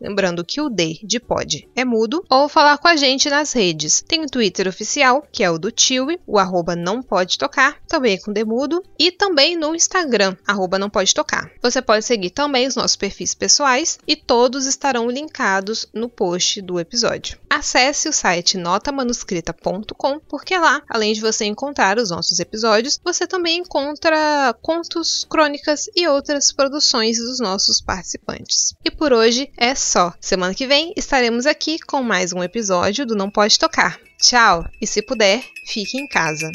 lembrando 0.00 0.44
que 0.44 0.60
o 0.60 0.68
D 0.68 0.98
de 1.02 1.20
pode 1.20 1.68
é 1.74 1.84
mudo, 1.84 2.24
ou 2.28 2.48
falar 2.48 2.78
com 2.78 2.88
a 2.88 2.96
gente 2.96 3.28
nas 3.28 3.52
redes. 3.52 4.02
Tem 4.06 4.24
o 4.24 4.28
Twitter 4.28 4.66
oficial, 4.68 5.26
que 5.30 5.44
é 5.44 5.50
o 5.50 5.58
do 5.58 5.70
Tiwi, 5.70 6.18
o 6.26 6.38
arroba 6.38 6.74
não 6.74 7.02
pode 7.02 7.38
tocar, 7.38 7.76
também 7.86 8.14
é 8.14 8.18
com 8.18 8.32
D 8.32 8.44
mudo, 8.44 8.82
e 8.98 9.10
também 9.10 9.56
no 9.56 9.74
Instagram, 9.74 10.36
arroba 10.46 10.78
não 10.78 10.90
pode 10.90 11.14
tocar. 11.14 11.50
Você 11.62 11.82
pode 11.82 12.04
seguir 12.04 12.30
também 12.30 12.66
os 12.66 12.76
nossos 12.76 12.96
perfis 12.96 13.34
pessoais 13.34 13.98
e 14.06 14.16
todos 14.16 14.66
estarão 14.66 15.08
linkados 15.10 15.86
no 15.92 16.08
post 16.08 16.62
do 16.62 16.80
episódio. 16.80 17.38
Acesse 17.48 18.08
o 18.08 18.12
site 18.12 18.56
notamanuscrita.com, 18.56 20.20
porque 20.20 20.56
lá, 20.56 20.82
além 20.88 21.12
de 21.12 21.20
você 21.20 21.44
encontrar 21.44 21.98
os 21.98 22.10
nossos 22.10 22.38
episódios, 22.38 22.98
você 23.02 23.26
também 23.26 23.58
encontra 23.58 24.54
contos, 24.62 25.26
crônicas 25.28 25.86
e 25.94 26.06
outras 26.06 26.52
produções 26.52 27.18
dos 27.18 27.40
nossos 27.40 27.80
participantes. 27.80 28.74
E 28.84 28.90
por 28.90 29.12
hoje 29.12 29.50
é 29.56 29.74
só. 29.90 30.14
Semana 30.20 30.54
que 30.54 30.68
vem 30.68 30.92
estaremos 30.96 31.46
aqui 31.46 31.78
com 31.80 32.00
mais 32.02 32.32
um 32.32 32.42
episódio 32.42 33.04
do 33.04 33.16
Não 33.16 33.28
Pode 33.28 33.58
Tocar. 33.58 33.98
Tchau! 34.18 34.64
E 34.80 34.86
se 34.86 35.02
puder, 35.02 35.42
fique 35.66 35.98
em 35.98 36.06
casa. 36.06 36.48